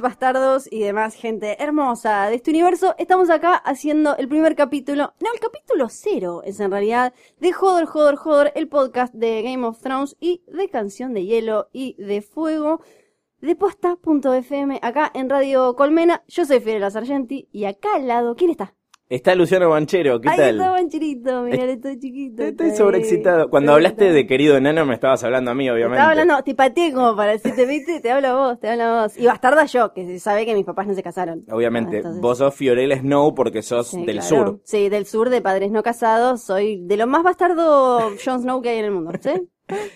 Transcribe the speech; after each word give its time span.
Bastardos 0.00 0.68
y 0.70 0.80
demás 0.80 1.14
gente 1.14 1.62
hermosa 1.62 2.28
de 2.28 2.34
este 2.34 2.50
universo, 2.50 2.94
estamos 2.98 3.30
acá 3.30 3.54
haciendo 3.54 4.16
el 4.16 4.28
primer 4.28 4.56
capítulo, 4.56 5.14
no, 5.20 5.32
el 5.32 5.40
capítulo 5.40 5.88
cero 5.88 6.42
es 6.44 6.58
en 6.58 6.70
realidad, 6.72 7.14
de 7.38 7.52
Joder, 7.52 7.86
Joder, 7.86 8.16
Joder, 8.16 8.52
el 8.56 8.68
podcast 8.68 9.14
de 9.14 9.42
Game 9.42 9.64
of 9.64 9.80
Thrones 9.80 10.16
y 10.18 10.42
de 10.48 10.68
Canción 10.68 11.14
de 11.14 11.24
Hielo 11.24 11.68
y 11.72 11.94
de 12.02 12.20
Fuego 12.20 12.80
de 13.40 13.54
posta.fm 13.54 14.80
acá 14.82 15.10
en 15.14 15.30
Radio 15.30 15.76
Colmena. 15.76 16.24
Yo 16.26 16.44
soy 16.44 16.60
Fiorella 16.60 16.90
Sargenti 16.90 17.48
y 17.52 17.64
acá 17.64 17.94
al 17.94 18.08
lado, 18.08 18.34
¿quién 18.34 18.50
está? 18.50 18.74
Está 19.08 19.36
Luciano 19.36 19.70
Banchero, 19.70 20.20
¿qué 20.20 20.28
Ahí 20.30 20.36
tal? 20.36 20.56
está 20.56 20.70
Bancherito, 20.72 21.42
mirá, 21.42 21.64
estoy 21.66 21.96
chiquito. 22.00 22.42
Estoy 22.42 22.66
está 22.66 22.76
sobreexcitado. 22.78 23.42
ahí. 23.44 23.48
Cuando 23.50 23.72
hablaste 23.74 24.10
de 24.12 24.26
querido 24.26 24.56
enano 24.56 24.84
me 24.84 24.94
estabas 24.94 25.22
hablando 25.22 25.52
a 25.52 25.54
mí, 25.54 25.66
Te 25.66 25.70
obviamente. 25.70 25.94
estaba 25.98 26.10
hablando, 26.10 26.42
te 26.42 26.54
pateé 26.56 26.92
como 26.92 27.14
para 27.14 27.30
decirte, 27.30 27.66
viste, 27.66 28.00
te 28.00 28.10
hablo 28.10 28.26
a 28.28 28.34
vos, 28.48 28.58
te 28.58 28.68
hablo 28.68 28.82
a 28.82 29.02
vos. 29.04 29.16
Y 29.16 29.24
bastarda 29.26 29.64
yo, 29.66 29.92
que 29.92 30.04
se 30.06 30.18
sabe 30.18 30.44
que 30.44 30.54
mis 30.56 30.64
papás 30.64 30.88
no 30.88 30.94
se 30.94 31.04
casaron. 31.04 31.44
Obviamente, 31.52 31.94
Ah, 31.94 31.98
entonces- 31.98 32.20
vos 32.20 32.38
sos 32.38 32.52
Fiorella 32.56 32.98
Snow 32.98 33.32
porque 33.36 33.62
sos 33.62 33.86
Sí, 33.86 34.04
del 34.04 34.18
claro. 34.18 34.28
sur. 34.46 34.60
Sí, 34.64 34.88
del 34.88 35.06
sur, 35.06 35.30
de 35.30 35.40
padres 35.40 35.70
no 35.70 35.84
casados. 35.84 36.42
Soy 36.42 36.80
de 36.84 36.96
lo 36.96 37.06
más 37.06 37.22
bastardo 37.22 38.10
Jon 38.24 38.40
Snow 38.42 38.60
que 38.60 38.70
hay 38.70 38.78
en 38.78 38.86
el 38.86 38.90
mundo. 38.90 39.12
¿Sí? 39.20 39.30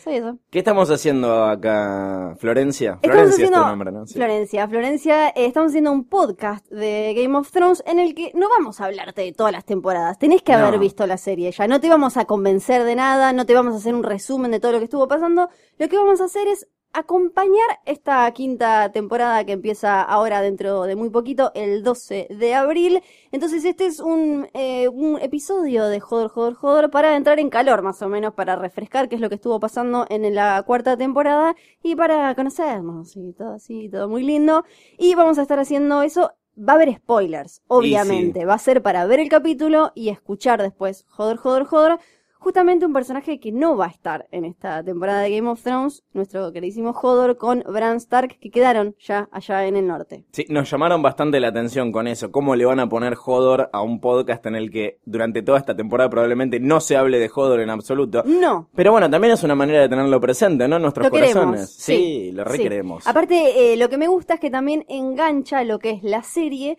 Soy 0.02 0.16
eso. 0.16 0.36
¿Qué 0.50 0.58
estamos 0.58 0.90
haciendo 0.90 1.44
acá, 1.44 2.34
Florencia? 2.38 2.98
Florencia 3.02 3.34
haciendo, 3.34 3.56
es 3.58 3.62
tu 3.62 3.68
nombre, 3.68 3.92
¿no? 3.92 4.06
Sí. 4.06 4.14
Florencia, 4.14 4.66
Florencia, 4.68 5.28
eh, 5.28 5.46
estamos 5.46 5.68
haciendo 5.70 5.92
un 5.92 6.08
podcast 6.08 6.66
de 6.70 7.14
Game 7.16 7.36
of 7.38 7.50
Thrones 7.52 7.82
en 7.86 8.00
el 8.00 8.14
que 8.14 8.32
no 8.34 8.48
vamos 8.48 8.80
a 8.80 8.86
hablarte 8.86 9.22
de 9.22 9.32
todas 9.32 9.52
las 9.52 9.64
temporadas. 9.64 10.18
Tenés 10.18 10.42
que 10.42 10.52
haber 10.52 10.74
No. 10.74 10.80
visto 10.80 11.06
la 11.06 11.16
serie 11.16 11.52
ya. 11.52 11.68
No 11.68 11.80
te 11.80 11.88
vamos 11.88 12.16
a 12.16 12.24
convencer 12.24 12.82
de 12.82 12.96
nada, 12.96 13.32
no 13.32 13.46
te 13.46 13.54
vamos 13.54 13.74
a 13.74 13.76
hacer 13.76 13.94
un 13.94 14.02
resumen 14.02 14.50
de 14.50 14.58
todo 14.58 14.72
lo 14.72 14.78
que 14.78 14.84
estuvo 14.84 15.06
pasando. 15.06 15.48
Lo 15.78 15.88
que 15.88 15.96
vamos 15.96 16.20
a 16.20 16.24
hacer 16.24 16.48
es 16.48 16.66
acompañar 16.92 17.68
esta 17.86 18.30
quinta 18.32 18.90
temporada 18.92 19.44
que 19.44 19.52
empieza 19.52 20.02
ahora 20.02 20.42
dentro 20.42 20.82
de 20.82 20.96
muy 20.96 21.10
poquito, 21.10 21.52
el 21.54 21.82
12 21.82 22.28
de 22.30 22.54
abril. 22.54 23.02
Entonces 23.30 23.64
este 23.64 23.86
es 23.86 24.00
un, 24.00 24.48
eh, 24.54 24.88
un 24.88 25.18
episodio 25.20 25.86
de 25.86 26.00
Joder, 26.00 26.28
Joder, 26.28 26.54
Joder 26.54 26.90
para 26.90 27.16
entrar 27.16 27.38
en 27.38 27.50
calor 27.50 27.82
más 27.82 28.02
o 28.02 28.08
menos, 28.08 28.34
para 28.34 28.56
refrescar 28.56 29.08
qué 29.08 29.14
es 29.14 29.20
lo 29.20 29.28
que 29.28 29.36
estuvo 29.36 29.60
pasando 29.60 30.06
en 30.08 30.34
la 30.34 30.62
cuarta 30.64 30.96
temporada 30.96 31.54
y 31.82 31.94
para 31.94 32.34
conocernos 32.34 33.16
y 33.16 33.32
todo 33.32 33.54
así, 33.54 33.88
todo 33.88 34.08
muy 34.08 34.22
lindo. 34.24 34.64
Y 34.98 35.14
vamos 35.14 35.38
a 35.38 35.42
estar 35.42 35.58
haciendo 35.58 36.02
eso. 36.02 36.32
Va 36.58 36.74
a 36.74 36.76
haber 36.76 36.94
spoilers, 36.96 37.62
obviamente. 37.68 38.44
Va 38.44 38.54
a 38.54 38.58
ser 38.58 38.82
para 38.82 39.06
ver 39.06 39.20
el 39.20 39.28
capítulo 39.28 39.92
y 39.94 40.08
escuchar 40.10 40.60
después 40.60 41.06
Joder, 41.08 41.36
Joder, 41.36 41.64
Joder. 41.64 41.98
Justamente 42.40 42.86
un 42.86 42.94
personaje 42.94 43.38
que 43.38 43.52
no 43.52 43.76
va 43.76 43.84
a 43.84 43.90
estar 43.90 44.26
en 44.32 44.46
esta 44.46 44.82
temporada 44.82 45.20
de 45.20 45.30
Game 45.36 45.50
of 45.50 45.62
Thrones, 45.62 46.04
nuestro 46.14 46.50
queridísimo 46.52 46.92
Hodor 46.92 47.36
con 47.36 47.62
Bran 47.68 47.98
Stark, 47.98 48.38
que 48.40 48.50
quedaron 48.50 48.96
ya 48.98 49.28
allá 49.30 49.66
en 49.66 49.76
el 49.76 49.86
norte. 49.86 50.24
Sí, 50.32 50.46
nos 50.48 50.70
llamaron 50.70 51.02
bastante 51.02 51.38
la 51.38 51.48
atención 51.48 51.92
con 51.92 52.06
eso. 52.06 52.32
¿Cómo 52.32 52.56
le 52.56 52.64
van 52.64 52.80
a 52.80 52.88
poner 52.88 53.14
Hodor 53.22 53.68
a 53.74 53.82
un 53.82 54.00
podcast 54.00 54.46
en 54.46 54.56
el 54.56 54.70
que 54.70 55.00
durante 55.04 55.42
toda 55.42 55.58
esta 55.58 55.76
temporada 55.76 56.08
probablemente 56.08 56.58
no 56.58 56.80
se 56.80 56.96
hable 56.96 57.18
de 57.18 57.30
Hodor 57.32 57.60
en 57.60 57.68
absoluto? 57.68 58.22
No, 58.24 58.70
Pero 58.74 58.92
bueno, 58.92 59.10
también 59.10 59.34
es 59.34 59.42
una 59.42 59.54
manera 59.54 59.82
de 59.82 59.90
tenerlo 59.90 60.18
presente, 60.18 60.66
¿no? 60.66 60.76
En 60.76 60.82
nuestros 60.82 61.08
Lo 61.08 61.12
queremos, 61.12 61.34
corazones. 61.34 61.70
Sí, 61.74 61.94
sí, 61.94 62.32
lo 62.32 62.44
sí. 62.44 62.48
requeremos. 62.48 63.06
Aparte, 63.06 63.74
eh, 63.74 63.76
lo 63.76 63.90
que 63.90 63.98
me 63.98 64.08
gusta 64.08 64.34
es 64.34 64.40
que 64.40 64.50
también 64.50 64.86
engancha 64.88 65.62
lo 65.62 65.78
que 65.78 65.90
es 65.90 66.02
la 66.02 66.22
serie 66.22 66.78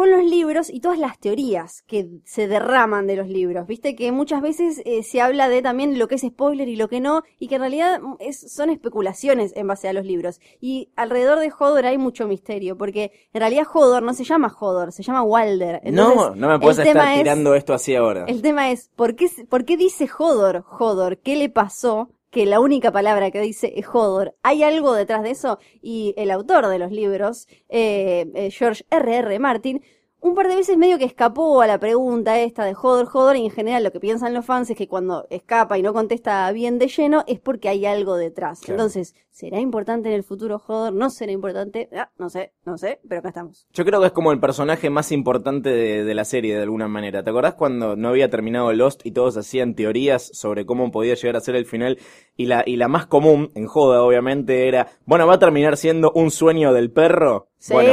con 0.00 0.10
los 0.10 0.24
libros 0.24 0.70
y 0.70 0.80
todas 0.80 0.98
las 0.98 1.18
teorías 1.18 1.82
que 1.86 2.08
se 2.24 2.48
derraman 2.48 3.06
de 3.06 3.16
los 3.16 3.28
libros. 3.28 3.66
Viste 3.66 3.94
que 3.94 4.12
muchas 4.12 4.40
veces 4.40 4.80
eh, 4.86 5.02
se 5.02 5.20
habla 5.20 5.50
de 5.50 5.60
también 5.60 5.98
lo 5.98 6.08
que 6.08 6.14
es 6.14 6.22
spoiler 6.22 6.68
y 6.70 6.76
lo 6.76 6.88
que 6.88 7.00
no, 7.00 7.22
y 7.38 7.48
que 7.48 7.56
en 7.56 7.60
realidad 7.60 8.00
mm, 8.00 8.14
es- 8.18 8.50
son 8.50 8.70
especulaciones 8.70 9.52
en 9.56 9.66
base 9.66 9.88
a 9.88 9.92
los 9.92 10.06
libros. 10.06 10.40
Y 10.58 10.88
alrededor 10.96 11.38
de 11.38 11.52
Hodor 11.52 11.84
hay 11.84 11.98
mucho 11.98 12.26
misterio, 12.26 12.78
porque 12.78 13.12
en 13.34 13.40
realidad 13.40 13.66
Hodor 13.70 14.02
no 14.02 14.14
se 14.14 14.24
llama 14.24 14.50
Hodor, 14.58 14.90
se 14.92 15.02
llama 15.02 15.22
Walder. 15.22 15.82
no, 15.92 16.12
Entonces, 16.12 16.40
no 16.40 16.48
me 16.48 16.58
puedes 16.58 16.78
estar 16.78 17.12
es- 17.12 17.18
tirando 17.18 17.54
esto 17.54 17.74
así 17.74 17.94
ahora. 17.94 18.24
el 18.26 18.40
tema 18.40 18.70
es, 18.70 18.88
¿por 18.96 19.16
qué, 19.16 19.28
¿por 19.50 19.66
qué 19.66 19.76
dice 19.76 20.08
Hodor, 20.18 20.64
Hodor? 20.78 21.18
¿Qué 21.18 21.36
le 21.36 21.50
pasó? 21.50 22.08
Que 22.30 22.46
la 22.46 22.60
única 22.60 22.92
palabra 22.92 23.30
que 23.30 23.40
dice 23.40 23.72
es 23.76 23.86
Hodor. 23.92 24.36
¿Hay 24.42 24.62
algo 24.62 24.94
detrás 24.94 25.22
de 25.22 25.30
eso? 25.30 25.58
Y 25.82 26.14
el 26.16 26.30
autor 26.30 26.68
de 26.68 26.78
los 26.78 26.92
libros, 26.92 27.48
eh, 27.68 28.30
eh, 28.34 28.50
George 28.50 28.84
R.R. 28.90 29.18
R. 29.18 29.38
Martin, 29.40 29.82
un 30.20 30.34
par 30.34 30.48
de 30.48 30.56
veces 30.56 30.76
medio 30.76 30.98
que 30.98 31.04
escapó 31.04 31.60
a 31.62 31.66
la 31.66 31.78
pregunta 31.78 32.38
esta 32.40 32.64
de 32.64 32.74
Hodor, 32.74 33.08
Hodor, 33.12 33.36
y 33.36 33.44
en 33.44 33.50
general 33.50 33.84
lo 33.84 33.92
que 33.92 34.00
piensan 34.00 34.34
los 34.34 34.44
fans 34.44 34.70
es 34.70 34.76
que 34.76 34.88
cuando 34.88 35.26
escapa 35.30 35.78
y 35.78 35.82
no 35.82 35.92
contesta 35.92 36.50
bien 36.52 36.78
de 36.78 36.88
lleno 36.88 37.24
es 37.26 37.40
porque 37.40 37.68
hay 37.68 37.86
algo 37.86 38.16
detrás. 38.16 38.60
Claro. 38.60 38.74
Entonces, 38.74 39.14
¿será 39.30 39.60
importante 39.60 40.08
en 40.08 40.14
el 40.14 40.24
futuro 40.24 40.60
Hodor? 40.66 40.92
¿No 40.92 41.10
será 41.10 41.32
importante? 41.32 41.88
Ah, 41.96 42.10
no 42.18 42.28
sé, 42.28 42.52
no 42.64 42.76
sé, 42.76 43.00
pero 43.08 43.20
acá 43.20 43.28
estamos. 43.28 43.66
Yo 43.72 43.84
creo 43.84 44.00
que 44.00 44.06
es 44.06 44.12
como 44.12 44.32
el 44.32 44.40
personaje 44.40 44.90
más 44.90 45.10
importante 45.12 45.70
de, 45.70 46.04
de 46.04 46.14
la 46.14 46.24
serie 46.24 46.54
de 46.54 46.62
alguna 46.62 46.88
manera. 46.88 47.22
¿Te 47.22 47.30
acordás 47.30 47.54
cuando 47.54 47.96
no 47.96 48.08
había 48.08 48.28
terminado 48.28 48.72
Lost 48.72 49.06
y 49.06 49.12
todos 49.12 49.36
hacían 49.36 49.74
teorías 49.74 50.30
sobre 50.34 50.66
cómo 50.66 50.90
podía 50.90 51.14
llegar 51.14 51.36
a 51.36 51.40
ser 51.40 51.56
el 51.56 51.66
final? 51.66 51.98
Y 52.36 52.46
la, 52.46 52.62
y 52.66 52.76
la 52.76 52.88
más 52.88 53.06
común, 53.06 53.50
en 53.54 53.66
joda 53.66 54.02
obviamente, 54.02 54.68
era, 54.68 54.88
bueno, 55.06 55.26
va 55.26 55.34
a 55.34 55.38
terminar 55.38 55.76
siendo 55.76 56.12
un 56.14 56.30
sueño 56.30 56.72
del 56.72 56.90
perro. 56.90 57.48
Sí. 57.58 57.74
Bueno, 57.74 57.92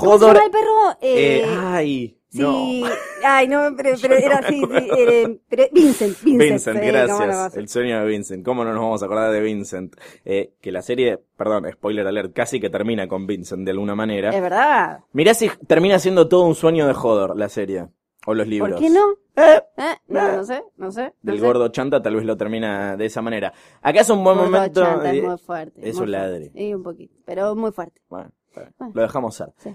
¿Cómo 0.00 0.18
se 0.18 0.26
llama 0.26 0.44
el 0.44 0.50
perro? 0.50 0.90
eh, 1.00 1.40
Eh, 1.40 1.44
ay, 1.58 2.14
Sí, 2.30 2.40
no. 2.42 2.86
ay, 3.24 3.48
no, 3.48 3.74
pero, 3.74 3.96
pero 3.96 3.96
Yo 3.96 4.08
no 4.08 4.14
era 4.16 4.36
así, 4.38 4.60
sí, 4.60 4.88
eh, 4.98 5.40
pero 5.48 5.64
Vincent, 5.72 6.22
Vincent. 6.22 6.38
Vincent, 6.50 6.80
gracias. 6.82 7.56
El 7.56 7.68
sueño 7.68 8.00
de 8.00 8.06
Vincent. 8.06 8.44
¿Cómo 8.44 8.64
no 8.64 8.72
nos 8.74 8.82
vamos 8.82 9.02
a 9.02 9.06
acordar 9.06 9.32
de 9.32 9.40
Vincent? 9.40 9.96
Eh, 10.26 10.52
que 10.60 10.70
la 10.70 10.82
serie, 10.82 11.18
perdón, 11.38 11.64
spoiler 11.72 12.06
alert, 12.06 12.34
casi 12.34 12.60
que 12.60 12.68
termina 12.68 13.08
con 13.08 13.26
Vincent 13.26 13.64
de 13.64 13.70
alguna 13.70 13.94
manera. 13.94 14.28
Es 14.28 14.42
verdad. 14.42 15.00
Mirá 15.12 15.32
si 15.32 15.48
termina 15.66 15.98
siendo 15.98 16.28
todo 16.28 16.42
un 16.42 16.54
sueño 16.54 16.86
de 16.86 16.92
Hodor 16.92 17.34
la 17.38 17.48
serie. 17.48 17.86
O 18.26 18.34
los 18.34 18.46
libros. 18.46 18.72
¿Por 18.72 18.80
qué 18.80 18.90
no? 18.90 19.12
Eh, 19.36 19.62
¿Eh? 19.78 19.94
No, 20.08 20.32
no 20.36 20.44
sé, 20.44 20.62
no 20.76 20.90
sé. 20.92 21.14
no 21.22 21.32
del 21.32 21.40
sé. 21.40 21.46
gordo 21.46 21.68
chanta 21.68 22.02
tal 22.02 22.16
vez 22.16 22.24
lo 22.26 22.36
termina 22.36 22.94
de 22.96 23.06
esa 23.06 23.22
manera. 23.22 23.54
Acá 23.80 24.00
es 24.00 24.10
un 24.10 24.22
buen 24.22 24.36
Gordo 24.36 24.50
momento. 24.50 24.82
chanta, 24.82 25.12
es 25.14 25.22
muy 25.22 25.38
fuerte. 25.38 25.78
es 25.80 25.82
muy 25.82 25.88
un 25.90 25.96
fuerte. 25.96 26.12
ladre. 26.12 26.50
Sí, 26.54 26.74
un 26.74 26.82
poquito, 26.82 27.14
pero 27.24 27.54
muy 27.54 27.72
fuerte. 27.72 28.02
bueno, 28.10 28.30
Bueno. 28.54 28.92
lo 28.92 29.00
dejamos 29.02 29.34
ser. 29.34 29.48
Sí. 29.56 29.74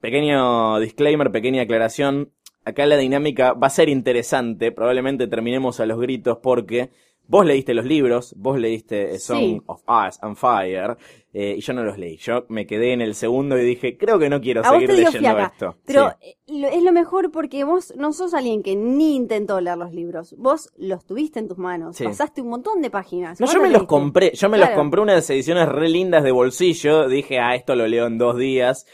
Pequeño 0.00 0.78
disclaimer, 0.80 1.30
pequeña 1.30 1.62
aclaración. 1.62 2.30
Acá 2.64 2.86
la 2.86 2.96
dinámica 2.96 3.52
va 3.52 3.66
a 3.68 3.70
ser 3.70 3.88
interesante. 3.88 4.72
Probablemente 4.72 5.26
terminemos 5.28 5.80
a 5.80 5.86
los 5.86 5.98
gritos 6.00 6.38
porque 6.42 6.90
vos 7.26 7.46
leíste 7.46 7.72
los 7.72 7.86
libros, 7.86 8.34
vos 8.36 8.58
leíste 8.58 9.18
Song 9.18 9.38
Sí. 9.38 9.62
of 9.66 9.80
Ice 10.08 10.18
and 10.20 10.36
Fire 10.36 10.96
eh, 11.32 11.54
y 11.58 11.60
yo 11.62 11.72
no 11.72 11.82
los 11.84 11.96
leí. 11.98 12.16
Yo 12.18 12.44
me 12.48 12.66
quedé 12.66 12.92
en 12.92 13.00
el 13.00 13.14
segundo 13.14 13.58
y 13.58 13.64
dije, 13.64 13.96
creo 13.96 14.18
que 14.18 14.28
no 14.28 14.40
quiero 14.42 14.60
A 14.60 14.64
seguir 14.70 14.90
leyendo 14.90 15.18
fiaca, 15.18 15.52
esto. 15.54 15.76
pero 15.86 16.10
Sí. 16.20 16.28
eh, 16.48 16.68
es 16.72 16.82
lo 16.82 16.92
mejor 16.92 17.30
porque 17.30 17.64
vos 17.64 17.94
no 17.96 18.12
sos 18.12 18.34
alguien 18.34 18.62
que 18.62 18.76
ni 18.76 19.16
intentó 19.16 19.58
leer 19.60 19.78
los 19.78 19.92
libros. 19.94 20.34
Vos 20.38 20.70
los 20.76 21.04
tuviste 21.06 21.38
en 21.38 21.48
tus 21.48 21.56
manos, 21.58 21.96
Sí. 21.96 22.04
pasaste 22.04 22.42
un 22.42 22.48
montón 22.48 22.82
de 22.82 22.90
páginas. 22.90 23.40
No, 23.40 23.46
¿Vos 23.46 23.54
yo 23.54 23.60
me 23.60 23.68
los 23.68 23.72
leíste? 23.80 23.86
compré, 23.88 24.32
yo 24.34 24.48
me 24.50 24.58
Claro. 24.58 24.72
los 24.72 24.78
compré 24.78 25.00
unas 25.00 25.28
ediciones 25.30 25.66
re 25.68 25.88
lindas 25.88 26.24
de 26.24 26.30
bolsillo, 26.30 27.08
dije, 27.08 27.38
ah, 27.40 27.54
esto 27.54 27.74
lo 27.74 27.86
leo 27.86 28.06
en 28.06 28.18
dos 28.18 28.36
días. 28.36 28.86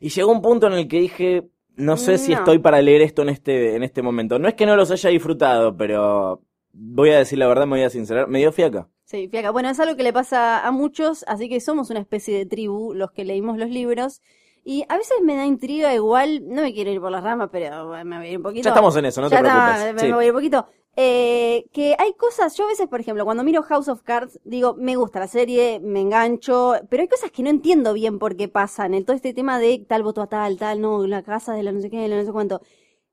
Y 0.00 0.08
llegó 0.10 0.30
un 0.32 0.42
punto 0.42 0.66
en 0.66 0.74
el 0.74 0.88
que 0.88 1.00
dije, 1.00 1.48
no 1.76 1.96
sé 1.96 2.18
si 2.18 2.32
estoy 2.32 2.58
para 2.58 2.80
leer 2.82 3.02
esto 3.02 3.22
en 3.22 3.28
este, 3.30 3.76
en 3.76 3.82
este 3.82 4.02
momento. 4.02 4.38
No 4.38 4.48
es 4.48 4.54
que 4.54 4.66
no 4.66 4.76
los 4.76 4.90
haya 4.90 5.10
disfrutado, 5.10 5.76
pero 5.76 6.42
voy 6.72 7.10
a 7.10 7.18
decir 7.18 7.38
la 7.38 7.48
verdad, 7.48 7.66
me 7.66 7.76
voy 7.76 7.82
a 7.84 7.90
sincerar, 7.90 8.28
me 8.28 8.38
dio 8.38 8.52
fiaca. 8.52 8.88
Sí, 9.04 9.28
fiaca. 9.28 9.50
Bueno, 9.50 9.70
es 9.70 9.80
algo 9.80 9.96
que 9.96 10.02
le 10.02 10.12
pasa 10.12 10.66
a 10.66 10.70
muchos, 10.70 11.24
así 11.28 11.48
que 11.48 11.60
somos 11.60 11.90
una 11.90 12.00
especie 12.00 12.36
de 12.36 12.46
tribu, 12.46 12.94
los 12.94 13.10
que 13.10 13.24
leímos 13.24 13.56
los 13.58 13.70
libros. 13.70 14.20
Y 14.64 14.84
a 14.90 14.98
veces 14.98 15.16
me 15.22 15.34
da 15.34 15.46
intriga 15.46 15.94
igual, 15.94 16.42
no 16.46 16.60
me 16.62 16.74
quiero 16.74 16.90
ir 16.90 17.00
por 17.00 17.10
las 17.10 17.24
ramas, 17.24 17.48
pero 17.50 17.88
me 18.04 18.18
voy 18.18 18.26
a 18.26 18.30
ir 18.30 18.36
un 18.36 18.42
poquito. 18.42 18.64
Ya 18.64 18.70
estamos 18.70 18.94
en 18.96 19.06
eso, 19.06 19.22
no 19.22 19.30
te 19.30 19.36
está, 19.36 19.50
preocupes. 19.50 19.94
me, 19.94 20.00
Sí. 20.00 20.06
me 20.08 20.14
voy 20.14 20.24
a 20.24 20.26
ir 20.26 20.32
un 20.32 20.36
poquito. 20.38 20.66
Eh, 21.00 21.66
que 21.72 21.94
hay 21.96 22.12
cosas, 22.14 22.56
yo 22.56 22.64
a 22.64 22.68
veces, 22.68 22.88
por 22.88 22.98
ejemplo, 23.00 23.24
cuando 23.24 23.44
miro 23.44 23.62
House 23.62 23.86
of 23.88 24.02
Cards, 24.02 24.40
digo, 24.42 24.74
me 24.74 24.96
gusta 24.96 25.20
la 25.20 25.28
serie, 25.28 25.78
me 25.78 26.00
engancho, 26.00 26.74
pero 26.90 27.02
hay 27.02 27.08
cosas 27.08 27.30
que 27.30 27.44
no 27.44 27.50
entiendo 27.50 27.92
bien 27.92 28.18
por 28.18 28.36
qué 28.36 28.48
pasan. 28.48 28.94
En 28.94 29.04
todo 29.04 29.14
este 29.14 29.32
tema 29.32 29.60
de 29.60 29.78
tal 29.88 30.02
voto 30.02 30.22
a 30.22 30.26
tal, 30.26 30.58
tal, 30.58 30.80
no, 30.80 31.06
la 31.06 31.22
casa 31.22 31.54
de 31.54 31.62
la 31.62 31.70
no 31.70 31.80
sé 31.80 31.88
qué, 31.88 32.08
la 32.08 32.16
no 32.16 32.24
sé 32.24 32.32
cuánto. 32.32 32.62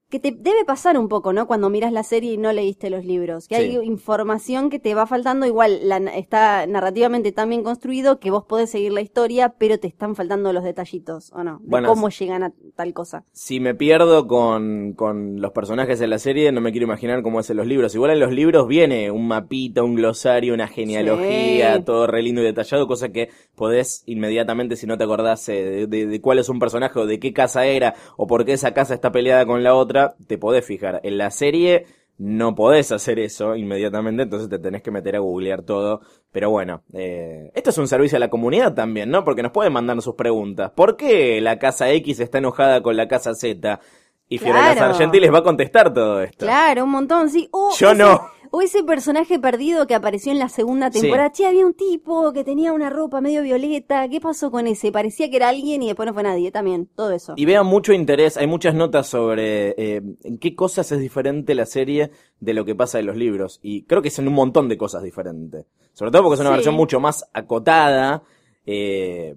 Que 0.09 0.19
te 0.19 0.31
debe 0.31 0.63
pasar 0.65 0.97
un 0.99 1.09
poco, 1.09 1.33
¿no? 1.33 1.47
Cuando 1.47 1.69
miras 1.69 1.91
la 1.91 2.03
serie 2.03 2.33
y 2.33 2.37
no 2.37 2.53
leíste 2.53 2.91
los 2.91 3.03
libros. 3.03 3.47
Que 3.47 3.55
hay 3.55 3.75
información 3.83 4.69
que 4.69 4.77
te 4.79 4.93
va 4.93 5.07
faltando. 5.07 5.47
Igual 5.47 5.79
la, 5.89 5.97
está 5.97 6.67
narrativamente 6.67 7.31
tan 7.31 7.49
bien 7.49 7.63
construido 7.63 8.19
que 8.19 8.29
vos 8.29 8.45
podés 8.45 8.69
seguir 8.69 8.91
la 8.93 9.01
historia, 9.01 9.55
pero 9.57 9.79
te 9.79 9.87
están 9.87 10.15
faltando 10.15 10.53
los 10.53 10.63
detallitos, 10.63 11.31
¿o 11.33 11.43
no? 11.43 11.57
De 11.59 11.65
Bueno, 11.67 11.87
cómo 11.89 12.09
llegan 12.09 12.43
a 12.43 12.53
tal 12.75 12.93
cosa. 12.93 13.23
Si 13.31 13.59
me 13.59 13.73
pierdo 13.73 14.27
con, 14.27 14.93
con 14.93 15.41
los 15.41 15.51
personajes 15.53 15.97
de 15.97 16.07
la 16.07 16.19
serie, 16.19 16.51
no 16.51 16.61
me 16.61 16.71
quiero 16.71 16.85
imaginar 16.85 17.23
cómo 17.23 17.39
es 17.39 17.49
en 17.49 17.57
los 17.57 17.65
libros. 17.65 17.95
Igual 17.95 18.11
en 18.11 18.19
los 18.19 18.31
libros 18.31 18.67
viene 18.67 19.09
un 19.09 19.27
mapita, 19.27 19.81
un 19.81 19.95
glosario, 19.95 20.53
una 20.53 20.67
genealogía, 20.67 21.77
Sí. 21.77 21.83
todo 21.83 22.05
re 22.05 22.21
lindo 22.21 22.41
y 22.41 22.45
detallado, 22.45 22.87
cosa 22.87 23.09
que 23.09 23.29
podés 23.55 24.03
inmediatamente, 24.05 24.75
si 24.75 24.85
no 24.85 24.97
te 24.97 25.03
acordás 25.03 25.49
eh, 25.49 25.63
de, 25.63 25.87
de- 25.87 26.05
de 26.05 26.21
cuál 26.21 26.37
es 26.39 26.49
un 26.49 26.59
personaje 26.59 26.99
o 26.99 27.05
de 27.07 27.19
qué 27.19 27.33
casa 27.33 27.65
era 27.65 27.95
o 28.17 28.27
por 28.27 28.45
qué 28.45 28.53
esa 28.53 28.73
casa 28.73 28.93
está 28.93 29.11
peleada 29.11 29.45
con 29.45 29.63
la 29.63 29.73
otra, 29.73 29.94
te 30.27 30.37
podés 30.37 30.65
fijar. 30.65 30.99
En 31.03 31.17
la 31.17 31.31
serie 31.31 31.85
no 32.17 32.55
podés 32.55 32.91
hacer 32.93 33.19
eso 33.19 33.55
inmediatamente, 33.57 34.23
entonces 34.23 34.47
te 34.49 34.57
tenés 34.59 34.81
que 34.81 34.91
meter 34.91 35.15
a 35.15 35.19
googlear 35.19 35.63
todo. 35.63 36.01
Pero 36.31 36.49
bueno, 36.49 36.81
eh, 36.93 37.51
esto 37.53 37.69
es 37.71 37.77
un 37.77 37.87
servicio 37.87 38.15
a 38.15 38.19
la 38.19 38.29
comunidad 38.29 38.73
también, 38.73 39.09
¿no? 39.09 39.23
Porque 39.25 39.43
nos 39.43 39.51
pueden 39.51 39.73
mandar 39.73 40.01
sus 40.01 40.15
preguntas. 40.15 40.71
¿Por 40.71 40.95
qué 40.95 41.41
la 41.41 41.59
casa 41.59 41.89
X 41.91 42.19
está 42.19 42.37
enojada 42.37 42.81
con 42.81 42.95
la 42.95 43.07
casa 43.07 43.33
Z? 43.35 43.79
Y 44.27 44.37
Fiorella 44.39 44.73
Claro. 44.73 44.93
Sargenti 44.93 45.19
les 45.19 45.31
va 45.31 45.37
a 45.39 45.43
contestar 45.43 45.93
todo 45.93 46.21
esto. 46.23 46.45
Claro, 46.45 46.85
un 46.85 46.89
montón, 46.91 47.29
sí. 47.29 47.47
O 47.51 47.71
Yo 47.77 47.89
ese- 47.91 47.99
no. 47.99 48.21
O 48.57 48.61
ese 48.61 48.83
personaje 48.83 49.37
perdido 49.37 49.85
que 49.85 49.95
apareció 49.95 50.31
en 50.31 50.39
la 50.39 50.47
segunda 50.47 50.89
Sí. 50.89 51.01
temporada. 51.01 51.29
Che, 51.31 51.45
había 51.45 51.65
un 51.65 51.73
tipo 51.73 52.31
que 52.31 52.45
tenía 52.45 52.71
una 52.71 52.89
ropa 52.89 53.19
medio 53.19 53.41
violeta. 53.41 54.07
¿Qué 54.07 54.21
pasó 54.21 54.49
con 54.49 54.65
ese? 54.65 54.93
Parecía 54.93 55.29
que 55.29 55.35
era 55.35 55.49
alguien 55.49 55.83
y 55.83 55.87
después 55.87 56.07
no 56.07 56.13
fue 56.13 56.23
nadie. 56.23 56.51
También, 56.51 56.87
todo 56.95 57.11
eso. 57.11 57.33
Y 57.35 57.43
vean 57.43 57.65
mucho 57.65 57.91
interés, 57.91 58.37
hay 58.37 58.47
muchas 58.47 58.73
notas 58.73 59.07
sobre 59.07 59.71
eh, 59.77 60.01
en 60.23 60.37
qué 60.37 60.55
cosas 60.55 60.89
es 60.93 60.99
diferente 61.01 61.53
la 61.53 61.65
serie 61.65 62.11
de 62.39 62.53
lo 62.53 62.63
que 62.63 62.75
pasa 62.75 62.97
en 62.99 63.07
los 63.07 63.17
libros. 63.17 63.59
Y 63.61 63.83
creo 63.83 64.01
que 64.01 64.09
son 64.09 64.25
un 64.29 64.33
montón 64.35 64.69
de 64.69 64.77
cosas 64.77 65.03
diferentes. 65.03 65.65
Sobre 65.91 66.11
todo 66.11 66.23
porque 66.23 66.35
es 66.35 66.39
una 66.41 66.51
Sí. 66.51 66.55
versión 66.55 66.75
mucho 66.75 66.99
más 67.01 67.29
acotada. 67.33 68.23
eh, 68.67 69.35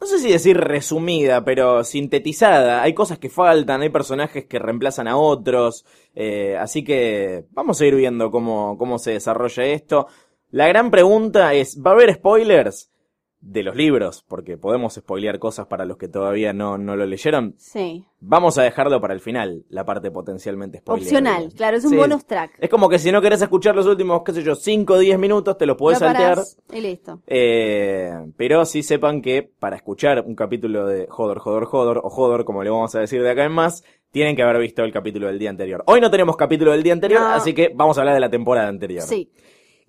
no 0.00 0.06
sé 0.06 0.18
si 0.20 0.30
decir 0.30 0.56
resumida, 0.56 1.44
pero 1.44 1.82
sintetizada. 1.84 2.82
Hay 2.82 2.94
cosas 2.94 3.18
que 3.18 3.28
faltan, 3.30 3.82
hay 3.82 3.88
personajes 3.88 4.46
que 4.46 4.58
reemplazan 4.58 5.08
a 5.08 5.16
otros. 5.16 5.84
eh, 6.14 6.56
así 6.58 6.84
que 6.84 7.44
vamos 7.50 7.80
a 7.80 7.86
ir 7.86 7.94
viendo 7.94 8.30
cómo, 8.30 8.76
cómo 8.78 8.98
se 8.98 9.12
desarrolla 9.12 9.64
esto. 9.64 10.06
La 10.50 10.68
gran 10.68 10.90
pregunta 10.90 11.52
es, 11.54 11.78
¿va 11.84 11.90
a 11.92 11.94
haber 11.94 12.14
spoilers? 12.14 12.90
De 13.40 13.62
los 13.62 13.76
libros, 13.76 14.24
porque 14.26 14.58
podemos 14.58 14.94
spoilear 14.94 15.38
cosas 15.38 15.66
para 15.68 15.84
los 15.84 15.96
que 15.96 16.08
todavía 16.08 16.52
no, 16.52 16.76
no 16.76 16.96
lo 16.96 17.06
leyeron. 17.06 17.54
Sí. 17.56 18.04
Vamos 18.18 18.58
a 18.58 18.62
dejarlo 18.64 19.00
para 19.00 19.14
el 19.14 19.20
final, 19.20 19.64
la 19.68 19.84
parte 19.84 20.10
potencialmente 20.10 20.78
spoiler. 20.78 21.04
Opcional, 21.04 21.52
claro, 21.54 21.76
es 21.76 21.84
un 21.84 21.90
Sí. 21.92 21.96
bonus 21.96 22.26
track. 22.26 22.50
Es 22.58 22.68
como 22.68 22.88
que 22.88 22.98
si 22.98 23.12
no 23.12 23.22
querés 23.22 23.40
escuchar 23.40 23.76
los 23.76 23.86
últimos, 23.86 24.22
qué 24.24 24.32
sé 24.32 24.42
yo, 24.42 24.56
5 24.56 24.94
o 24.94 24.98
10 24.98 25.20
minutos, 25.20 25.56
te 25.56 25.66
los 25.66 25.76
podés 25.76 26.00
Lo 26.00 26.06
saltear. 26.08 26.38
Y 26.72 26.80
listo. 26.80 27.20
Eh, 27.28 28.10
pero 28.36 28.64
sí 28.64 28.82
sepan 28.82 29.22
que 29.22 29.48
para 29.60 29.76
escuchar 29.76 30.24
un 30.26 30.34
capítulo 30.34 30.84
de 30.86 31.06
Jodor, 31.08 31.38
Jodor, 31.38 31.66
Jodor, 31.66 32.00
o 32.02 32.10
Jodor, 32.10 32.44
como 32.44 32.64
le 32.64 32.70
vamos 32.70 32.92
a 32.96 33.00
decir 33.00 33.22
de 33.22 33.30
acá 33.30 33.44
en 33.44 33.52
más, 33.52 33.84
tienen 34.10 34.34
que 34.34 34.42
haber 34.42 34.58
visto 34.60 34.82
el 34.82 34.92
capítulo 34.92 35.28
del 35.28 35.38
día 35.38 35.50
anterior. 35.50 35.84
Hoy 35.86 36.00
no 36.00 36.10
tenemos 36.10 36.36
capítulo 36.36 36.72
del 36.72 36.82
día 36.82 36.92
anterior, 36.94 37.20
No. 37.20 37.28
así 37.28 37.54
que 37.54 37.70
vamos 37.72 37.96
a 37.98 38.00
hablar 38.00 38.14
de 38.14 38.20
la 38.20 38.30
temporada 38.30 38.66
anterior. 38.66 39.04
Sí. 39.04 39.30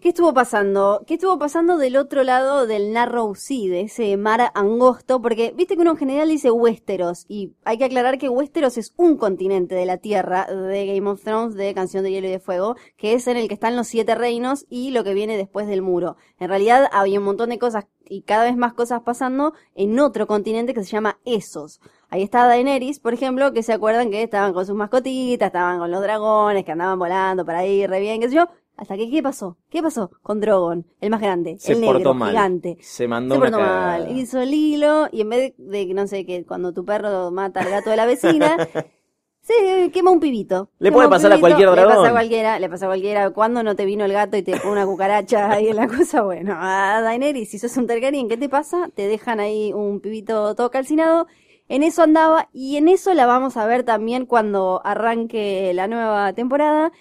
¿Qué 0.01 0.09
estuvo 0.09 0.33
pasando? 0.33 1.03
¿Qué 1.05 1.15
estuvo 1.15 1.37
pasando 1.37 1.77
del 1.77 1.97
otro 1.97 2.23
lado 2.23 2.65
del 2.65 2.93
Narrow 2.93 3.35
Sea, 3.35 3.69
de 3.69 3.81
ese 3.81 4.15
mar 4.15 4.49
angosto? 4.55 5.21
Porque 5.21 5.53
viste 5.53 5.75
que 5.75 5.81
uno 5.81 5.91
en 5.91 5.97
general 5.97 6.29
dice 6.29 6.51
Westeros, 6.51 7.25
y 7.27 7.51
hay 7.65 7.77
que 7.77 7.83
aclarar 7.83 8.17
que 8.17 8.29
Westeros 8.29 8.77
es 8.77 8.93
un 8.95 9.17
continente 9.17 9.75
de 9.75 9.85
la 9.85 9.97
Tierra 9.97 10.45
de 10.45 10.85
Game 10.85 11.09
of 11.09 11.21
Thrones, 11.21 11.55
de 11.55 11.73
Canción 11.73 12.05
de 12.05 12.11
Hielo 12.11 12.29
y 12.29 12.31
de 12.31 12.39
Fuego, 12.39 12.77
que 12.95 13.13
es 13.13 13.27
en 13.27 13.35
el 13.35 13.49
que 13.49 13.55
están 13.55 13.75
los 13.75 13.87
siete 13.87 14.15
reinos 14.15 14.65
y 14.69 14.91
lo 14.91 15.03
que 15.03 15.13
viene 15.13 15.35
después 15.35 15.67
del 15.67 15.81
muro. 15.81 16.15
En 16.39 16.47
realidad 16.47 16.87
había 16.93 17.19
un 17.19 17.25
montón 17.25 17.49
de 17.49 17.59
cosas 17.59 17.87
y 18.07 18.21
cada 18.21 18.45
vez 18.45 18.55
más 18.55 18.73
cosas 18.73 19.01
pasando 19.01 19.53
en 19.75 19.99
otro 19.99 20.27
continente 20.27 20.73
que 20.73 20.83
se 20.83 20.91
llama 20.91 21.19
Essos. 21.25 21.81
Ahí 22.09 22.23
está 22.23 22.47
Daenerys, 22.47 23.01
por 23.01 23.13
ejemplo, 23.13 23.51
que 23.51 23.63
se 23.63 23.73
acuerdan 23.73 24.11
que 24.11 24.23
estaban 24.23 24.53
con 24.53 24.65
sus 24.65 24.75
mascotitas, 24.75 25.47
estaban 25.47 25.77
con 25.77 25.91
los 25.91 26.01
dragones, 26.01 26.63
que 26.63 26.71
andaban 26.71 26.97
volando 26.97 27.45
por 27.45 27.53
ahí, 27.53 27.85
re 27.85 27.99
bien, 27.99 28.21
qué 28.21 28.29
sé 28.29 28.35
yo. 28.35 28.47
Hasta 28.79 28.95
que, 28.95 29.09
¿qué 29.09 29.21
pasó? 29.21 29.57
¿Qué 29.69 29.81
pasó 29.83 30.09
con 30.21 30.39
Drogon, 30.39 30.85
el 31.01 31.09
más 31.09 31.19
grande, 31.21 31.57
Se 31.59 31.73
el 31.73 31.81
negro, 31.81 31.95
portó 31.95 32.13
mal. 32.13 32.29
gigante? 32.31 32.77
Se 32.81 33.07
mandó 33.07 33.35
Se 33.35 33.41
una 33.41 33.49
portó 33.51 33.63
cagada. 33.65 33.97
mal, 33.99 34.17
hizo 34.17 34.39
el 34.41 34.53
hilo 34.53 35.07
y 35.11 35.21
en 35.21 35.29
vez 35.29 35.53
de, 35.57 35.85
de, 35.85 35.93
no 35.93 36.07
sé, 36.07 36.25
que 36.25 36.45
cuando 36.45 36.73
tu 36.73 36.85
perro 36.85 37.29
mata 37.31 37.59
al 37.59 37.69
gato 37.69 37.89
de 37.89 37.97
la 37.97 38.05
vecina, 38.05 38.55
se 39.41 39.89
quema 39.91 40.11
un 40.11 40.19
pibito. 40.19 40.69
Le 40.79 40.89
Quema 40.89 40.95
puede 40.97 41.09
pasar 41.09 41.33
a 41.33 41.39
cualquier 41.39 41.69
Le 41.69 41.75
pasa 41.75 41.87
dragón. 41.87 42.07
a 42.07 42.11
cualquiera, 42.11 42.59
le 42.59 42.69
pasa 42.69 42.85
a 42.85 42.89
cualquiera. 42.89 43.29
¿Cuándo 43.31 43.63
no 43.63 43.75
te 43.75 43.85
vino 43.85 44.05
el 44.05 44.13
gato 44.13 44.37
y 44.37 44.43
te 44.43 44.57
pone 44.57 44.71
una 44.73 44.85
cucaracha 44.85 45.51
ahí 45.51 45.67
en 45.69 45.75
la 45.75 45.87
cosa? 45.87 46.21
Bueno, 46.21 46.55
a 46.57 47.01
Daenerys, 47.01 47.49
si 47.49 47.59
sos 47.59 47.75
un 47.77 47.87
Targaryen, 47.87 48.29
¿qué 48.29 48.37
te 48.37 48.47
pasa? 48.49 48.89
Te 48.95 49.07
dejan 49.07 49.39
ahí 49.39 49.73
un 49.73 49.99
pibito 49.99 50.55
todo 50.55 50.69
calcinado. 50.71 51.27
En 51.67 51.83
eso 51.83 52.01
andaba 52.01 52.49
y 52.53 52.77
en 52.77 52.87
eso 52.87 53.13
la 53.13 53.25
vamos 53.27 53.55
a 53.57 53.65
ver 53.67 53.83
también 53.83 54.25
cuando 54.25 54.81
arranque 54.83 55.71
la 55.75 55.87
nueva 55.87 56.33
temporada. 56.33 56.91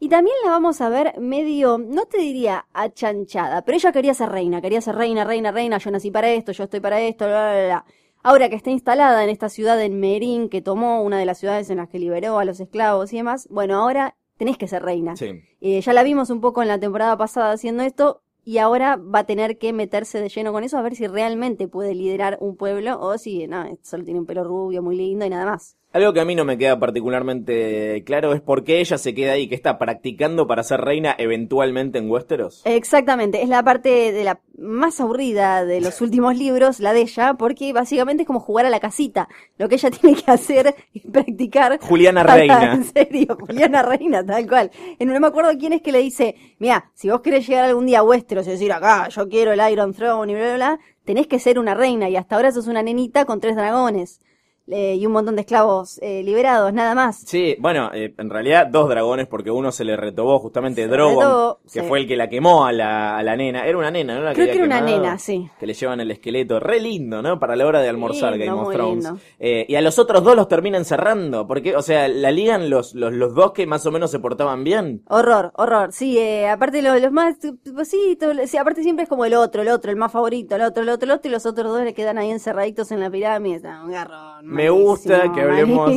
Y 0.00 0.08
también 0.08 0.36
la 0.44 0.50
vamos 0.50 0.80
a 0.80 0.88
ver 0.88 1.18
medio, 1.18 1.78
no 1.78 2.06
te 2.06 2.18
diría 2.18 2.66
achanchada, 2.72 3.62
pero 3.62 3.76
ella 3.76 3.90
quería 3.90 4.14
ser 4.14 4.28
reina, 4.28 4.60
quería 4.60 4.80
ser 4.80 4.94
reina, 4.94 5.24
reina, 5.24 5.50
reina, 5.50 5.78
yo 5.78 5.90
nací 5.90 6.10
para 6.12 6.30
esto, 6.30 6.52
yo 6.52 6.64
estoy 6.64 6.78
para 6.78 7.00
esto, 7.00 7.26
bla, 7.26 7.52
bla, 7.52 7.64
bla. 7.64 7.84
Ahora 8.22 8.48
que 8.48 8.56
está 8.56 8.70
instalada 8.70 9.24
en 9.24 9.30
esta 9.30 9.48
ciudad 9.48 9.80
en 9.82 9.98
Merín, 9.98 10.48
que 10.48 10.60
tomó 10.60 11.02
una 11.02 11.18
de 11.18 11.24
las 11.24 11.38
ciudades 11.38 11.70
en 11.70 11.78
las 11.78 11.88
que 11.88 11.98
liberó 11.98 12.38
a 12.38 12.44
los 12.44 12.60
esclavos 12.60 13.12
y 13.12 13.16
demás, 13.16 13.48
bueno, 13.50 13.76
ahora 13.76 14.16
tenés 14.36 14.56
que 14.56 14.68
ser 14.68 14.82
reina. 14.82 15.16
Sí. 15.16 15.40
Eh, 15.60 15.80
ya 15.80 15.92
la 15.92 16.02
vimos 16.02 16.30
un 16.30 16.40
poco 16.40 16.62
en 16.62 16.68
la 16.68 16.78
temporada 16.78 17.16
pasada 17.16 17.52
haciendo 17.52 17.82
esto 17.82 18.22
y 18.44 18.58
ahora 18.58 18.96
va 18.96 19.20
a 19.20 19.26
tener 19.26 19.58
que 19.58 19.72
meterse 19.72 20.20
de 20.20 20.28
lleno 20.28 20.52
con 20.52 20.64
eso 20.64 20.78
a 20.78 20.82
ver 20.82 20.94
si 20.94 21.06
realmente 21.06 21.68
puede 21.68 21.94
liderar 21.94 22.38
un 22.40 22.56
pueblo 22.56 23.00
o 23.00 23.18
si 23.18 23.46
no, 23.46 23.64
solo 23.82 24.04
tiene 24.04 24.20
un 24.20 24.26
pelo 24.26 24.44
rubio 24.44 24.82
muy 24.82 24.96
lindo 24.96 25.26
y 25.26 25.30
nada 25.30 25.44
más. 25.44 25.77
Algo 25.90 26.12
que 26.12 26.20
a 26.20 26.24
mí 26.26 26.34
no 26.34 26.44
me 26.44 26.58
queda 26.58 26.78
particularmente 26.78 28.02
claro 28.04 28.34
es 28.34 28.42
por 28.42 28.62
qué 28.62 28.80
ella 28.80 28.98
se 28.98 29.14
queda 29.14 29.32
ahí, 29.32 29.48
que 29.48 29.54
está 29.54 29.78
practicando 29.78 30.46
para 30.46 30.62
ser 30.62 30.82
reina 30.82 31.14
eventualmente 31.16 31.98
en 31.98 32.10
Westeros. 32.10 32.60
Exactamente, 32.66 33.42
es 33.42 33.48
la 33.48 33.62
parte 33.62 34.12
de 34.12 34.22
la 34.22 34.40
más 34.58 35.00
aburrida 35.00 35.64
de 35.64 35.80
los 35.80 36.00
últimos 36.02 36.36
libros, 36.36 36.80
la 36.80 36.92
de 36.92 37.00
ella, 37.02 37.34
porque 37.34 37.72
básicamente 37.72 38.24
es 38.24 38.26
como 38.26 38.38
jugar 38.40 38.66
a 38.66 38.70
la 38.70 38.80
casita. 38.80 39.28
Lo 39.56 39.68
que 39.68 39.76
ella 39.76 39.90
tiene 40.00 40.14
que 40.20 40.30
hacer 40.30 40.74
es 40.92 41.02
practicar. 41.10 41.78
Juliana 41.80 42.22
para- 42.22 42.36
Reina. 42.38 42.74
En 42.74 42.84
serio, 42.84 43.38
Juliana 43.40 43.82
Reina, 43.82 44.24
tal 44.26 44.46
cual. 44.46 44.70
En, 44.98 45.08
no 45.08 45.18
me 45.18 45.26
acuerdo 45.26 45.50
quién 45.58 45.72
es 45.72 45.80
que 45.80 45.92
le 45.92 46.00
dice, 46.00 46.34
mira, 46.58 46.90
si 46.94 47.08
vos 47.08 47.22
querés 47.22 47.46
llegar 47.48 47.64
algún 47.64 47.86
día 47.86 48.00
a 48.00 48.02
Westeros 48.02 48.46
y 48.46 48.50
decir 48.50 48.72
acá, 48.72 49.08
yo 49.08 49.26
quiero 49.28 49.52
el 49.52 49.72
Iron 49.72 49.94
Throne 49.94 50.30
y 50.32 50.34
bla, 50.34 50.44
bla, 50.44 50.54
bla, 50.56 50.78
tenés 51.06 51.26
que 51.26 51.38
ser 51.38 51.58
una 51.58 51.74
reina 51.74 52.10
y 52.10 52.16
hasta 52.16 52.36
ahora 52.36 52.52
sos 52.52 52.66
una 52.66 52.82
nenita 52.82 53.24
con 53.24 53.40
tres 53.40 53.56
dragones. 53.56 54.20
Eh, 54.70 54.96
y 54.96 55.06
un 55.06 55.12
montón 55.12 55.34
de 55.36 55.42
esclavos 55.42 55.98
eh, 56.02 56.22
liberados, 56.22 56.72
nada 56.72 56.94
más. 56.94 57.20
Sí, 57.26 57.56
bueno, 57.58 57.90
eh, 57.94 58.14
en 58.16 58.30
realidad 58.30 58.66
dos 58.66 58.88
dragones 58.88 59.26
porque 59.26 59.50
uno 59.50 59.72
se 59.72 59.84
le 59.84 59.96
retobó 59.96 60.38
justamente 60.38 60.82
Se 60.82 60.88
Drogon, 60.88 61.18
retobó, 61.24 61.58
que 61.64 61.80
sí. 61.80 61.86
fue 61.86 61.98
el 62.00 62.06
que 62.08 62.16
la 62.16 62.28
quemó 62.28 62.64
a 62.66 62.72
la, 62.72 63.16
a 63.18 63.22
la 63.22 63.36
nena. 63.36 63.66
Era 63.66 63.78
una 63.78 63.90
nena, 63.90 64.14
¿no? 64.16 64.22
La 64.22 64.34
Creo 64.34 64.46
que 64.46 64.52
era 64.54 64.64
una 64.64 64.80
nena, 64.80 65.18
sí. 65.18 65.48
Que 65.58 65.66
le 65.66 65.74
llevan 65.74 66.00
el 66.00 66.10
esqueleto. 66.10 66.60
Re 66.60 66.80
lindo, 66.80 67.22
¿no? 67.22 67.38
Para 67.38 67.56
la 67.56 67.66
hora 67.66 67.80
de 67.80 67.88
almorzar 67.88 68.32
Lindo, 68.36 68.56
Game 68.56 68.66
of 68.68 68.72
Thrones. 68.74 69.10
Eh, 69.38 69.66
y 69.68 69.74
a 69.74 69.80
los 69.80 69.98
otros 69.98 70.22
dos 70.24 70.36
los 70.36 70.48
terminan 70.48 70.84
cerrando. 70.84 71.46
Porque, 71.46 71.76
o 71.76 71.82
sea, 71.82 72.08
la 72.08 72.30
ligan 72.30 72.70
los, 72.70 72.94
los, 72.94 73.12
los 73.12 73.34
dos 73.34 73.52
que 73.52 73.66
más 73.66 73.84
o 73.86 73.90
menos 73.90 74.10
se 74.10 74.18
portaban 74.18 74.64
bien. 74.64 75.02
Horror, 75.08 75.52
horror. 75.56 75.92
Sí, 75.92 76.18
eh, 76.18 76.48
aparte 76.48 76.82
los, 76.82 77.00
los 77.00 77.12
más, 77.12 77.36
pues 77.74 77.88
sí, 77.88 78.16
todo- 78.18 78.32
sí, 78.46 78.56
aparte 78.56 78.82
siempre 78.82 79.04
es 79.04 79.08
como 79.08 79.24
el 79.24 79.34
otro, 79.34 79.62
el 79.62 79.68
otro, 79.68 79.90
el 79.90 79.96
más 79.96 80.12
favorito, 80.12 80.56
el 80.56 80.62
otro, 80.62 80.82
el 80.82 80.88
otro, 80.88 81.04
el 81.06 81.10
otro, 81.12 81.28
y 81.28 81.32
los 81.32 81.46
otros 81.46 81.72
dos 81.72 81.82
le 81.82 81.94
quedan 81.94 82.18
ahí 82.18 82.30
encerraditos 82.30 82.90
en 82.92 83.00
la 83.00 83.10
pirámide. 83.10 83.68
Un 83.84 83.90
garrón. 83.92 84.46
Me 84.58 84.70
gusta 84.70 85.32
que 85.32 85.40
hablemos 85.42 85.90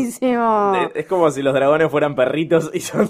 de- 0.74 0.91
es 0.96 1.06
como 1.08 1.30
si 1.32 1.41
los 1.41 1.53
dragones 1.53 1.89
fueran 1.91 2.15
perritos 2.15 2.70
y 2.74 2.80
son 2.82 3.10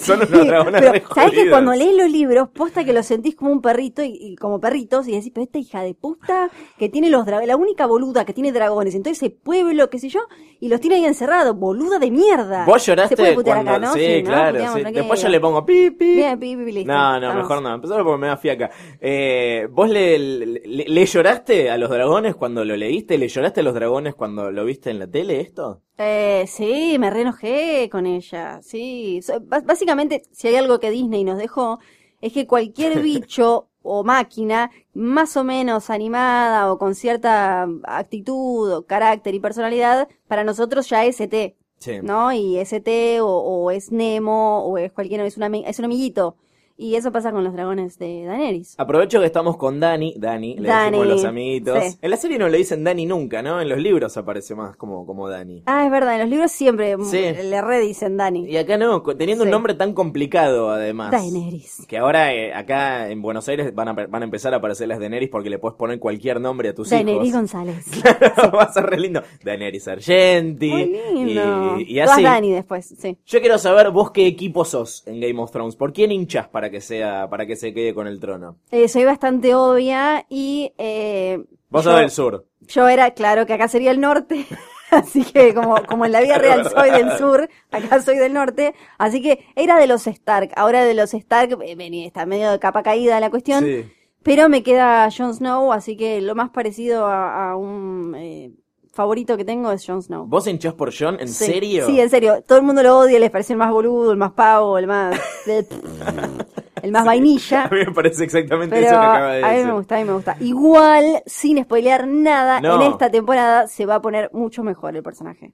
Son 0.00 0.18
unos 0.18 0.46
dragones 0.46 0.80
pero, 0.80 0.92
re 0.92 1.02
¿Sabés 1.14 1.32
que 1.32 1.50
cuando 1.50 1.72
lees 1.72 1.96
los 1.96 2.10
libros, 2.10 2.48
posta 2.48 2.84
que 2.84 2.92
los 2.92 3.06
sentís 3.06 3.34
como 3.36 3.52
un 3.52 3.60
perrito 3.60 4.02
y, 4.02 4.16
y 4.18 4.36
como 4.36 4.58
perritos 4.60 5.06
y 5.08 5.12
decís, 5.12 5.30
pero 5.34 5.44
esta 5.44 5.58
hija 5.58 5.82
de 5.82 5.94
puta 5.94 6.50
que 6.78 6.88
tiene 6.88 7.10
los 7.10 7.26
dragones, 7.26 7.48
la 7.48 7.56
única 7.56 7.86
boluda 7.86 8.24
que 8.24 8.32
tiene 8.32 8.52
dragones 8.52 8.94
en 8.94 9.02
todo 9.02 9.12
ese 9.12 9.30
pueblo, 9.30 9.90
qué 9.90 9.98
sé 9.98 10.08
yo, 10.08 10.20
y 10.58 10.68
los 10.68 10.80
tiene 10.80 10.96
ahí 10.96 11.04
encerrados, 11.04 11.56
boluda 11.56 11.98
de 11.98 12.10
mierda. 12.10 12.64
Vos 12.64 12.84
lloraste 12.86 13.16
Se 13.16 13.22
puede 13.22 13.34
putear 13.34 13.64
cuando... 13.64 13.70
acá, 13.72 13.86
¿no? 13.86 13.92
Sí, 13.94 14.22
¿no? 14.22 14.28
claro. 14.30 14.74
Sí. 14.74 14.82
Después 14.92 15.22
yo 15.22 15.28
le 15.28 15.40
pongo 15.40 15.64
pi, 15.66 15.90
pi. 15.90 16.14
Bien, 16.16 16.38
pi, 16.38 16.56
pi, 16.56 16.64
pi. 16.72 16.84
No, 16.84 17.20
no, 17.20 17.28
Vamos. 17.28 17.42
mejor 17.42 17.62
no. 17.62 17.74
Empezó 17.74 17.96
porque 18.02 18.18
me 18.20 18.26
da 18.28 18.36
fiaca. 18.36 18.70
Eh, 19.00 19.68
¿Vos 19.70 19.88
le, 19.90 20.18
le, 20.18 20.60
le 20.88 21.06
lloraste 21.06 21.70
a 21.70 21.78
los 21.78 21.90
dragones 21.90 22.34
cuando 22.34 22.64
lo 22.64 22.76
leíste? 22.76 23.18
¿Le 23.18 23.28
lloraste 23.28 23.60
a 23.60 23.62
los 23.62 23.74
dragones 23.74 24.14
cuando 24.14 24.50
lo 24.50 24.64
viste 24.64 24.90
en 24.90 24.98
la 24.98 25.06
tele 25.06 25.40
esto? 25.40 25.82
Eh, 26.02 26.44
sí, 26.46 26.96
me 26.98 27.10
re 27.10 27.20
enojé 27.22 27.88
con 27.92 28.06
ella, 28.06 28.60
sí. 28.62 29.20
So- 29.22 29.40
bás- 29.40 29.64
Básicamente, 29.90 30.22
si 30.30 30.46
hay 30.46 30.54
algo 30.54 30.78
que 30.78 30.90
Disney 30.90 31.24
nos 31.24 31.36
dejó, 31.36 31.80
es 32.20 32.32
que 32.32 32.46
cualquier 32.46 33.00
bicho 33.02 33.66
o 33.82 34.04
máquina 34.04 34.70
más 34.94 35.36
o 35.36 35.42
menos 35.42 35.90
animada 35.90 36.72
o 36.72 36.78
con 36.78 36.94
cierta 36.94 37.66
actitud 37.82 38.72
o 38.72 38.86
carácter 38.86 39.34
y 39.34 39.40
personalidad, 39.40 40.08
para 40.28 40.44
nosotros 40.44 40.88
ya 40.88 41.04
es 41.04 41.20
ET, 41.20 41.56
Sí. 41.78 41.98
¿no? 42.02 42.30
Y 42.32 42.58
es 42.58 42.72
ET 42.72 42.86
o, 43.20 43.26
o 43.26 43.70
es 43.72 43.90
Nemo 43.90 44.64
o 44.64 44.78
es 44.78 44.92
cualquiera, 44.92 45.26
es 45.26 45.36
un 45.36 45.42
amiguito. 45.42 46.36
Y 46.82 46.94
eso 46.94 47.12
pasa 47.12 47.30
con 47.30 47.44
los 47.44 47.52
dragones 47.52 47.98
de 47.98 48.24
Daenerys. 48.24 48.74
Aprovecho 48.78 49.20
que 49.20 49.26
estamos 49.26 49.58
con 49.58 49.80
Dani, 49.80 50.14
Dani, 50.16 50.56
le 50.58 50.66
Dani, 50.66 50.96
decimos 50.96 51.06
los 51.08 51.24
amiguitos. 51.26 51.78
sí. 51.84 51.98
En 52.00 52.10
la 52.10 52.16
serie 52.16 52.38
no 52.38 52.48
le 52.48 52.56
dicen 52.56 52.82
Dani 52.84 53.04
nunca, 53.04 53.42
¿no? 53.42 53.60
En 53.60 53.68
los 53.68 53.78
libros 53.78 54.16
aparece 54.16 54.54
más 54.54 54.76
como, 54.76 55.04
como 55.04 55.28
Dani. 55.28 55.62
Ah, 55.66 55.84
es 55.84 55.90
verdad, 55.90 56.14
en 56.14 56.20
los 56.22 56.30
libros 56.30 56.50
siempre 56.52 56.96
Sí. 57.04 57.20
le 57.20 57.60
redicen 57.60 58.16
Dani. 58.16 58.46
Y 58.46 58.56
acá 58.56 58.78
no, 58.78 59.02
teniendo 59.02 59.44
un 59.44 59.50
nombre 59.50 59.74
tan 59.74 59.92
complicado 59.92 60.70
además. 60.70 61.10
Daenerys. 61.10 61.84
Que 61.86 61.98
ahora 61.98 62.32
eh, 62.32 62.54
acá 62.54 63.10
en 63.10 63.20
Buenos 63.20 63.46
Aires 63.48 63.74
van 63.74 63.88
a, 63.88 63.92
van 63.92 64.22
a 64.22 64.24
empezar 64.24 64.54
a 64.54 64.56
aparecer 64.56 64.88
las 64.88 65.00
Daenerys 65.00 65.28
porque 65.28 65.50
le 65.50 65.58
puedes 65.58 65.76
poner 65.76 65.98
cualquier 65.98 66.40
nombre 66.40 66.70
a 66.70 66.74
tus 66.74 66.88
Daenerys 66.88 67.28
hijos. 67.28 67.40
González. 67.40 67.84
Va 68.54 68.62
a 68.62 68.72
ser 68.72 68.84
re 68.86 68.98
lindo. 68.98 69.22
Daenerys 69.44 69.86
Argenti. 69.86 70.70
Muy 70.70 71.24
lindo. 71.26 71.78
Y, 71.80 71.92
y 71.96 72.00
así. 72.00 72.22
Dani 72.22 72.52
después, 72.52 72.86
sí. 72.98 73.18
Yo 73.26 73.40
quiero 73.40 73.58
saber 73.58 73.90
vos 73.90 74.12
qué 74.12 74.26
equipo 74.26 74.64
sos 74.64 75.06
en 75.06 75.20
Game 75.20 75.38
of 75.42 75.50
Thrones. 75.50 75.76
¿Por 75.76 75.92
quién 75.92 76.10
hinchás 76.10 76.48
para 76.48 76.69
que 76.70 76.80
sea, 76.80 77.28
para 77.28 77.46
que 77.46 77.56
se 77.56 77.72
quede 77.74 77.92
con 77.94 78.06
el 78.06 78.20
trono? 78.20 78.56
Eh, 78.70 78.88
soy 78.88 79.04
bastante 79.04 79.54
obvia 79.54 80.24
y 80.28 80.72
eh, 80.78 81.44
Vos 81.68 81.84
sos 81.84 81.96
del 81.98 82.10
sur. 82.10 82.46
yo 82.60 82.88
era, 82.88 83.10
claro, 83.12 83.46
que 83.46 83.52
acá 83.54 83.68
sería 83.68 83.90
el 83.90 84.00
norte, 84.00 84.46
así 84.90 85.24
que 85.24 85.54
como, 85.54 85.76
como 85.86 86.04
en 86.06 86.12
la 86.12 86.20
vida 86.20 86.38
real 86.38 86.68
soy 86.68 86.90
del 86.90 87.16
sur, 87.18 87.48
acá 87.70 88.00
soy 88.02 88.16
del 88.16 88.32
norte, 88.32 88.74
así 88.98 89.20
que 89.22 89.44
era 89.56 89.78
de 89.78 89.86
los 89.86 90.06
Stark, 90.06 90.50
ahora 90.56 90.84
de 90.84 90.94
los 90.94 91.14
Stark, 91.14 91.58
eh, 91.62 91.74
venía, 91.76 92.06
está 92.06 92.26
medio 92.26 92.50
de 92.50 92.58
capa 92.58 92.82
caída 92.82 93.20
la 93.20 93.30
cuestión, 93.30 93.64
Sí. 93.64 93.84
pero 94.22 94.48
me 94.48 94.62
queda 94.62 95.08
Jon 95.16 95.34
Snow, 95.34 95.72
así 95.72 95.96
que 95.96 96.20
lo 96.20 96.34
más 96.34 96.50
parecido 96.50 97.06
a, 97.06 97.50
a 97.52 97.56
un 97.56 98.14
eh, 98.18 98.50
favorito 98.92 99.36
que 99.36 99.44
tengo 99.44 99.70
es 99.70 99.86
Jon 99.86 100.02
Snow. 100.02 100.26
¿Vos 100.26 100.48
hinchás 100.48 100.74
por 100.74 100.92
John? 100.92 101.16
¿En 101.20 101.28
Sí, 101.28 101.44
serio? 101.46 101.86
Sí, 101.86 102.00
en 102.00 102.10
serio. 102.10 102.42
Todo 102.46 102.58
el 102.58 102.64
mundo 102.64 102.82
lo 102.82 102.98
odia, 102.98 103.20
les 103.20 103.30
parece 103.30 103.52
el 103.52 103.58
más 103.58 103.70
boludo, 103.70 104.10
el 104.10 104.18
más 104.18 104.32
pavo, 104.32 104.76
el 104.76 104.88
más. 104.88 105.16
el 106.82 106.92
más 106.92 107.04
vainilla. 107.04 107.64
A 107.66 107.68
mí 107.70 107.78
me 107.86 107.92
parece 107.92 108.24
exactamente 108.24 108.74
Pero 108.76 108.86
eso 108.86 109.00
que 109.00 109.06
acaba 109.06 109.32
de 109.32 109.44
a 109.44 109.48
mí 109.48 109.52
decir. 109.54 109.66
me 109.66 109.72
gusta, 109.72 109.94
a 109.96 109.98
mí 109.98 110.04
me 110.04 110.12
gusta. 110.12 110.36
Igual, 110.40 111.22
sin 111.26 111.62
spoilear 111.62 112.06
nada, 112.06 112.60
No. 112.60 112.76
en 112.76 112.90
esta 112.92 113.10
temporada 113.10 113.66
se 113.66 113.86
va 113.86 113.96
a 113.96 114.02
poner 114.02 114.30
mucho 114.32 114.62
mejor 114.62 114.96
el 114.96 115.02
personaje. 115.02 115.52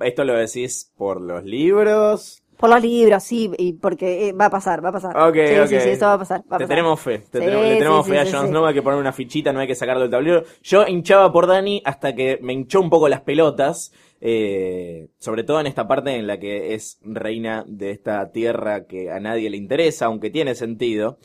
¿Esto 0.00 0.24
lo 0.24 0.34
decís 0.34 0.90
por 0.96 1.20
los 1.20 1.44
libros? 1.44 2.42
Por 2.56 2.68
los 2.68 2.82
libros, 2.82 3.22
sí, 3.22 3.50
y 3.56 3.72
porque 3.74 4.28
eh, 4.28 4.32
va 4.32 4.46
a 4.46 4.50
pasar, 4.50 4.84
va 4.84 4.90
a 4.90 4.92
pasar. 4.92 5.16
Ok, 5.16 5.34
sí, 5.34 5.58
ok. 5.60 5.66
sí, 5.68 5.80
sí, 5.80 5.88
eso 5.90 6.04
va 6.06 6.12
a 6.14 6.18
pasar. 6.18 6.40
Va 6.40 6.42
a 6.42 6.58
Te 6.58 6.64
pasar. 6.64 6.68
tenemos 6.68 7.00
fe, 7.00 7.18
te 7.18 7.38
Sí, 7.38 7.44
tenemos- 7.46 7.64
le 7.66 7.76
tenemos 7.76 8.04
sí, 8.06 8.12
fe 8.12 8.18
a 8.18 8.26
sí, 8.26 8.32
Jon 8.32 8.42
sí. 8.42 8.48
Snow, 8.48 8.66
hay 8.66 8.74
que 8.74 8.82
poner 8.82 9.00
una 9.00 9.12
fichita, 9.14 9.52
no 9.52 9.60
hay 9.60 9.66
que 9.66 9.74
sacarlo 9.74 10.02
del 10.02 10.10
tablero. 10.10 10.42
Yo 10.62 10.86
hinchaba 10.86 11.32
por 11.32 11.46
Dani 11.46 11.80
hasta 11.86 12.14
que 12.14 12.38
me 12.42 12.52
hinchó 12.52 12.80
un 12.82 12.90
poco 12.90 13.08
las 13.08 13.22
pelotas, 13.22 13.92
eh, 14.20 15.08
sobre 15.18 15.44
todo 15.44 15.60
en 15.60 15.66
esta 15.66 15.88
parte 15.88 16.14
en 16.16 16.26
la 16.26 16.38
que 16.38 16.74
es 16.74 16.98
reina 17.02 17.64
de 17.66 17.90
esta 17.90 18.30
tierra 18.32 18.86
que 18.86 19.10
a 19.10 19.18
nadie 19.20 19.48
le 19.50 19.56
interesa, 19.56 20.06
aunque 20.06 20.30
tiene 20.30 20.54
sentido. 20.54 21.18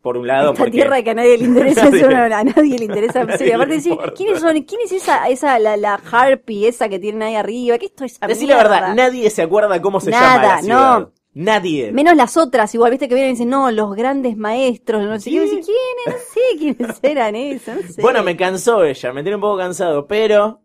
Por 0.00 0.16
un 0.16 0.28
lado, 0.28 0.52
Esta 0.52 0.58
porque... 0.62 0.70
tierra 0.78 1.02
que 1.02 1.10
a 1.10 1.14
nadie 1.14 1.36
le 1.38 1.44
interesa, 1.44 1.84
Nadie- 1.90 2.32
a 2.32 2.44
nadie 2.44 2.78
le 2.78 2.84
interesa. 2.84 3.24
nadie 3.24 3.38
sí, 3.46 3.52
aparte 3.52 3.70
le 3.70 3.76
decir. 3.76 3.96
¿quiénes 4.16 4.40
son? 4.40 4.62
¿Quién 4.62 4.80
es 4.84 4.92
esa, 4.92 5.28
esa, 5.28 5.58
la, 5.58 5.76
la 5.76 5.94
harpy 5.94 6.66
esa 6.66 6.88
que 6.88 7.00
tienen 7.00 7.22
ahí 7.22 7.34
arriba? 7.34 7.78
¿Qué 7.78 7.86
esto 7.86 8.04
es 8.04 8.18
Decir 8.20 8.48
la 8.48 8.56
verdad, 8.58 8.94
nadie 8.94 9.28
se 9.28 9.42
acuerda 9.42 9.82
cómo 9.82 9.98
se 10.00 10.10
Nada, 10.12 10.36
llama 10.36 10.54
la 10.56 10.62
ciudad. 10.62 10.98
no. 11.00 11.12
Nadie. 11.34 11.92
Menos 11.92 12.16
las 12.16 12.36
otras, 12.36 12.74
igual, 12.74 12.90
viste 12.92 13.06
que 13.08 13.14
vienen 13.14 13.30
y 13.30 13.34
dicen, 13.34 13.50
no, 13.50 13.70
los 13.70 13.94
grandes 13.94 14.36
maestros, 14.36 15.02
no 15.04 15.18
sé 15.20 15.30
Sí. 15.30 15.36
qué, 15.36 15.44
¿quiénes? 15.50 15.66
No 16.06 16.12
sé 16.12 16.58
quiénes 16.58 16.98
eran 17.02 17.34
no 17.76 17.88
sé. 17.92 18.00
Bueno, 18.02 18.22
me 18.22 18.36
cansó 18.36 18.82
ella, 18.84 19.12
me 19.12 19.22
tiene 19.22 19.36
un 19.36 19.42
poco 19.42 19.58
cansado, 19.58 20.06
pero 20.06 20.62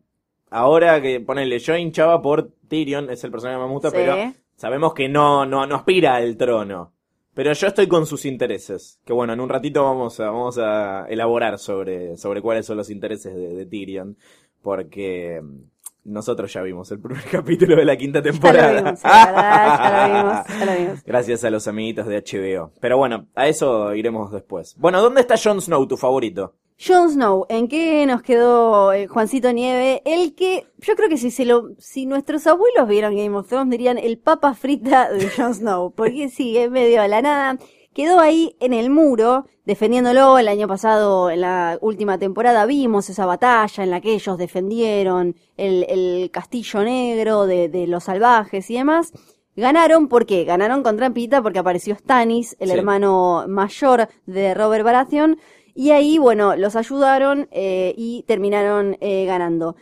ahora 0.53 1.01
que 1.01 1.19
ponele, 1.19 1.59
yo 1.59 1.75
hinchaba 1.75 2.21
por 2.21 2.51
Tyrion, 2.67 3.09
es 3.09 3.23
el 3.23 3.31
personaje 3.31 3.59
que 3.59 3.65
me 3.65 3.71
gusta, 3.71 3.89
Sí. 3.89 3.95
pero 3.97 4.15
sabemos 4.55 4.93
que 4.93 5.09
no, 5.09 5.45
no, 5.45 5.65
no 5.65 5.75
aspira 5.75 6.15
al 6.15 6.37
trono. 6.37 6.91
Pero 7.33 7.51
yo 7.53 7.67
estoy 7.67 7.87
con 7.87 8.05
sus 8.05 8.25
intereses. 8.25 8.99
Que 9.05 9.11
bueno, 9.11 9.33
en 9.33 9.39
un 9.39 9.49
ratito 9.49 9.83
vamos 9.83 10.19
a, 10.19 10.25
vamos 10.25 10.57
a 10.59 11.07
elaborar 11.09 11.57
sobre, 11.57 12.15
sobre 12.15 12.41
cuáles 12.43 12.65
son 12.67 12.77
los 12.77 12.89
intereses 12.91 13.33
de, 13.35 13.55
de 13.55 13.65
Tyrion. 13.65 14.15
Porque 14.61 15.41
mm, 15.41 16.11
nosotros 16.13 16.53
ya 16.53 16.61
vimos 16.61 16.91
el 16.91 16.99
primer 16.99 17.23
capítulo 17.31 17.75
de 17.75 17.85
la 17.85 17.97
quinta 17.97 18.19
Ya 18.19 18.23
temporada. 18.31 18.71
lo 18.71 18.83
vimos, 18.83 19.03
la 19.03 19.25
verdad, 19.25 19.65
ya 19.79 20.07
lo 20.07 20.13
vimos, 20.13 20.59
ya 20.59 20.65
lo 20.65 20.79
vimos. 20.79 21.03
Gracias 21.07 21.43
a 21.43 21.49
los 21.49 21.67
amiguitos 21.67 22.05
de 22.07 22.17
HBO. 22.21 22.71
Pero 22.79 22.97
bueno, 22.97 23.25
a 23.33 23.47
eso 23.47 23.95
iremos 23.95 24.31
después. 24.31 24.75
Bueno, 24.77 25.01
¿dónde 25.01 25.21
está 25.21 25.35
Jon 25.43 25.59
Snow, 25.59 25.87
tu 25.87 25.97
favorito? 25.97 26.53
Jon 26.85 27.11
Snow, 27.11 27.45
¿en 27.49 27.67
qué 27.67 28.05
nos 28.05 28.21
quedó 28.23 28.91
eh, 28.91 29.07
Juancito 29.07 29.51
Nieve? 29.53 30.01
El 30.05 30.35
que, 30.35 30.65
yo 30.79 30.95
creo 30.95 31.07
que 31.07 31.17
si 31.17 31.31
se 31.31 31.45
lo, 31.45 31.69
si 31.77 32.05
nuestros 32.05 32.45
abuelos 32.47 32.87
vieron 32.89 33.15
Game 33.15 33.37
of 33.37 33.47
Thrones 33.47 33.69
dirían 33.71 33.97
el 33.97 34.17
papa 34.17 34.53
frita 34.53 35.09
de 35.11 35.29
Jon 35.29 35.53
Snow, 35.53 35.93
porque 35.95 36.29
sí, 36.29 36.57
es 36.57 36.69
medio 36.69 37.01
a 37.01 37.07
la 37.07 37.21
nada. 37.21 37.57
Quedó 37.93 38.19
ahí 38.19 38.55
en 38.59 38.73
el 38.73 38.89
muro, 38.89 39.45
defendiéndolo. 39.65 40.39
El 40.39 40.47
año 40.47 40.67
pasado, 40.67 41.29
en 41.29 41.41
la 41.41 41.77
última 41.79 42.17
temporada, 42.17 42.65
vimos 42.65 43.09
esa 43.09 43.25
batalla 43.27 43.83
en 43.83 43.91
la 43.91 44.01
que 44.01 44.13
ellos 44.13 44.37
defendieron 44.37 45.35
el, 45.57 45.85
el 45.87 46.31
castillo 46.31 46.83
negro 46.83 47.45
de, 47.45 47.69
de 47.69 47.85
los 47.87 48.05
salvajes 48.05 48.69
y 48.71 48.73
demás. 48.73 49.13
Ganaron, 49.55 50.07
¿por 50.07 50.25
qué? 50.25 50.43
Ganaron 50.43 50.81
con 50.81 50.97
trampita 50.97 51.43
porque 51.43 51.59
apareció 51.59 51.93
Stannis, 51.95 52.57
el 52.59 52.69
Sí. 52.71 52.75
hermano 52.77 53.45
mayor 53.47 54.09
de 54.25 54.55
Robert 54.55 54.83
Baratheon, 54.83 55.37
y 55.75 55.91
ahí, 55.91 56.17
bueno, 56.17 56.55
los 56.55 56.75
ayudaron 56.75 57.47
eh, 57.51 57.93
y 57.97 58.23
terminaron 58.27 58.97
eh, 59.01 59.25
ganando. 59.25 59.75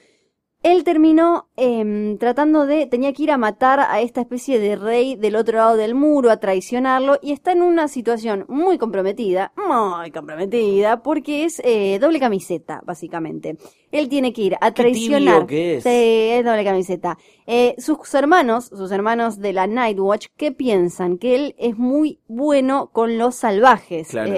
Él 0.63 0.83
terminó 0.83 1.47
em, 1.57 2.19
tratando 2.19 2.67
de, 2.67 2.85
tenía 2.85 3.13
que 3.13 3.23
ir 3.23 3.31
a 3.31 3.37
matar 3.39 3.79
a 3.79 3.99
esta 3.99 4.21
especie 4.21 4.59
de 4.59 4.75
rey 4.75 5.15
del 5.15 5.35
otro 5.35 5.57
lado 5.57 5.75
del 5.75 5.95
muro, 5.95 6.29
a 6.29 6.37
traicionarlo, 6.37 7.17
y 7.19 7.31
está 7.31 7.53
en 7.53 7.63
una 7.63 7.87
situación 7.87 8.45
muy 8.47 8.77
comprometida, 8.77 9.53
muy 9.57 10.11
comprometida, 10.11 11.01
porque 11.01 11.45
es 11.45 11.59
eh, 11.65 11.97
doble 11.99 12.19
camiseta, 12.19 12.79
básicamente. 12.85 13.57
Él 13.91 14.07
tiene 14.07 14.33
que 14.33 14.41
ir 14.43 14.55
a 14.61 14.71
Qué 14.71 14.83
traicionar. 14.83 15.33
tibio 15.33 15.47
que 15.47 15.77
es. 15.77 15.83
Sí, 15.83 15.89
es 15.89 16.45
doble 16.45 16.63
camiseta. 16.63 17.17
Eh, 17.47 17.73
sus 17.79 18.13
hermanos, 18.13 18.65
sus 18.65 18.91
hermanos 18.91 19.39
de 19.39 19.53
la 19.53 19.65
Nightwatch, 19.65 20.27
¿qué 20.37 20.51
piensan? 20.51 21.17
Que 21.17 21.33
él 21.33 21.55
es 21.57 21.75
muy 21.75 22.19
bueno 22.27 22.91
con 22.93 23.17
los 23.17 23.33
salvajes. 23.33 24.09
Claro. 24.09 24.31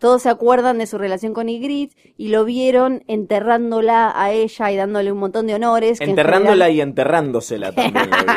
Todos 0.00 0.22
se 0.22 0.28
acuerdan 0.30 0.78
de 0.78 0.86
su 0.86 0.98
relación 0.98 1.34
con 1.34 1.48
Ygritte 1.48 1.94
y 2.16 2.28
lo 2.28 2.44
vieron 2.44 3.04
enterrándola 3.06 4.12
a 4.14 4.32
ella 4.32 4.72
y 4.72 4.76
dándole 4.76 5.12
un 5.12 5.18
montón 5.18 5.46
de 5.46 5.54
honores. 5.54 5.98
que 5.98 6.04
en 6.04 6.10
Enterrándola 6.10 6.64
general- 6.66 6.72
y 6.74 6.80
enterrándosela 6.80 7.72
también. 7.74 7.94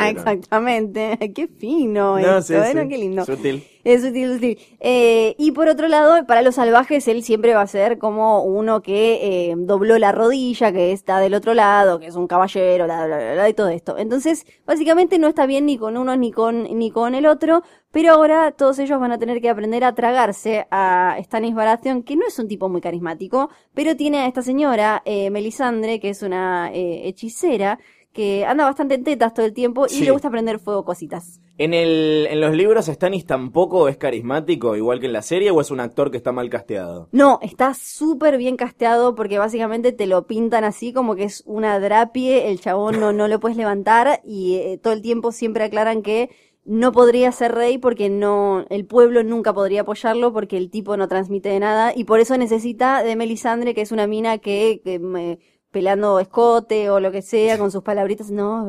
Exactamente. 0.08 1.18
Qué 1.34 1.48
No, 1.48 1.56
fino 1.58 2.18
esto, 2.18 2.42
sí, 2.42 2.54
¿eh? 2.54 2.64
sí. 2.70 2.74
No, 2.76 2.88
Qué 2.88 2.98
lindo. 2.98 3.24
Sutil. 3.24 3.64
Es 3.82 4.02
sutil, 4.02 4.32
sutil. 4.34 4.58
Eh, 4.80 5.34
y 5.38 5.52
por 5.52 5.68
otro 5.68 5.88
lado, 5.88 6.26
para 6.26 6.40
los 6.42 6.54
salvajes, 6.54 7.06
él 7.08 7.22
siempre 7.22 7.54
va 7.54 7.62
a 7.62 7.66
ser 7.66 7.98
como 7.98 8.42
uno 8.42 8.80
que 8.80 9.50
eh, 9.50 9.54
dobló 9.58 9.98
la 9.98 10.10
rodilla, 10.12 10.72
que 10.72 10.92
está 10.92 11.18
del 11.20 11.34
otro 11.34 11.52
lado, 11.54 11.98
que 11.98 12.06
es 12.06 12.14
un 12.16 12.26
caballero, 12.26 12.84
bla, 12.86 13.06
bla, 13.06 13.16
bla, 13.18 13.32
bla, 13.34 13.48
y 13.48 13.54
todo 13.54 13.68
esto. 13.68 13.98
Entonces, 13.98 14.46
básicamente 14.66 15.18
no 15.18 15.28
está 15.28 15.44
bien 15.46 15.66
ni 15.66 15.76
con 15.76 15.96
uno 15.98 16.16
ni 16.16 16.30
con, 16.32 16.62
ni 16.78 16.90
con 16.90 17.14
el 17.14 17.26
otro, 17.26 17.62
pero 17.94 18.12
ahora 18.12 18.50
todos 18.52 18.78
ellos 18.80 19.00
van 19.00 19.12
a 19.12 19.18
tener 19.18 19.40
que 19.40 19.48
aprender 19.48 19.84
a 19.84 19.94
tragarse 19.94 20.66
a 20.70 21.16
Stannis 21.22 21.54
Baratheon, 21.54 22.02
que 22.02 22.16
no 22.16 22.26
es 22.26 22.38
un 22.38 22.48
tipo 22.48 22.68
muy 22.68 22.82
carismático, 22.82 23.48
pero 23.72 23.96
tiene 23.96 24.18
a 24.18 24.26
esta 24.26 24.42
señora, 24.42 25.00
eh, 25.06 25.30
Melisandre, 25.30 26.00
que 26.00 26.10
es 26.10 26.22
una 26.22 26.70
eh, 26.74 27.08
hechicera, 27.08 27.78
que 28.12 28.44
anda 28.46 28.64
bastante 28.64 28.94
en 28.94 29.02
tetas 29.02 29.34
todo 29.34 29.44
el 29.46 29.52
tiempo 29.52 29.86
y 29.86 29.90
Sí. 29.90 30.04
le 30.04 30.12
gusta 30.12 30.30
prender 30.30 30.60
fuego 30.60 30.84
cositas. 30.84 31.40
En, 31.58 31.74
el, 31.74 32.28
en 32.30 32.40
los 32.40 32.52
libros 32.54 32.86
Stannis 32.86 33.26
tampoco 33.26 33.88
es 33.88 33.96
carismático, 33.96 34.76
igual 34.76 35.00
que 35.00 35.06
en 35.06 35.12
la 35.12 35.22
serie, 35.22 35.50
o 35.50 35.60
es 35.60 35.70
un 35.72 35.80
actor 35.80 36.10
que 36.12 36.16
está 36.16 36.30
mal 36.30 36.48
casteado. 36.50 37.08
No, 37.12 37.38
está 37.42 37.74
súper 37.74 38.38
bien 38.38 38.56
casteado 38.56 39.14
porque 39.16 39.38
básicamente 39.38 39.90
te 39.92 40.06
lo 40.06 40.26
pintan 40.28 40.62
así 40.64 40.92
como 40.92 41.14
que 41.16 41.24
es 41.24 41.42
una 41.46 41.78
drapie, 41.80 42.50
el 42.50 42.60
chabón 42.60 43.00
no, 43.00 43.12
no 43.12 43.26
lo 43.28 43.40
puedes 43.40 43.56
levantar 43.56 44.20
y 44.24 44.56
eh, 44.56 44.78
todo 44.82 44.92
el 44.92 45.02
tiempo 45.02 45.30
siempre 45.32 45.64
aclaran 45.64 46.02
que 46.02 46.30
no 46.64 46.92
podría 46.92 47.30
ser 47.32 47.52
rey 47.54 47.78
porque 47.78 48.08
no, 48.10 48.64
el 48.70 48.86
pueblo 48.86 49.22
nunca 49.22 49.52
podría 49.52 49.82
apoyarlo 49.82 50.32
porque 50.32 50.56
el 50.56 50.70
tipo 50.70 50.96
no 50.96 51.08
transmite 51.08 51.48
de 51.50 51.60
nada 51.60 51.92
y 51.94 52.04
por 52.04 52.20
eso 52.20 52.36
necesita 52.38 53.02
de 53.02 53.16
Melisandre, 53.16 53.74
que 53.74 53.82
es 53.82 53.92
una 53.92 54.06
mina 54.06 54.38
que, 54.38 54.80
que 54.84 54.98
me- 54.98 55.38
pelando 55.70 56.20
escote 56.20 56.88
o 56.90 57.00
lo 57.00 57.10
que 57.12 57.20
sea, 57.22 57.58
con 57.58 57.70
sus 57.72 57.82
palabritas, 57.82 58.30
no, 58.30 58.64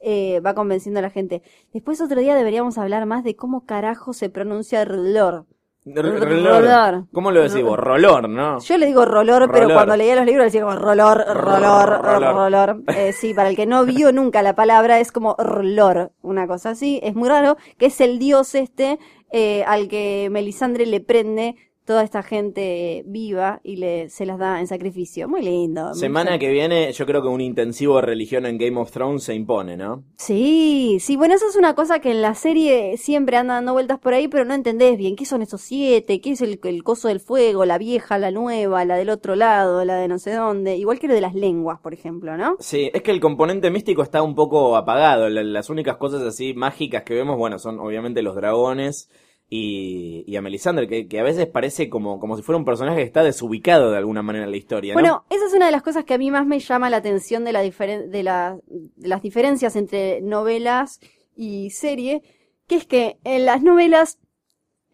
eh, 0.00 0.40
va 0.40 0.54
convenciendo 0.54 0.98
a 1.00 1.02
la 1.02 1.10
gente. 1.10 1.42
Después 1.72 2.00
otro 2.00 2.20
día 2.20 2.34
deberíamos 2.34 2.78
hablar 2.78 3.06
más 3.06 3.24
de 3.24 3.36
cómo 3.36 3.66
carajo 3.66 4.12
se 4.12 4.28
pronuncia 4.30 4.84
Rolor. 4.84 5.46
Rolor. 5.86 7.04
¿Cómo 7.12 7.30
lo 7.30 7.42
decimos? 7.42 7.78
Rolor, 7.78 8.28
¿no? 8.28 8.58
Yo 8.58 8.76
le 8.76 8.86
digo 8.86 9.04
rolor, 9.04 9.48
pero 9.52 9.72
cuando 9.72 9.96
leía 9.96 10.16
los 10.16 10.26
libros 10.26 10.46
decía 10.46 10.62
como 10.62 10.74
rolor, 10.76 11.24
rolor, 11.34 12.02
Rolor. 12.02 12.34
rolor. 12.34 12.82
Eh, 12.96 13.12
sí, 13.12 13.34
para 13.34 13.50
el 13.50 13.56
que 13.56 13.66
no 13.66 13.84
vio 13.84 14.10
nunca 14.10 14.42
la 14.42 14.54
palabra 14.54 14.98
es 15.00 15.12
como 15.12 15.36
rolor, 15.38 16.12
una 16.22 16.46
cosa 16.46 16.70
así. 16.70 16.98
Es 17.02 17.14
muy 17.14 17.28
raro, 17.28 17.56
que 17.78 17.86
es 17.86 18.00
el 18.00 18.18
dios 18.18 18.54
este 18.54 18.98
eh, 19.30 19.64
al 19.66 19.88
que 19.88 20.28
Melisandre 20.30 20.86
le 20.86 21.00
prende 21.00 21.56
toda 21.86 22.02
esta 22.02 22.22
gente 22.22 23.02
viva 23.06 23.60
y 23.62 23.76
le 23.76 24.10
se 24.10 24.26
las 24.26 24.38
da 24.38 24.60
en 24.60 24.66
sacrificio. 24.66 25.28
Muy 25.28 25.42
lindo. 25.42 25.94
Semana 25.94 26.38
que 26.38 26.50
viene, 26.50 26.92
yo 26.92 27.06
creo 27.06 27.22
que 27.22 27.28
un 27.28 27.40
intensivo 27.40 27.96
de 27.96 28.02
religión 28.02 28.44
en 28.44 28.58
Game 28.58 28.78
of 28.78 28.90
Thrones 28.90 29.22
se 29.22 29.34
impone, 29.34 29.76
¿no? 29.76 30.02
Sí, 30.18 30.98
sí, 31.00 31.16
bueno, 31.16 31.34
eso 31.34 31.48
es 31.48 31.56
una 31.56 31.74
cosa 31.74 32.00
que 32.00 32.10
en 32.10 32.20
la 32.20 32.34
serie 32.34 32.96
siempre 32.98 33.36
anda 33.36 33.54
dando 33.54 33.72
vueltas 33.72 33.98
por 33.98 34.12
ahí, 34.12 34.28
pero 34.28 34.44
no 34.44 34.52
entendés 34.54 34.98
bien 34.98 35.16
qué 35.16 35.24
son 35.24 35.40
esos 35.42 35.60
siete, 35.62 36.20
qué 36.20 36.32
es 36.32 36.40
el, 36.42 36.58
el 36.64 36.82
coso 36.82 37.08
del 37.08 37.20
fuego, 37.20 37.64
la 37.64 37.78
vieja, 37.78 38.18
la 38.18 38.30
nueva, 38.30 38.84
la 38.84 38.96
del 38.96 39.08
otro 39.10 39.36
lado, 39.36 39.84
la 39.84 39.96
de 39.96 40.08
no 40.08 40.18
sé 40.18 40.32
dónde, 40.34 40.76
igual 40.76 40.98
que 40.98 41.08
lo 41.08 41.14
de 41.14 41.20
las 41.20 41.34
lenguas, 41.34 41.78
por 41.80 41.94
ejemplo, 41.94 42.36
¿no? 42.36 42.56
Sí, 42.58 42.90
es 42.92 43.02
que 43.02 43.12
el 43.12 43.20
componente 43.20 43.70
místico 43.70 44.02
está 44.02 44.22
un 44.22 44.34
poco 44.34 44.76
apagado. 44.76 45.28
La- 45.28 45.44
Las 45.44 45.70
únicas 45.70 45.96
cosas 45.96 46.22
así 46.22 46.52
mágicas 46.54 47.04
que 47.04 47.14
vemos, 47.14 47.38
bueno, 47.38 47.58
son 47.58 47.78
obviamente 47.78 48.20
los 48.22 48.34
dragones 48.34 49.08
y, 49.48 50.24
y 50.26 50.36
a 50.36 50.42
Melisandre, 50.42 50.88
que, 50.88 51.06
que 51.06 51.20
a 51.20 51.22
veces 51.22 51.46
parece 51.46 51.88
como, 51.88 52.18
como 52.18 52.36
si 52.36 52.42
fuera 52.42 52.58
un 52.58 52.64
personaje 52.64 52.98
que 52.98 53.04
está 53.04 53.22
desubicado 53.22 53.90
de 53.92 53.98
alguna 53.98 54.22
manera 54.22 54.44
en 54.44 54.50
la 54.50 54.56
historia, 54.56 54.94
¿no? 54.94 55.00
Bueno, 55.00 55.24
esa 55.30 55.46
es 55.46 55.54
una 55.54 55.66
de 55.66 55.72
las 55.72 55.82
cosas 55.82 56.04
que 56.04 56.14
a 56.14 56.18
mí 56.18 56.30
más 56.30 56.46
me 56.46 56.58
llama 56.58 56.90
la 56.90 56.96
atención 56.96 57.44
de, 57.44 57.52
la 57.52 57.62
diferen- 57.64 58.08
de, 58.10 58.22
la- 58.22 58.58
de 58.66 59.08
las 59.08 59.22
diferencias 59.22 59.76
entre 59.76 60.20
novelas 60.20 61.00
y 61.36 61.70
serie, 61.70 62.22
que 62.66 62.76
es 62.76 62.86
que 62.86 63.18
en 63.24 63.44
las 63.46 63.62
novelas 63.62 64.18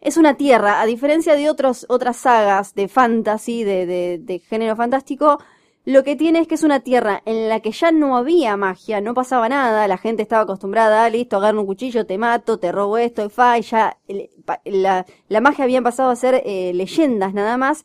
es 0.02 0.16
una 0.16 0.36
tierra, 0.36 0.80
a 0.82 0.86
diferencia 0.86 1.34
de 1.36 1.48
otros, 1.48 1.86
otras 1.88 2.16
sagas 2.16 2.74
de 2.74 2.88
fantasy, 2.88 3.62
de, 3.64 3.86
de, 3.86 4.18
de 4.20 4.38
género 4.40 4.74
fantástico, 4.76 5.38
lo 5.84 6.04
que 6.04 6.16
tiene 6.16 6.40
es 6.40 6.48
que 6.48 6.54
es 6.54 6.62
una 6.62 6.80
tierra 6.80 7.22
en 7.26 7.48
la 7.48 7.60
que 7.60 7.72
ya 7.72 7.90
no 7.92 8.16
había 8.16 8.56
magia, 8.56 9.00
no 9.00 9.14
pasaba 9.14 9.48
nada, 9.48 9.88
la 9.88 9.98
gente 9.98 10.22
estaba 10.22 10.42
acostumbrada, 10.42 11.04
"Ah, 11.04 11.10
listo, 11.10 11.36
agarro 11.36 11.60
un 11.60 11.66
cuchillo, 11.66 12.06
te 12.06 12.18
mato, 12.18 12.58
te 12.58 12.70
robo 12.72 12.98
esto, 12.98 13.28
fa, 13.30 13.58
y 13.58 13.62
ya 13.62 13.98
la, 14.64 15.06
la 15.28 15.40
magia 15.40 15.64
había 15.64 15.82
pasado 15.82 16.10
a 16.10 16.16
ser 16.16 16.42
eh, 16.44 16.72
leyendas 16.74 17.34
nada 17.34 17.56
más, 17.56 17.84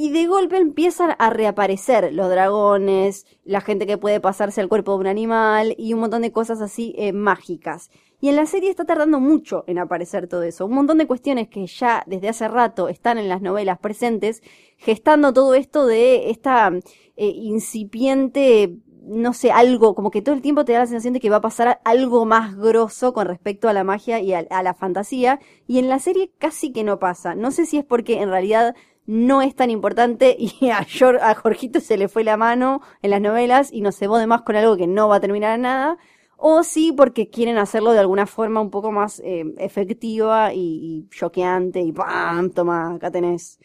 y 0.00 0.10
de 0.10 0.28
golpe 0.28 0.58
empiezan 0.58 1.16
a 1.18 1.28
reaparecer 1.28 2.12
los 2.12 2.30
dragones, 2.30 3.26
la 3.42 3.60
gente 3.60 3.84
que 3.84 3.98
puede 3.98 4.20
pasarse 4.20 4.60
al 4.60 4.68
cuerpo 4.68 4.92
de 4.92 4.98
un 4.98 5.06
animal 5.08 5.74
y 5.76 5.92
un 5.92 5.98
montón 5.98 6.22
de 6.22 6.30
cosas 6.30 6.60
así 6.60 6.94
eh, 6.96 7.12
mágicas. 7.12 7.90
Y 8.20 8.28
en 8.28 8.36
la 8.36 8.46
serie 8.46 8.70
está 8.70 8.84
tardando 8.84 9.18
mucho 9.18 9.64
en 9.66 9.80
aparecer 9.80 10.28
todo 10.28 10.44
eso. 10.44 10.66
Un 10.66 10.74
montón 10.74 10.98
de 10.98 11.08
cuestiones 11.08 11.48
que 11.48 11.66
ya 11.66 12.04
desde 12.06 12.28
hace 12.28 12.46
rato 12.46 12.88
están 12.88 13.18
en 13.18 13.28
las 13.28 13.42
novelas 13.42 13.80
presentes, 13.80 14.40
gestando 14.76 15.32
todo 15.32 15.54
esto 15.54 15.84
de 15.84 16.30
esta 16.30 16.70
eh, 17.16 17.32
incipiente, 17.34 18.76
no 19.02 19.32
sé, 19.32 19.50
algo, 19.50 19.96
como 19.96 20.12
que 20.12 20.22
todo 20.22 20.36
el 20.36 20.42
tiempo 20.42 20.64
te 20.64 20.74
da 20.74 20.78
la 20.78 20.86
sensación 20.86 21.14
de 21.14 21.18
que 21.18 21.30
va 21.30 21.38
a 21.38 21.40
pasar 21.40 21.80
algo 21.84 22.24
más 22.24 22.56
grosso 22.56 23.12
con 23.12 23.26
respecto 23.26 23.68
a 23.68 23.72
la 23.72 23.82
magia 23.82 24.20
y 24.20 24.32
a, 24.32 24.46
a 24.48 24.62
la 24.62 24.74
fantasía. 24.74 25.40
Y 25.66 25.80
en 25.80 25.88
la 25.88 25.98
serie 25.98 26.30
casi 26.38 26.70
que 26.70 26.84
no 26.84 27.00
pasa. 27.00 27.34
No 27.34 27.50
sé 27.50 27.66
si 27.66 27.78
es 27.78 27.84
porque 27.84 28.22
en 28.22 28.30
realidad 28.30 28.76
no 29.08 29.40
es 29.42 29.56
tan 29.56 29.70
importante 29.70 30.36
y 30.38 30.70
a, 30.70 30.86
a 31.22 31.34
Jorgito 31.34 31.80
se 31.80 31.96
le 31.96 32.08
fue 32.08 32.24
la 32.24 32.36
mano 32.36 32.82
en 33.02 33.10
las 33.10 33.20
novelas 33.22 33.72
y 33.72 33.80
nos 33.80 33.96
cebó 33.96 34.18
de 34.18 34.26
más 34.26 34.42
con 34.42 34.54
algo 34.56 34.76
que 34.76 34.86
no 34.86 35.08
va 35.08 35.16
a 35.16 35.20
terminar 35.20 35.58
nada. 35.58 35.98
O 36.36 36.62
sí 36.62 36.92
porque 36.92 37.30
quieren 37.30 37.58
hacerlo 37.58 37.92
de 37.92 37.98
alguna 38.00 38.26
forma 38.26 38.60
un 38.60 38.70
poco 38.70 38.92
más 38.92 39.20
eh, 39.24 39.44
efectiva 39.58 40.52
y, 40.54 40.60
y 41.06 41.08
choqueante 41.10 41.80
y 41.80 41.92
¡pam! 41.92 42.50
Toma, 42.50 42.94
acá 42.94 43.10
tenés. 43.10 43.58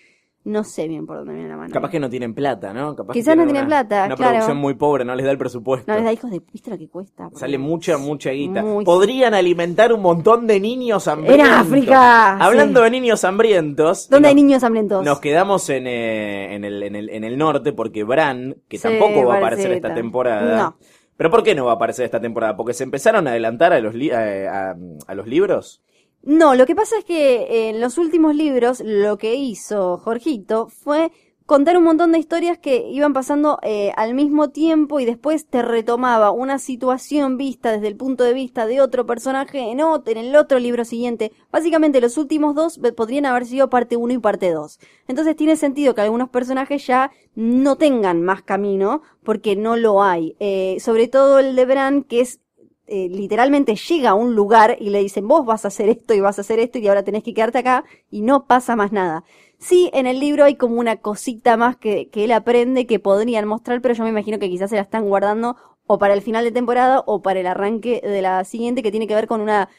No 0.46 0.66
sé 0.66 0.90
bien 0.90 1.06
por 1.06 1.18
dónde 1.20 1.34
viene 1.36 1.48
la 1.48 1.56
mano. 1.56 1.74
Capaz 1.74 1.90
que 1.90 2.00
no 2.02 2.10
tienen 2.10 2.34
plata, 2.34 2.74
¿no? 2.74 2.96
Capaz 2.98 3.14
que 3.14 3.20
Quizás 3.20 3.38
no 3.38 3.46
tienen 3.46 3.66
plata, 3.66 4.06
Una 4.08 4.16
claro. 4.16 4.32
producción 4.34 4.58
muy 4.58 4.74
pobre, 4.74 5.06
no 5.06 5.16
les 5.16 5.26
da 5.26 5.32
el 5.32 5.38
presupuesto. 5.38 5.90
No 5.90 5.96
les 5.96 6.04
da 6.04 6.12
hijos 6.12 6.30
de... 6.32 6.42
¿Viste 6.52 6.70
lo 6.70 6.78
que 6.78 6.90
cuesta? 6.90 7.30
Sale 7.34 7.58
mucha, 7.58 7.98
mucha 7.98 8.32
guita. 8.32 8.62
Muy- 8.62 8.84
Podrían 8.84 9.34
alimentar 9.34 9.94
un 9.94 10.02
montón 10.02 10.46
de 10.46 10.60
niños 10.60 11.08
hambrientos. 11.08 11.48
En 11.48 11.54
África, 11.54 12.38
Hablando 12.38 12.82
sí. 12.82 12.84
de 12.84 12.92
niños 12.92 13.24
hambrientos. 13.24 14.10
¿Dónde 14.10 14.28
hay 14.28 14.36
niños 14.36 14.64
hambrientos? 14.66 15.06
Nos 15.06 15.20
quedamos 15.22 15.70
en, 15.70 15.88
eh, 15.88 16.56
en, 16.56 16.66
el, 16.66 16.84
en, 16.84 16.96
el, 16.98 17.10
en 17.10 17.24
el 17.24 17.38
norte 17.38 17.72
porque 17.72 18.04
Bran, 18.04 18.58
que 18.68 18.78
Sí, 18.78 18.84
tampoco 18.84 19.26
va 19.26 19.36
a 19.36 19.38
aparecer 19.38 19.72
esta 19.72 19.94
temporada. 19.96 20.58
No. 20.58 20.76
¿Pero 21.16 21.30
por 21.32 21.44
qué 21.44 21.56
no 21.56 21.64
va 21.66 21.72
a 21.72 21.76
aparecer 21.76 22.04
esta 22.04 22.20
temporada? 22.20 22.58
¿Porque 22.58 22.74
se 22.74 22.84
empezaron 22.84 23.28
a 23.28 23.30
adelantar 23.30 23.72
a 23.72 23.80
los, 23.80 23.94
li- 23.94 24.12
a, 24.12 24.72
a- 24.72 24.76
a 25.08 25.16
los 25.16 25.26
libros? 25.28 25.82
No, 26.24 26.56
lo 26.56 26.66
que 26.66 26.74
pasa 26.74 26.98
es 26.98 27.04
que 27.04 27.44
eh, 27.44 27.70
en 27.70 27.82
los 27.82 27.98
últimos 27.98 28.34
libros 28.34 28.82
lo 28.86 29.18
que 29.18 29.36
hizo 29.36 29.98
Jorgito 29.98 30.70
fue 30.70 31.12
contar 31.46 31.78
un 31.78 31.84
montón 31.84 32.14
de 32.14 32.20
historias 32.20 32.58
que 32.58 32.88
iban 32.90 33.12
pasando 33.12 33.60
eh, 33.62 33.92
al 33.98 34.14
mismo 34.14 34.50
tiempo 34.50 35.02
y 35.02 35.06
después 35.06 35.48
te 35.48 35.62
retomaba 35.62 36.32
una 36.32 36.60
situación 36.60 37.36
vista 37.36 37.74
desde 37.74 37.90
el 37.90 37.98
punto 37.98 38.24
de 38.24 38.34
vista 38.34 38.66
de 38.66 38.80
otro 38.80 39.06
personaje 39.06 39.70
en 39.70 39.82
otro, 39.82 40.14
en 40.14 40.18
el 40.18 40.36
otro 40.38 40.60
libro 40.60 40.86
siguiente. 40.86 41.34
Básicamente 41.52 42.00
los 42.00 42.18
últimos 42.18 42.56
dos 42.56 42.80
podrían 42.96 43.26
haber 43.26 43.46
sido 43.46 43.70
parte 43.70 43.98
1 43.98 44.14
y 44.14 44.18
parte 44.20 44.52
2. 44.52 44.80
Entonces 45.10 45.36
tiene 45.36 45.58
sentido 45.58 45.94
que 45.94 46.02
algunos 46.02 46.30
personajes 46.30 46.88
ya 46.88 47.12
no 47.36 47.76
tengan 47.76 48.22
más 48.24 48.44
camino 48.44 49.02
porque 49.24 49.58
no 49.58 49.76
lo 49.76 50.02
hay. 50.02 50.38
Eh, 50.40 50.78
sobre 50.80 51.10
todo 51.10 51.40
el 51.40 51.58
de 51.58 51.66
Bran 51.66 52.04
que 52.04 52.22
es 52.22 52.40
eh, 52.88 53.08
literalmente 53.10 53.76
llega 53.76 54.12
a 54.12 54.14
un 54.14 54.36
lugar 54.36 54.78
y 54.80 54.90
le 54.90 55.00
dicen 55.00 55.28
vos 55.28 55.46
vas 55.46 55.66
a 55.66 55.70
hacer 55.70 55.90
esto 55.90 56.14
y 56.14 56.20
vas 56.20 56.38
a 56.38 56.42
hacer 56.42 56.60
esto 56.60 56.80
y 56.80 56.88
ahora 56.88 57.04
tenés 57.04 57.24
que 57.24 57.34
quedarte 57.34 57.60
acá 57.60 57.86
y 58.12 58.22
no 58.22 58.46
pasa 58.46 58.76
más 58.76 58.92
nada. 58.92 59.24
Sí, 59.58 59.90
en 59.94 60.08
el 60.08 60.20
libro 60.20 60.44
hay 60.44 60.56
como 60.56 60.80
una 60.80 60.98
cosita 60.98 61.56
más 61.56 61.78
que, 61.78 62.10
que 62.10 62.26
él 62.26 62.32
aprende 62.34 62.86
que 62.86 63.00
podrían 63.00 63.48
mostrar, 63.48 63.82
pero 63.82 63.94
yo 63.94 64.04
me 64.04 64.10
imagino 64.10 64.40
que 64.40 64.50
quizás 64.50 64.70
se 64.70 64.76
la 64.76 64.82
están 64.82 65.06
guardando 65.06 65.56
o 65.86 65.98
para 66.00 66.14
el 66.14 66.22
final 66.22 66.44
de 66.44 66.52
temporada 66.52 67.04
o 67.06 67.22
para 67.22 67.40
el 67.40 67.48
arranque 67.48 68.02
de 68.04 68.22
la 68.22 68.44
siguiente 68.44 68.84
que 68.84 68.92
tiene 68.92 69.08
que 69.08 69.16
ver 69.16 69.28
con 69.28 69.42
una 69.42 69.70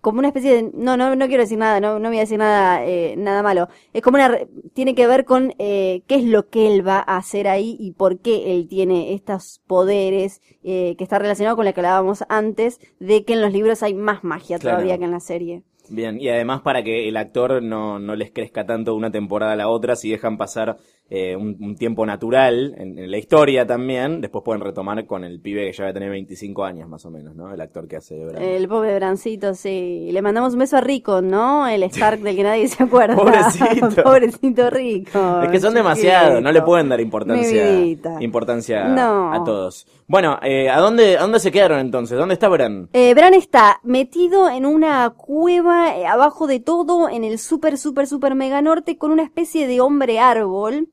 como 0.00 0.18
una 0.18 0.28
especie 0.28 0.54
de 0.54 0.70
no 0.74 0.96
no 0.96 1.14
no 1.16 1.26
quiero 1.26 1.42
decir 1.42 1.58
nada 1.58 1.80
no 1.80 1.98
no 1.98 2.08
voy 2.08 2.18
a 2.18 2.20
decir 2.20 2.38
nada 2.38 2.84
eh, 2.84 3.14
nada 3.16 3.42
malo 3.42 3.68
es 3.92 4.02
como 4.02 4.16
una 4.16 4.38
tiene 4.74 4.94
que 4.94 5.06
ver 5.06 5.24
con 5.24 5.54
eh, 5.58 6.02
qué 6.06 6.16
es 6.16 6.24
lo 6.24 6.48
que 6.48 6.66
él 6.72 6.86
va 6.86 6.98
a 6.98 7.16
hacer 7.16 7.48
ahí 7.48 7.76
y 7.78 7.92
por 7.92 8.18
qué 8.18 8.54
él 8.54 8.68
tiene 8.68 9.14
estos 9.14 9.62
poderes 9.66 10.40
eh, 10.62 10.94
que 10.96 11.04
está 11.04 11.18
relacionado 11.18 11.56
con 11.56 11.64
lo 11.64 11.72
que 11.74 11.80
hablábamos 11.80 12.24
antes 12.28 12.80
de 13.00 13.24
que 13.24 13.34
en 13.34 13.42
los 13.42 13.52
libros 13.52 13.82
hay 13.82 13.94
más 13.94 14.24
magia 14.24 14.58
Claro. 14.58 14.76
todavía 14.78 14.98
que 14.98 15.04
en 15.04 15.10
la 15.10 15.20
serie 15.20 15.62
Bien, 15.88 16.20
y 16.20 16.28
además 16.28 16.62
para 16.62 16.82
que 16.82 17.08
el 17.08 17.16
actor 17.16 17.62
no, 17.62 18.00
no 18.00 18.16
les 18.16 18.32
crezca 18.32 18.66
tanto 18.66 18.90
de 18.90 18.96
una 18.96 19.12
temporada 19.12 19.52
a 19.52 19.56
la 19.56 19.68
otra, 19.68 19.94
si 19.94 20.10
dejan 20.10 20.36
pasar 20.36 20.78
eh, 21.08 21.36
un, 21.36 21.56
un 21.60 21.76
tiempo 21.76 22.04
natural 22.04 22.74
en, 22.76 22.98
en 22.98 23.10
la 23.10 23.16
historia 23.18 23.64
también, 23.66 24.20
después 24.20 24.42
pueden 24.44 24.60
retomar 24.60 25.06
con 25.06 25.22
el 25.24 25.40
pibe 25.40 25.64
que 25.66 25.72
ya 25.72 25.84
va 25.84 25.90
a 25.90 25.92
tener 25.92 26.10
25 26.10 26.64
años 26.64 26.88
más 26.88 27.04
o 27.06 27.10
menos, 27.10 27.36
¿no? 27.36 27.52
El 27.54 27.60
actor 27.60 27.86
que 27.86 27.96
hace 27.96 28.24
Bran. 28.24 28.42
el 28.42 28.66
pobre 28.66 28.94
Brancito 28.96 29.54
sí 29.54 30.08
le 30.10 30.20
mandamos 30.22 30.54
un 30.54 30.58
beso 30.60 30.76
a 30.78 30.80
Rico 30.80 31.22
no 31.22 31.68
el 31.68 31.82
Stark 31.84 32.20
del 32.22 32.34
que 32.34 32.42
nadie 32.42 32.66
se 32.68 32.82
acuerda 32.82 33.14
Pobrecito. 33.16 34.02
pobrecito 34.02 34.70
Rico 34.70 35.42
Es 35.42 35.50
que 35.50 35.60
son 35.60 35.74
demasiados, 35.74 36.42
no 36.42 36.50
le 36.50 36.62
pueden 36.62 36.88
dar 36.88 37.00
importancia, 37.00 37.80
importancia 38.20 38.88
No. 38.88 39.32
a 39.32 39.44
todos. 39.44 39.86
Bueno, 40.08 40.38
eh, 40.42 40.68
¿a 40.70 40.78
dónde, 40.80 41.16
a 41.18 41.22
dónde 41.22 41.40
se 41.40 41.50
quedaron 41.50 41.80
entonces? 41.80 42.16
¿Dónde 42.18 42.34
está 42.34 42.48
Bran? 42.48 42.88
Eh, 42.92 43.12
Bran 43.14 43.34
está 43.34 43.80
metido 43.82 44.48
en 44.48 44.64
una 44.66 45.10
cueva 45.10 45.96
eh, 45.96 46.06
abajo 46.06 46.46
de 46.46 46.60
todo 46.60 47.08
en 47.08 47.24
el 47.24 47.38
super 47.38 47.76
super 47.78 48.06
super 48.06 48.34
mega 48.34 48.62
norte 48.62 48.98
con 48.98 49.10
una 49.10 49.22
especie 49.24 49.66
de 49.66 49.80
hombre 49.80 50.18
árbol 50.18 50.88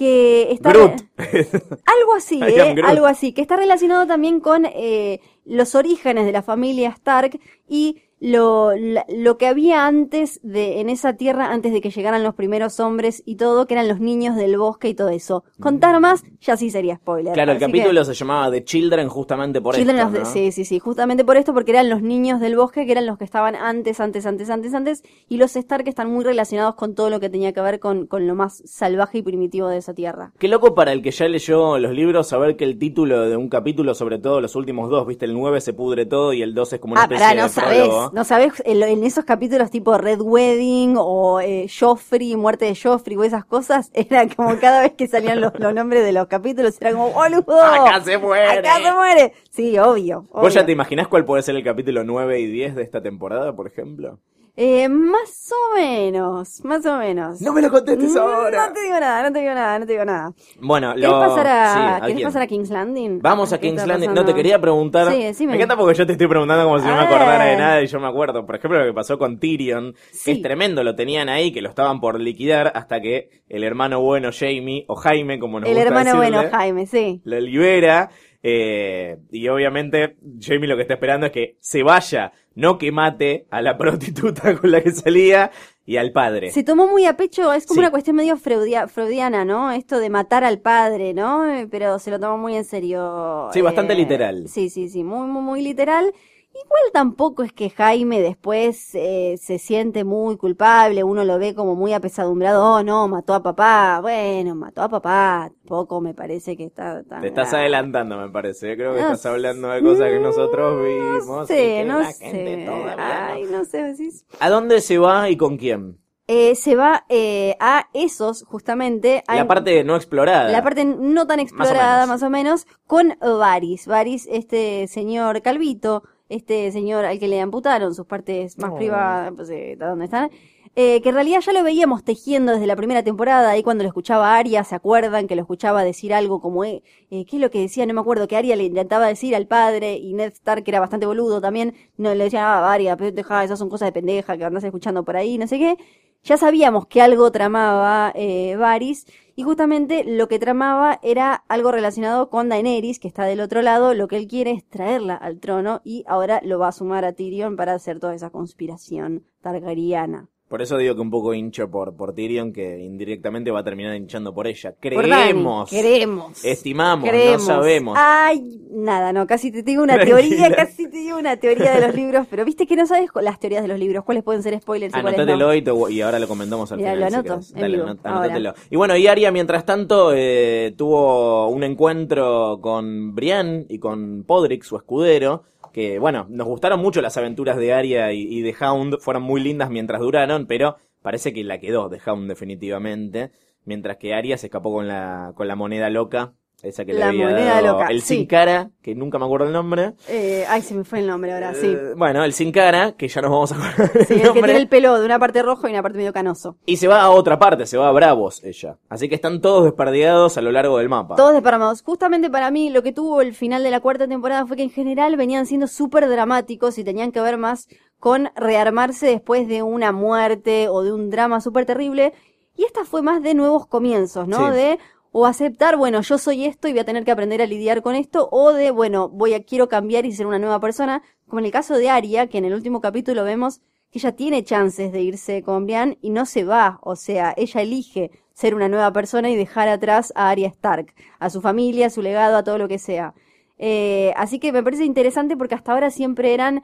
que 0.00 0.50
está 0.50 0.72
Groot. 0.72 0.92
algo 1.18 2.14
así, 2.16 2.40
eh, 2.42 2.74
algo 2.82 3.04
así, 3.04 3.34
que 3.34 3.42
está 3.42 3.56
relacionado 3.56 4.06
también 4.06 4.40
con 4.40 4.64
eh, 4.64 5.20
los 5.44 5.74
orígenes 5.74 6.24
de 6.24 6.32
la 6.32 6.42
familia 6.42 6.88
Stark 6.88 7.38
y 7.68 8.00
lo, 8.20 8.70
lo 9.08 9.38
que 9.38 9.46
había 9.46 9.86
antes 9.86 10.40
de, 10.42 10.80
en 10.80 10.90
esa 10.90 11.14
tierra, 11.16 11.50
antes 11.52 11.72
de 11.72 11.80
que 11.80 11.90
llegaran 11.90 12.22
los 12.22 12.34
primeros 12.34 12.78
hombres 12.78 13.22
y 13.24 13.36
todo, 13.36 13.66
que 13.66 13.74
eran 13.74 13.88
los 13.88 13.98
niños 14.00 14.36
del 14.36 14.58
bosque 14.58 14.88
y 14.90 14.94
todo 14.94 15.08
eso. 15.08 15.42
Contar 15.58 15.98
más, 16.00 16.22
ya 16.40 16.56
sí 16.56 16.70
sería 16.70 16.96
spoiler. 16.96 17.32
Claro, 17.32 17.52
el 17.52 17.56
Así 17.56 17.66
capítulo 17.66 18.00
que- 18.02 18.04
se 18.04 18.14
llamaba 18.14 18.50
The 18.50 18.64
Children 18.64 19.08
justamente 19.08 19.60
por 19.62 19.74
Children 19.74 19.98
esto, 19.98 20.18
¿no? 20.20 20.24
Sí, 20.26 20.52
sí, 20.52 20.64
sí, 20.64 20.78
justamente 20.78 21.24
por 21.24 21.36
esto, 21.38 21.54
porque 21.54 21.70
eran 21.72 21.88
los 21.88 22.02
niños 22.02 22.40
del 22.40 22.56
bosque, 22.56 22.84
que 22.84 22.92
eran 22.92 23.06
los 23.06 23.16
que 23.16 23.24
estaban 23.24 23.56
antes, 23.56 24.00
antes, 24.00 24.26
antes, 24.26 24.50
antes, 24.50 24.74
antes, 24.74 25.02
y 25.28 25.38
los 25.38 25.56
Stark 25.56 25.88
están 25.88 26.10
muy 26.10 26.22
relacionados 26.24 26.74
con 26.74 26.94
todo 26.94 27.08
lo 27.08 27.20
que 27.20 27.30
tenía 27.30 27.52
que 27.54 27.60
ver 27.62 27.80
con, 27.80 28.06
con 28.06 28.26
lo 28.26 28.34
más 28.34 28.62
salvaje 28.66 29.18
y 29.18 29.22
primitivo 29.22 29.68
de 29.68 29.78
esa 29.78 29.94
tierra. 29.94 30.32
Qué 30.38 30.48
loco 30.48 30.74
para 30.74 30.92
el 30.92 31.00
que 31.02 31.10
ya 31.10 31.26
leyó 31.26 31.78
los 31.78 31.92
libros 31.92 32.28
saber 32.28 32.56
que 32.56 32.64
el 32.64 32.78
título 32.78 33.22
de 33.28 33.36
un 33.36 33.48
capítulo, 33.48 33.94
sobre 33.94 34.18
todo 34.18 34.40
los 34.42 34.54
últimos 34.56 34.90
dos, 34.90 35.06
viste, 35.06 35.24
el 35.24 35.32
9 35.32 35.60
se 35.62 35.72
pudre 35.72 36.04
todo 36.04 36.32
y 36.34 36.42
el 36.42 36.54
12 36.54 36.76
es 36.76 36.80
como 36.82 36.92
una 36.92 37.02
Ah, 37.02 37.04
especie 37.04 37.24
pará, 37.26 37.34
de 37.34 37.42
no 37.42 37.48
sabés, 37.48 38.09
prólogo. 38.10 38.14
no 38.14 38.24
sabés, 38.24 38.62
en, 38.64 38.82
en 38.82 39.04
esos 39.04 39.24
capítulos 39.24 39.70
tipo 39.70 39.96
Red 39.96 40.20
Wedding 40.20 40.94
o 40.98 41.40
eh, 41.40 41.66
Joffrey, 41.68 42.36
muerte 42.36 42.66
de 42.66 42.76
Joffrey 42.76 43.16
o 43.16 43.24
esas 43.24 43.44
cosas, 43.44 43.90
era 43.94 44.28
como 44.28 44.58
cada 44.58 44.82
vez 44.82 44.92
que 44.92 45.06
salían 45.06 45.40
los, 45.40 45.52
los 45.58 45.74
nombres 45.74 46.04
de 46.04 46.12
los 46.12 46.26
capítulos, 46.26 46.76
era 46.80 46.92
como, 46.92 47.10
¡boludo! 47.10 47.62
¡Acá 47.62 48.00
se 48.02 48.18
muere! 48.18 48.58
¡Acá 48.58 48.76
se 48.82 48.92
muere! 48.92 49.32
Sí, 49.50 49.78
obvio. 49.78 50.26
¿Vos 50.32 50.54
ya 50.54 50.60
obvio. 50.60 50.66
te 50.66 50.72
imaginás 50.72 51.08
cuál 51.08 51.24
puede 51.24 51.42
ser 51.42 51.56
el 51.56 51.64
capítulo 51.64 52.04
9 52.04 52.40
y 52.40 52.46
10 52.46 52.74
de 52.76 52.82
esta 52.82 53.02
temporada, 53.02 53.54
por 53.54 53.66
ejemplo? 53.66 54.18
Eh, 54.62 54.90
más 54.90 55.50
o 55.52 55.74
menos, 55.74 56.62
más 56.66 56.84
o 56.84 56.98
menos. 56.98 57.40
No 57.40 57.54
me 57.54 57.62
lo 57.62 57.70
contestes 57.70 58.14
ahora. 58.14 58.66
No 58.66 58.72
te 58.74 58.82
digo 58.82 59.00
nada, 59.00 59.22
no 59.22 59.32
te 59.32 59.38
digo 59.40 59.54
nada, 59.54 59.78
no 59.78 59.86
te 59.86 59.92
digo 59.92 60.04
nada. 60.04 60.34
Bueno, 60.60 60.92
¿Querés 60.94 61.08
lo... 61.08 61.18
pasar 61.18 61.46
a, 61.46 61.72
sí, 61.72 61.80
¿a 62.04 62.06
¿querés 62.06 62.22
pasar 62.24 62.42
a 62.42 62.46
King's 62.46 62.68
Landing? 62.68 63.20
Vamos 63.22 63.54
a 63.54 63.58
¿Qué 63.58 63.68
King's 63.68 63.86
Landing. 63.86 64.12
No, 64.12 64.22
te 64.22 64.34
quería 64.34 64.60
preguntar. 64.60 65.10
Sí, 65.12 65.22
decime. 65.22 65.52
Me 65.52 65.56
encanta 65.56 65.78
porque 65.78 65.96
yo 65.96 66.04
te 66.06 66.12
estoy 66.12 66.26
preguntando 66.28 66.62
como 66.64 66.78
si 66.78 66.86
no 66.86 66.94
me 66.94 67.00
acordara 67.04 67.44
de 67.46 67.56
nada 67.56 67.80
y 67.80 67.86
yo 67.86 67.98
me 68.00 68.08
acuerdo. 68.08 68.44
Por 68.44 68.56
ejemplo, 68.56 68.78
lo 68.80 68.84
que 68.84 68.92
pasó 68.92 69.18
con 69.18 69.38
Tyrion, 69.40 69.94
que 69.94 69.98
Sí. 70.12 70.30
es 70.32 70.42
tremendo, 70.42 70.84
lo 70.84 70.94
tenían 70.94 71.30
ahí, 71.30 71.52
que 71.52 71.62
lo 71.62 71.70
estaban 71.70 71.98
por 71.98 72.20
liquidar 72.20 72.70
hasta 72.74 73.00
que 73.00 73.30
el 73.48 73.64
hermano 73.64 74.02
bueno 74.02 74.28
Jamie, 74.30 74.84
o 74.88 74.94
Jaime, 74.94 75.38
como 75.38 75.60
nos 75.60 75.70
El 75.70 75.74
gusta 75.76 75.88
hermano 75.88 76.20
decirle, 76.20 76.36
bueno, 76.38 76.50
Jaime, 76.54 76.84
sí. 76.86 77.22
lo 77.24 77.40
libera. 77.40 78.10
Eh, 78.42 79.18
y 79.30 79.48
obviamente 79.48 80.16
Jamie 80.40 80.66
lo 80.68 80.76
que 80.76 80.82
está 80.82 80.94
esperando 80.94 81.26
es 81.26 81.32
que 81.32 81.56
se 81.60 81.82
vaya, 81.82 82.32
no 82.54 82.78
que 82.78 82.90
mate 82.92 83.46
a 83.50 83.60
la 83.62 83.76
prostituta 83.78 84.56
con 84.56 84.70
la 84.70 84.80
que 84.82 84.92
salía 84.92 85.50
y 85.86 85.96
al 85.96 86.12
padre. 86.12 86.50
Se 86.52 86.62
tomó 86.62 86.86
muy 86.86 87.04
a 87.06 87.16
pecho, 87.16 87.52
es 87.52 87.66
como 87.66 87.76
Sí. 87.76 87.80
una 87.80 87.90
cuestión 87.90 88.16
medio 88.16 88.36
freudia- 88.36 88.86
freudiana, 88.88 89.44
¿no? 89.44 89.72
Esto 89.72 89.98
de 89.98 90.08
matar 90.08 90.44
al 90.44 90.60
padre, 90.60 91.14
¿no? 91.14 91.50
Eh, 91.52 91.66
Pero 91.70 91.98
se 91.98 92.10
lo 92.10 92.20
tomó 92.20 92.38
muy 92.38 92.54
en 92.56 92.64
serio. 92.64 93.48
Sí, 93.52 93.60
bastante 93.60 93.94
literal. 93.94 94.46
Sí, 94.48 94.70
sí, 94.70 94.88
sí, 94.88 95.02
muy, 95.04 95.26
muy, 95.26 95.42
muy 95.42 95.62
literal. 95.62 96.12
Igual 96.52 96.82
tampoco 96.92 97.42
es 97.44 97.52
que 97.52 97.70
Jaime 97.70 98.20
después 98.20 98.90
eh, 98.94 99.36
se 99.40 99.58
siente 99.58 100.02
muy 100.04 100.36
culpable, 100.36 101.04
uno 101.04 101.24
lo 101.24 101.38
ve 101.38 101.54
como 101.54 101.76
muy 101.76 101.92
apesadumbrado, 101.92 102.64
oh 102.64 102.82
no, 102.82 103.06
mató 103.06 103.34
a 103.34 103.42
papá, 103.42 104.00
bueno, 104.02 104.54
mató 104.56 104.82
a 104.82 104.88
papá, 104.88 105.50
tampoco 105.60 106.00
me 106.00 106.12
parece 106.12 106.56
que 106.56 106.64
está 106.64 107.04
tan 107.04 107.20
Te 107.22 107.28
estás 107.28 107.50
grave. 107.50 107.62
adelantando, 107.66 108.18
me 108.18 108.28
parece. 108.30 108.76
Creo 108.76 108.94
que 108.94 109.00
No 109.00 109.06
estás 109.12 109.26
hablando 109.26 109.68
de 109.68 109.80
cosas 109.82 110.08
que 110.10 110.18
nosotros 110.18 110.76
No 110.76 110.82
vimos. 110.82 111.44
y 111.50 111.54
sé, 111.54 111.56
que 111.56 111.84
no 111.84 111.98
la 112.00 112.12
sé. 112.12 112.56
no. 112.66 112.72
Ay, 112.98 113.44
no 113.44 113.64
sé. 113.64 113.94
¿A 114.40 114.50
dónde 114.50 114.80
se 114.80 114.98
va 114.98 115.30
y 115.30 115.36
con 115.36 115.56
quién? 115.56 115.98
Eh, 116.26 116.54
se 116.56 116.76
va 116.76 117.06
eh, 117.08 117.56
a 117.60 117.88
esos, 117.92 118.44
justamente. 118.44 119.22
a 119.26 119.36
La 119.36 119.46
parte 119.48 119.82
no 119.82 119.96
explorada. 119.96 120.48
La 120.50 120.62
parte 120.62 120.84
no 120.84 121.26
tan 121.26 121.40
explorada, 121.40 122.06
más 122.06 122.22
o 122.22 122.30
menos, 122.30 122.66
con 122.86 123.16
Varys. 123.20 123.86
Varys, 123.86 124.28
este 124.30 124.86
señor 124.86 125.42
Calvito, 125.42 126.04
este 126.30 126.72
señor 126.72 127.04
al 127.04 127.18
que 127.18 127.28
le 127.28 127.40
amputaron 127.40 127.94
sus 127.94 128.06
partes 128.06 128.56
más 128.58 128.70
Oh. 128.72 128.76
privadas, 128.76 129.32
pues, 129.36 129.50
eh, 129.50 129.76
¿de 129.78 129.84
dónde 129.84 130.06
están? 130.06 130.30
Eh, 130.76 131.00
que 131.02 131.08
en 131.08 131.16
realidad 131.16 131.40
ya 131.40 131.52
lo 131.52 131.64
veíamos 131.64 132.04
tejiendo 132.04 132.52
desde 132.52 132.66
la 132.68 132.76
primera 132.76 133.02
temporada, 133.02 133.50
ahí 133.50 133.62
cuando 133.64 133.82
lo 133.82 133.88
escuchaba 133.88 134.34
a 134.34 134.38
Arya, 134.38 134.62
¿se 134.62 134.76
acuerdan? 134.76 135.26
Que 135.26 135.34
lo 135.34 135.42
escuchaba 135.42 135.82
decir 135.82 136.14
algo 136.14 136.40
como, 136.40 136.64
eh, 136.64 136.84
eh, 137.10 137.24
¿qué 137.26 137.36
es 137.36 137.42
lo 137.42 137.50
que 137.50 137.58
decía? 137.60 137.84
No 137.86 137.92
me 137.94 138.00
acuerdo, 138.00 138.28
que 138.28 138.36
Arya 138.36 138.54
le 138.54 138.64
intentaba 138.64 139.08
decir 139.08 139.34
al 139.34 139.48
padre, 139.48 139.96
y 139.96 140.14
Ned 140.14 140.30
Stark, 140.32 140.62
que 140.62 140.70
era 140.70 140.78
bastante 140.78 141.06
boludo 141.06 141.40
también, 141.40 141.74
no 141.96 142.14
le 142.14 142.24
decía, 142.24 142.46
ah, 142.46 142.72
Arya, 142.72 142.96
pero 142.96 143.10
deja, 143.10 143.42
esas 143.42 143.58
son 143.58 143.68
cosas 143.68 143.88
de 143.88 143.92
pendeja 143.92 144.36
que 144.38 144.44
andás 144.44 144.62
escuchando 144.62 145.04
por 145.04 145.16
ahí, 145.16 145.38
no 145.38 145.48
sé 145.48 145.58
qué. 145.58 145.76
Ya 146.22 146.36
sabíamos 146.36 146.86
que 146.86 147.02
algo 147.02 147.32
tramaba 147.32 148.12
eh, 148.14 148.54
Varys, 148.56 149.06
y 149.40 149.42
justamente 149.42 150.04
lo 150.04 150.28
que 150.28 150.38
tramaba 150.38 151.00
era 151.02 151.32
algo 151.48 151.72
relacionado 151.72 152.28
con 152.28 152.50
Daenerys, 152.50 152.98
que 152.98 153.08
está 153.08 153.24
del 153.24 153.40
otro 153.40 153.62
lado. 153.62 153.94
Lo 153.94 154.06
que 154.06 154.18
él 154.18 154.28
quiere 154.28 154.50
es 154.50 154.68
traerla 154.68 155.14
al 155.14 155.40
trono, 155.40 155.80
y 155.82 156.04
ahora 156.06 156.42
lo 156.44 156.58
va 156.58 156.68
a 156.68 156.72
sumar 156.72 157.06
a 157.06 157.14
Tyrion 157.14 157.56
para 157.56 157.72
hacer 157.72 158.00
toda 158.00 158.14
esa 158.14 158.28
conspiración 158.28 159.24
targaryana. 159.40 160.28
Por 160.50 160.62
eso 160.62 160.76
digo 160.76 160.96
que 160.96 161.00
un 161.00 161.10
poco 161.12 161.32
hincho 161.32 161.70
por, 161.70 161.94
por 161.94 162.12
Tyrion, 162.12 162.52
que 162.52 162.80
indirectamente 162.80 163.52
va 163.52 163.60
a 163.60 163.62
terminar 163.62 163.94
hinchando 163.94 164.34
por 164.34 164.48
ella. 164.48 164.74
Creemos. 164.80 165.70
Queremos. 165.70 166.44
Estimamos, 166.44 167.08
Creemos. 167.08 167.42
no 167.42 167.46
sabemos. 167.46 167.96
Ay, 167.96 168.60
nada, 168.72 169.12
no, 169.12 169.28
casi 169.28 169.52
te 169.52 169.62
digo 169.62 169.84
una 169.84 169.94
Tranquila. 169.94 170.18
teoría, 170.18 170.50
casi 170.56 170.90
te 170.90 170.96
digo 170.96 171.18
una 171.18 171.36
teoría 171.36 171.72
de 171.78 171.86
los 171.86 171.94
libros, 172.02 172.26
pero 172.28 172.44
viste 172.44 172.66
que 172.66 172.74
no 172.74 172.84
sabes 172.84 173.10
las 173.22 173.38
teorías 173.38 173.62
de 173.62 173.68
los 173.68 173.78
libros, 173.78 174.04
cuáles 174.04 174.24
pueden 174.24 174.42
ser 174.42 174.60
spoilers 174.60 174.90
y 174.92 175.00
cuáles 175.00 175.20
Anótatelo 175.20 175.46
no. 175.46 175.54
y, 175.54 175.62
te- 175.62 175.92
y 175.94 176.00
ahora 176.00 176.18
lo 176.18 176.26
comentamos 176.26 176.72
al 176.72 176.78
Mirá, 176.78 176.94
final. 176.94 177.04
lo 177.04 177.22
si 177.22 177.28
anoto, 177.28 177.46
en 177.54 177.60
Dale, 177.60 177.78
anot- 177.84 177.98
anótatelo. 178.02 178.54
Y 178.70 178.76
bueno, 178.76 178.96
y 178.96 179.06
Aria, 179.06 179.30
mientras 179.30 179.64
tanto, 179.64 180.10
eh, 180.12 180.74
tuvo 180.76 181.46
un 181.46 181.62
encuentro 181.62 182.58
con 182.60 183.14
Brienne 183.14 183.66
y 183.68 183.78
con 183.78 184.24
Podrick, 184.26 184.64
su 184.64 184.74
escudero. 184.76 185.44
Que 185.72 185.98
bueno, 185.98 186.26
nos 186.28 186.46
gustaron 186.46 186.80
mucho 186.80 187.00
las 187.00 187.16
aventuras 187.16 187.56
de 187.56 187.72
Aria 187.72 188.12
y, 188.12 188.40
de 188.42 188.54
Hound, 188.60 188.98
fueron 189.00 189.22
muy 189.22 189.40
lindas 189.40 189.70
mientras 189.70 190.00
duraron, 190.00 190.46
pero 190.46 190.76
parece 191.02 191.32
que 191.32 191.44
la 191.44 191.58
quedó 191.58 191.88
de 191.88 192.00
Hound 192.04 192.28
definitivamente. 192.28 193.30
Mientras 193.64 193.98
que 193.98 194.14
Aria 194.14 194.38
se 194.38 194.46
escapó 194.46 194.72
con 194.72 194.88
la, 194.88 195.32
con 195.36 195.46
la 195.46 195.54
moneda 195.54 195.90
loca, 195.90 196.34
esa 196.62 196.84
que 196.84 196.92
le 196.92 196.98
La 197.00 197.08
había 197.08 197.28
moneda 197.28 197.54
dado 197.62 197.72
loca, 197.78 197.86
el 197.88 198.02
sí. 198.02 198.16
Sin 198.16 198.26
Cara, 198.26 198.70
que 198.82 198.94
nunca 198.94 199.18
me 199.18 199.24
acuerdo 199.24 199.46
el 199.46 199.52
nombre. 199.52 199.94
Eh, 200.08 200.44
ay, 200.48 200.62
se 200.62 200.74
me 200.74 200.84
fue 200.84 200.98
el 201.00 201.06
nombre 201.06 201.32
ahora, 201.32 201.54
sí. 201.54 201.66
Eh, 201.68 201.94
bueno, 201.96 202.22
el 202.24 202.32
Sin 202.32 202.52
Cara, 202.52 202.92
que 202.92 203.08
ya 203.08 203.20
nos 203.22 203.30
vamos 203.30 203.52
a 203.52 203.54
acordar 203.56 204.06
Sí, 204.06 204.14
el 204.14 204.20
que 204.20 204.24
nombre. 204.26 204.42
tiene 204.42 204.56
el 204.58 204.68
pelo 204.68 204.98
de 204.98 205.04
una 205.06 205.18
parte 205.18 205.42
rojo 205.42 205.66
y 205.68 205.70
una 205.72 205.82
parte 205.82 205.98
medio 205.98 206.12
canoso. 206.12 206.56
Y 206.66 206.76
se 206.76 206.88
va 206.88 207.00
a 207.02 207.10
otra 207.10 207.38
parte, 207.38 207.66
se 207.66 207.76
va 207.78 207.88
a 207.88 207.92
Bravos 207.92 208.42
ella. 208.44 208.76
Así 208.88 209.08
que 209.08 209.14
están 209.14 209.40
todos 209.40 209.64
desperdigados 209.64 210.36
a 210.36 210.40
lo 210.42 210.52
largo 210.52 210.78
del 210.78 210.88
mapa. 210.88 211.16
Todos 211.16 211.32
desparramados. 211.32 211.82
Justamente 211.82 212.30
para 212.30 212.50
mí 212.50 212.70
lo 212.70 212.82
que 212.82 212.92
tuvo 212.92 213.20
el 213.20 213.34
final 213.34 213.62
de 213.62 213.70
la 213.70 213.80
cuarta 213.80 214.06
temporada 214.08 214.46
fue 214.46 214.56
que 214.56 214.62
en 214.64 214.70
general 214.70 215.16
venían 215.16 215.46
siendo 215.46 215.66
súper 215.66 216.08
dramáticos 216.08 216.78
y 216.78 216.84
tenían 216.84 217.12
que 217.12 217.20
ver 217.20 217.38
más 217.38 217.68
con 217.98 218.30
rearmarse 218.34 219.06
después 219.06 219.46
de 219.46 219.62
una 219.62 219.92
muerte 219.92 220.68
o 220.68 220.82
de 220.82 220.92
un 220.92 221.10
drama 221.10 221.40
súper 221.40 221.66
terrible. 221.66 222.12
Y 222.56 222.64
esta 222.64 222.84
fue 222.84 223.00
más 223.02 223.22
de 223.22 223.34
nuevos 223.34 223.66
comienzos, 223.66 224.26
¿no? 224.28 224.48
Sí. 224.50 224.54
De 224.56 224.78
o 225.12 225.26
aceptar, 225.26 225.76
bueno, 225.76 226.00
yo 226.02 226.18
soy 226.18 226.44
esto 226.44 226.68
y 226.68 226.72
voy 226.72 226.80
a 226.80 226.84
tener 226.84 227.04
que 227.04 227.10
aprender 227.10 227.42
a 227.42 227.46
lidiar 227.46 227.82
con 227.82 227.94
esto, 227.96 228.28
o 228.30 228.52
de, 228.52 228.70
bueno, 228.70 229.08
voy 229.08 229.34
a 229.34 229.42
quiero 229.44 229.68
cambiar 229.68 230.06
y 230.06 230.12
ser 230.12 230.26
una 230.26 230.38
nueva 230.38 230.60
persona, 230.60 231.02
como 231.26 231.40
en 231.40 231.46
el 231.46 231.52
caso 231.52 231.76
de 231.76 231.90
Arya, 231.90 232.26
que 232.28 232.38
en 232.38 232.44
el 232.44 232.54
último 232.54 232.80
capítulo 232.80 233.24
vemos 233.24 233.60
que 233.90 233.98
ella 233.98 234.12
tiene 234.14 234.44
chances 234.44 234.92
de 234.92 235.02
irse 235.02 235.42
con 235.42 235.66
Brian 235.66 235.98
y 236.00 236.10
no 236.10 236.24
se 236.26 236.44
va, 236.44 236.78
o 236.82 236.94
sea, 236.94 237.34
ella 237.36 237.60
elige 237.62 238.10
ser 238.34 238.54
una 238.54 238.68
nueva 238.68 238.92
persona 238.92 239.30
y 239.30 239.36
dejar 239.36 239.68
atrás 239.68 240.12
a 240.14 240.30
Arya 240.30 240.48
Stark, 240.48 240.94
a 241.18 241.28
su 241.28 241.40
familia, 241.40 241.88
a 241.88 241.90
su 241.90 242.00
legado, 242.02 242.36
a 242.36 242.44
todo 242.44 242.56
lo 242.56 242.68
que 242.68 242.78
sea. 242.78 243.14
Eh, 243.58 244.12
así 244.16 244.38
que 244.38 244.52
me 244.52 244.62
parece 244.62 244.84
interesante 244.84 245.36
porque 245.36 245.54
hasta 245.56 245.72
ahora 245.72 245.90
siempre 245.90 246.32
eran 246.34 246.62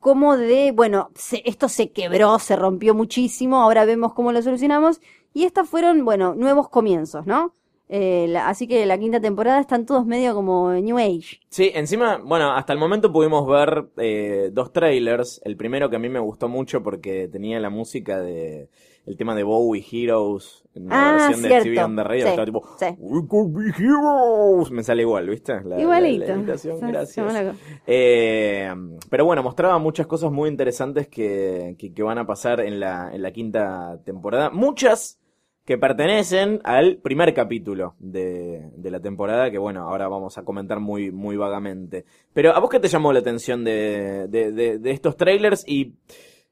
como 0.00 0.36
de, 0.36 0.72
bueno, 0.72 1.10
se- 1.14 1.42
esto 1.44 1.68
se 1.68 1.90
quebró, 1.92 2.38
se 2.38 2.56
rompió 2.56 2.94
muchísimo, 2.94 3.60
ahora 3.62 3.84
vemos 3.84 4.14
cómo 4.14 4.32
lo 4.32 4.42
solucionamos, 4.42 5.00
y 5.32 5.44
estas 5.44 5.68
fueron, 5.68 6.04
bueno, 6.04 6.34
nuevos 6.34 6.68
comienzos, 6.68 7.26
¿no? 7.26 7.52
Eh, 7.88 8.26
la- 8.28 8.48
así 8.48 8.66
que 8.66 8.86
la 8.86 8.98
quinta 8.98 9.20
temporada 9.20 9.60
están 9.60 9.84
todos 9.86 10.06
medio 10.06 10.34
como 10.34 10.72
New 10.72 10.96
Age. 10.98 11.40
Sí, 11.50 11.70
encima, 11.74 12.18
bueno, 12.24 12.52
hasta 12.52 12.72
el 12.72 12.78
momento 12.78 13.12
pudimos 13.12 13.46
ver 13.46 13.86
eh, 13.98 14.50
dos 14.52 14.72
trailers. 14.72 15.40
El 15.44 15.56
primero 15.56 15.90
que 15.90 15.96
a 15.96 15.98
mí 15.98 16.08
me 16.08 16.18
gustó 16.18 16.48
mucho 16.48 16.82
porque 16.82 17.28
tenía 17.28 17.60
la 17.60 17.70
música 17.70 18.20
de 18.20 18.68
el 19.06 19.18
tema 19.18 19.34
de 19.34 19.42
Bowie 19.42 19.84
Heroes 19.92 20.64
en 20.74 20.88
la 20.88 20.94
Ah, 20.96 21.12
versión 21.28 21.42
de 21.42 21.48
cierto. 21.48 21.64
TV 21.64 21.84
on 21.84 21.96
the 21.96 22.04
Radio. 22.04 22.22
Sí, 22.22 22.28
Estaba 22.30 22.46
tipo, 22.46 22.62
sí. 22.80 22.86
We 22.98 23.28
could 23.28 23.52
be 23.52 23.64
heroes. 23.78 24.70
Me 24.70 24.82
sale 24.82 25.02
igual, 25.02 25.28
¿viste? 25.28 25.60
La- 25.62 25.78
Igualito. 25.78 26.24
la 26.24 26.88
gracias. 26.88 27.54
Eh, 27.86 28.72
pero 29.10 29.26
bueno, 29.26 29.42
mostraba 29.42 29.78
muchas 29.78 30.06
cosas 30.06 30.32
muy 30.32 30.48
interesantes 30.48 31.06
que, 31.08 31.76
que, 31.78 31.92
que 31.92 32.02
van 32.02 32.16
a 32.16 32.26
pasar 32.26 32.60
en 32.60 32.80
la, 32.80 33.10
en 33.12 33.20
la 33.20 33.30
quinta 33.30 34.00
temporada. 34.04 34.48
Muchas 34.48 35.20
que 35.64 35.78
pertenecen 35.78 36.60
al 36.64 36.98
primer 36.98 37.32
capítulo 37.32 37.94
de, 37.98 38.70
de 38.76 38.90
la 38.90 39.00
temporada, 39.00 39.50
que 39.50 39.58
bueno, 39.58 39.88
ahora 39.88 40.08
vamos 40.08 40.36
a 40.36 40.44
comentar 40.44 40.78
muy, 40.78 41.10
muy 41.10 41.36
vagamente. 41.36 42.04
Pero 42.34 42.54
¿a 42.54 42.60
vos 42.60 42.68
qué 42.68 42.80
te 42.80 42.88
llamó 42.88 43.12
la 43.12 43.20
atención 43.20 43.64
de, 43.64 44.28
de, 44.28 44.52
de, 44.78 44.90
estos 44.90 45.16
trailers? 45.16 45.64
Y 45.66 45.94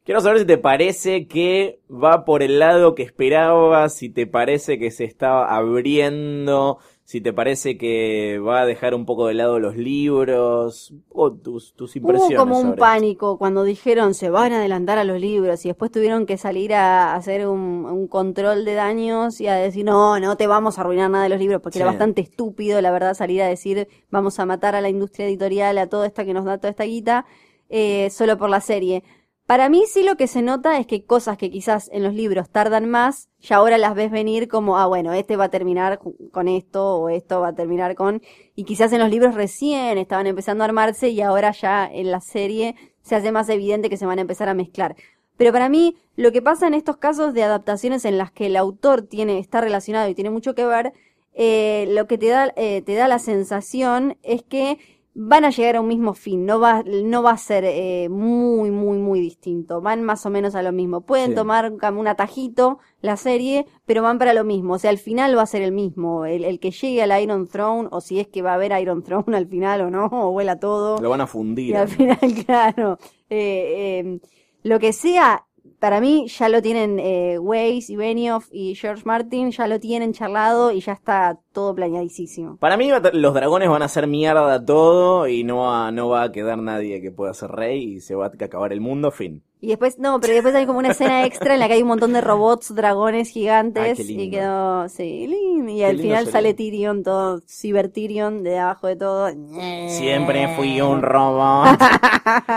quiero 0.05 0.21
saber 0.21 0.41
si 0.41 0.47
te 0.47 0.59
parece 0.59 1.27
que 1.27 1.81
va 1.91 2.25
por 2.25 2.43
el 2.43 2.59
lado 2.59 2.95
que 2.95 3.03
esperabas, 3.03 3.95
si 3.95 4.11
te 4.11 4.27
parece 4.27 4.79
que 4.79 4.91
se 4.91 5.05
está 5.05 5.45
abriendo, 5.45 6.79
si 7.05 7.21
te 7.21 7.33
parece 7.33 7.77
que 7.77 8.39
va 8.39 8.63
a 8.63 8.67
dejar 8.67 8.95
un 8.95 9.05
poco 9.05 9.27
de 9.27 9.35
lado 9.35 9.59
los 9.59 9.77
libros, 9.77 10.95
o 11.11 11.33
tus, 11.33 11.75
tus 11.75 11.95
impresiones. 11.97 12.39
Hubo 12.39 12.45
como 12.45 12.59
un 12.59 12.69
sobre 12.69 12.79
pánico 12.79 13.39
cuando 13.39 13.65
dijeron 13.65 14.15
se 14.15 14.31
van 14.31 14.53
a 14.53 14.59
adelantar 14.59 14.99
a 14.99 15.05
los 15.05 15.21
libros 15.21 15.65
y 15.65 15.69
después 15.69 15.91
tuvieron 15.91 16.27
que 16.27 16.37
salir 16.39 16.75
a 16.75 17.15
hacer 17.15 17.47
un, 17.47 17.85
un 17.85 18.09
control 18.09 18.65
de 18.65 18.75
daños 18.75 19.41
y 19.41 19.49
a 19.49 19.55
decir 19.57 19.85
no, 19.85 20.19
no 20.21 20.37
te 20.37 20.47
vamos 20.47 20.79
a 20.79 20.81
arruinar 20.83 21.11
nada 21.11 21.25
de 21.25 21.31
los 21.31 21.39
libros 21.39 21.61
porque 21.61 21.79
era 21.79 21.87
bastante 21.87 22.23
estúpido 22.23 22.81
la 22.81 22.91
verdad 22.91 23.15
salir 23.15 23.43
a 23.43 23.47
decir 23.47 23.89
vamos 24.11 24.39
a 24.39 24.47
matar 24.47 24.75
a 24.75 24.81
la 24.81 24.89
industria 24.89 25.27
editorial, 25.27 25.79
a 25.79 25.89
toda 25.89 26.07
esta 26.07 26.25
que 26.25 26.33
nos 26.33 26.45
da 26.45 26.59
toda 26.59 26.71
esta 26.71 26.85
guita 26.85 27.27
eh, 27.75 28.11
solo 28.11 28.37
por 28.37 28.51
la 28.51 28.61
serie. 28.61 29.03
Para 29.53 29.69
mí 29.69 29.85
sí 29.87 30.03
lo 30.03 30.17
que 30.17 30.29
se 30.29 30.41
nota 30.41 30.79
es 30.79 30.87
que 30.87 31.05
cosas 31.05 31.37
que 31.37 31.51
quizás 31.51 31.91
en 31.93 32.03
los 32.03 32.15
libros 32.15 32.49
tardan 32.49 32.89
más, 32.89 33.29
ya 33.39 33.57
ahora 33.57 33.77
las 33.77 33.95
ves 33.95 34.11
venir 34.11 34.49
como, 34.49 34.79
ah, 34.79 34.87
bueno, 34.87 35.13
este 35.13 35.37
va 35.37 35.45
a 35.45 35.51
terminar 35.51 36.01
con 36.31 36.49
esto 36.49 36.97
o 36.97 37.11
esto 37.11 37.43
va 37.43 37.49
a 37.49 37.55
terminar 37.55 37.95
con... 37.95 38.23
Y 38.55 38.65
quizás 38.65 38.95
en 38.95 39.01
los 39.01 39.11
libros 39.11 39.35
recién 39.35 39.99
estaban 39.99 40.27
empezando 40.27 40.65
a 40.65 40.69
armarse 40.69 41.11
y 41.11 41.21
ahora 41.21 41.51
ya 41.51 41.85
en 41.85 42.11
la 42.11 42.23
serie 42.23 42.77
se 43.03 43.15
hace 43.15 43.31
más 43.31 43.51
evidente 43.51 43.91
que 43.91 43.99
se 43.99 44.07
van 44.07 44.17
a 44.17 44.23
empezar 44.23 44.49
a 44.49 44.55
mezclar. 44.55 44.97
Pero 45.37 45.53
para 45.53 45.69
mí, 45.69 45.99
lo 46.17 46.33
que 46.33 46.41
pasa 46.41 46.67
en 46.67 46.73
estos 46.73 46.97
casos 46.97 47.35
de 47.35 47.43
adaptaciones 47.43 48.07
en 48.07 48.17
las 48.17 48.33
que 48.33 48.47
el 48.47 48.57
autor 48.57 49.03
tiene, 49.03 49.39
está 49.39 49.61
relacionado 49.61 50.09
y 50.09 50.15
tiene 50.15 50.31
mucho 50.31 50.55
que 50.55 50.65
ver, 50.65 50.95
eh, 51.35 51.89
lo 51.91 52.07
que 52.07 52.17
te 52.17 52.29
da, 52.29 52.55
eh, 52.57 52.81
te 52.81 52.95
da 52.95 53.07
la 53.07 53.19
sensación 53.19 54.17
es 54.23 54.43
que 54.43 54.79
van 55.15 55.45
a 55.45 55.51
llegar 55.51 55.77
a 55.77 55.81
un 55.83 55.89
mismo 55.89 56.15
fin, 56.15 56.47
no 56.47 56.59
va, 56.59 56.83
no 56.85 57.23
va 57.23 57.33
a 57.33 57.37
ser 57.37 57.65
eh, 57.67 58.09
muy, 58.09 58.71
muy, 58.71 58.97
muy 58.99 59.21
distinto, 59.21 59.81
van 59.83 60.03
más 60.03 60.25
o 60.25 60.31
menos 60.31 60.55
a 60.55 60.63
lo 60.63 60.73
mismo. 60.73 61.03
Pueden 61.03 61.31
Sí. 61.31 61.35
tomar 61.37 61.77
como 61.77 62.01
un 62.01 62.09
atajito 62.09 62.79
la 63.03 63.17
serie, 63.17 63.67
pero 63.85 64.03
van 64.03 64.19
para 64.19 64.33
lo 64.33 64.45
mismo, 64.45 64.75
o 64.75 64.79
sea, 64.79 64.91
al 64.91 64.99
final 64.99 65.37
va 65.37 65.43
a 65.43 65.47
ser 65.47 65.61
el 65.63 65.73
mismo, 65.73 66.25
el, 66.25 66.45
el 66.45 66.59
que 66.61 66.71
llegue 66.71 67.03
al 67.03 67.23
Iron 67.23 67.47
Throne, 67.47 67.89
o 67.93 68.01
si 68.01 68.21
es 68.21 68.29
que 68.29 68.41
va 68.43 68.53
a 68.53 68.55
haber 68.55 68.73
Iron 68.81 69.03
Throne 69.03 69.25
al 69.37 69.47
final 69.47 69.83
o 69.83 69.91
no, 69.91 70.07
o 70.07 70.31
vuela 70.33 70.59
todo. 70.59 70.99
Lo 71.01 71.11
van 71.11 71.21
a 71.21 71.27
fundir. 71.27 71.71
Y 71.71 71.75
al 71.75 71.89
final, 71.89 72.19
claro, 72.47 72.99
eh, 73.29 74.01
eh, 74.05 74.21
lo 74.63 74.79
que 74.79 74.93
sea, 74.93 75.45
para 75.83 76.01
mí 76.01 76.29
ya 76.29 76.49
lo 76.49 76.63
tienen 76.63 77.01
eh, 77.01 77.41
Weiss 77.41 77.91
y 77.91 77.97
Benioff 77.97 78.47
y 78.53 78.77
George 78.77 79.03
Martin, 79.05 79.51
ya 79.51 79.67
lo 79.67 79.81
tienen 79.81 80.13
charlado 80.13 80.71
y 80.71 80.81
ya 80.81 80.93
está 80.93 81.41
todo 81.53 81.75
planeadísimo. 81.75 82.57
Para 82.59 82.77
mí 82.77 82.89
los 83.15 83.35
dragones 83.35 83.69
van 83.69 83.83
a 83.83 83.87
hacer 83.87 84.07
mierda 84.07 84.65
todo 84.65 85.27
y 85.27 85.43
no 85.43 85.57
va, 85.57 85.91
no 85.91 86.09
va 86.09 86.23
a 86.23 86.31
quedar 86.31 86.59
nadie 86.59 87.03
que 87.03 87.11
pueda 87.11 87.35
ser 87.35 87.51
rey 87.51 87.95
y 87.95 88.01
se 88.01 88.15
va 88.15 88.27
a 88.27 88.45
acabar 88.45 88.73
el 88.73 88.81
mundo, 88.81 89.11
fin. 89.11 89.43
Y 89.65 89.69
después, 89.69 89.97
no, 90.01 90.19
pero 90.21 90.33
después 90.35 90.53
hay 90.57 90.67
como 90.67 90.81
una 90.81 90.91
escena 90.91 91.25
extra 91.25 91.55
en 91.55 91.61
la 91.61 91.69
que 91.69 91.75
hay 91.75 91.83
un 91.83 91.89
montón 91.89 92.13
de 92.13 92.21
robots, 92.21 92.75
dragones 92.75 93.29
gigantes. 93.31 94.01
Y 94.01 94.29
quedó, 94.29 94.89
sí, 94.89 95.29
lindo. 95.29 95.71
Y 95.73 95.77
Qué 95.77 95.85
al 95.87 95.93
lindo 95.99 96.03
final 96.03 96.27
sale 96.27 96.53
Tyrion, 96.53 97.05
todo 97.05 97.41
Cyber 97.49 97.89
Tyrion, 97.89 98.43
de 98.43 98.59
abajo 98.59 98.89
de 98.89 98.97
todo. 98.97 99.29
Siempre 99.89 100.57
fui 100.57 100.81
un 100.81 101.01
robot. 101.01 101.79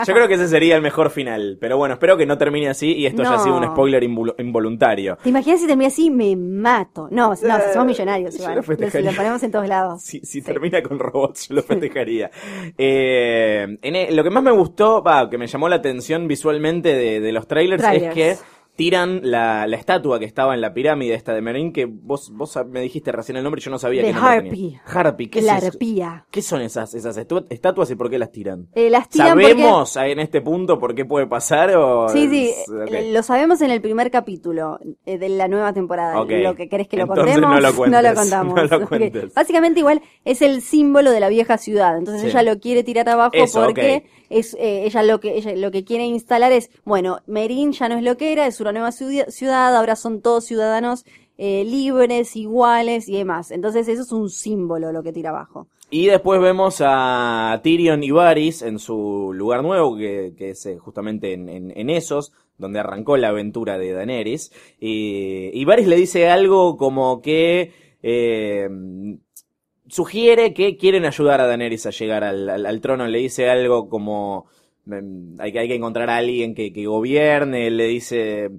Yo 0.07 0.13
creo 0.15 0.27
que 0.27 0.33
ese 0.33 0.47
sería 0.47 0.75
el 0.75 0.81
mejor 0.81 1.11
final. 1.11 1.57
Pero 1.61 1.77
bueno, 1.77 1.93
espero 1.93 2.17
que 2.17 2.25
no 2.25 2.39
termine 2.39 2.69
así 2.69 2.91
y 2.93 3.05
esto 3.05 3.21
haya 3.21 3.37
No. 3.37 3.43
sido 3.43 3.57
un 3.57 3.65
spoiler 3.65 4.01
involu- 4.03 4.33
involuntario. 4.39 5.17
¿Te 5.21 5.29
imaginas 5.29 5.59
si 5.61 5.67
termina 5.67 5.89
así? 5.89 6.09
Me 6.09 6.35
mato. 6.35 7.07
No, 7.11 7.29
no, 7.29 7.35
si 7.35 7.45
somos 7.71 7.85
millonarios 7.85 8.33
igual. 8.35 8.51
lo 8.51 8.55
Lo, 8.57 8.63
festejaría. 8.63 9.11
lo 9.11 9.15
ponemos 9.17 9.43
en 9.43 9.51
todos 9.51 9.67
lados. 9.67 10.01
Si, 10.01 10.21
si 10.21 10.41
termina 10.41 10.81
con 10.81 10.97
robots, 10.97 11.49
yo 11.49 11.55
lo 11.55 11.61
festejaría. 11.61 12.31
Eh, 12.77 13.77
en 13.81 14.15
lo 14.15 14.23
que 14.23 14.29
más 14.31 14.41
me 14.43 14.51
gustó, 14.51 15.03
va, 15.03 15.29
que 15.29 15.37
me 15.37 15.45
llamó 15.47 15.69
la 15.69 15.75
atención 15.77 16.27
visualmente 16.27 16.94
de, 16.95 17.31
los 17.31 17.47
Trailers. 17.47 17.83
es 17.83 18.13
que 18.13 18.37
tiran 18.75 19.21
la, 19.23 19.67
la 19.67 19.77
estatua 19.77 20.19
que 20.19 20.25
estaba 20.25 20.53
en 20.53 20.61
la 20.61 20.73
pirámide 20.73 21.13
esta 21.13 21.33
de 21.33 21.41
Merín, 21.41 21.71
que 21.71 21.85
vos, 21.85 22.29
vos 22.33 22.57
me 22.69 22.81
dijiste 22.81 23.11
recién 23.11 23.37
el 23.37 23.43
nombre 23.43 23.59
y 23.61 23.63
yo 23.63 23.71
no 23.71 23.79
sabía 23.79 24.01
De 24.01 24.09
qué 24.09 24.13
nombre 24.13 24.31
Harpy. 24.49 24.77
Harpy, 24.85 25.27
¿qué 25.29 25.41
La 25.41 25.57
es 25.57 25.63
eso? 25.63 25.71
arpía. 25.73 26.25
¿Qué 26.29 26.41
son 26.41 26.61
esas, 26.61 26.93
esas 26.93 27.17
estatuas 27.17 27.89
y 27.91 27.95
por 27.95 28.09
qué 28.09 28.19
las 28.19 28.31
tiran? 28.31 28.67
Eh, 28.75 28.89
las 28.89 29.07
tiran 29.09 29.29
porque- 29.39 29.45
¿Sabemos 29.53 29.95
en 29.97 30.19
este 30.19 30.41
punto 30.41 30.77
por 30.79 30.93
qué 30.93 31.05
puede 31.05 31.27
pasar 31.27 31.75
o...? 31.77 32.09
Sí, 32.09 32.27
sí, 32.29 32.49
es- 32.49 32.69
ok. 32.69 33.13
lo 33.13 33.23
sabemos 33.23 33.61
en 33.61 33.71
el 33.71 33.81
primer 33.81 34.11
capítulo 34.11 34.79
eh, 35.05 35.17
de 35.17 35.29
la 35.29 35.47
nueva 35.47 35.71
temporada. 35.71 36.19
Ok. 36.19 36.31
Lo 36.43 36.55
que 36.55 36.67
querés 36.67 36.87
que 36.87 36.97
lo 36.97 37.03
Entonces 37.03 37.35
contemos, 37.39 37.55
no 37.61 37.61
lo 37.69 37.75
cuentes, 37.75 38.13
contamos. 38.13 38.55
no 38.55 38.63
lo 38.65 38.77
Ok. 38.83 38.89
cuentes. 38.89 39.33
Básicamente 39.33 39.79
igual 39.79 40.01
es 40.25 40.41
el 40.41 40.61
símbolo 40.61 41.11
de 41.11 41.19
la 41.21 41.29
vieja 41.29 41.57
ciudad. 41.57 41.97
Entonces 41.97 42.23
Sí. 42.23 42.27
ella 42.29 42.43
lo 42.43 42.59
quiere 42.59 42.83
tirar 42.83 43.07
abajo 43.07 43.31
Eso, 43.33 43.63
porque 43.63 44.05
es 44.29 44.53
eh, 44.55 44.85
ella 44.85 45.03
lo 45.03 45.19
que 45.19 45.37
ella 45.37 45.55
lo 45.55 45.71
que 45.71 45.83
quiere 45.85 46.03
instalar 46.05 46.51
es, 46.51 46.69
bueno, 46.83 47.19
Merín 47.27 47.71
ya 47.71 47.87
no 47.87 47.95
es 47.97 48.03
lo 48.03 48.17
que 48.17 48.33
era, 48.33 48.47
es 48.47 48.59
una 48.71 48.79
nueva 48.79 48.91
ciudad, 48.91 49.75
ahora 49.75 49.95
son 49.95 50.21
todos 50.21 50.45
ciudadanos 50.45 51.05
eh, 51.37 51.63
libres, 51.65 52.35
iguales 52.35 53.09
y 53.09 53.17
demás. 53.17 53.51
Entonces 53.51 53.87
eso 53.87 54.01
es 54.01 54.11
un 54.11 54.29
símbolo 54.29 54.91
lo 54.91 55.03
que 55.03 55.13
tira 55.13 55.29
abajo. 55.31 55.67
Y 55.89 56.07
después 56.07 56.41
vemos 56.41 56.81
a 56.81 57.59
Tyrion 57.63 58.03
y 58.03 58.11
Varys 58.11 58.63
en 58.63 58.79
su 58.79 59.31
lugar 59.33 59.63
nuevo, 59.63 59.95
que, 59.95 60.33
es 60.37 60.65
eh, 60.65 60.77
justamente 60.77 61.33
en, 61.33 61.89
esos, 61.89 62.33
donde 62.57 62.79
arrancó 62.79 63.17
la 63.17 63.29
aventura 63.29 63.77
de 63.77 63.91
Daenerys. 63.91 64.51
Y, 64.79 65.51
y 65.53 65.65
Varys 65.65 65.87
le 65.87 65.95
dice 65.95 66.29
algo 66.29 66.77
como 66.77 67.21
que 67.21 67.71
eh, 68.01 68.67
sugiere 69.87 70.53
que 70.53 70.77
quieren 70.77 71.05
ayudar 71.05 71.41
a 71.41 71.47
Daenerys 71.47 71.85
a 71.85 71.91
llegar 71.91 72.23
al, 72.23 72.81
trono. 72.81 73.07
Le 73.07 73.19
dice 73.19 73.49
algo 73.49 73.89
como 73.89 74.45
hay 75.39 75.51
que, 75.51 75.59
hay 75.59 75.67
que 75.67 75.75
encontrar 75.75 76.09
a 76.09 76.17
alguien 76.17 76.53
que, 76.55 76.71
que 76.73 76.85
gobierne. 76.85 77.69
Le 77.71 77.87
dice... 77.87 78.51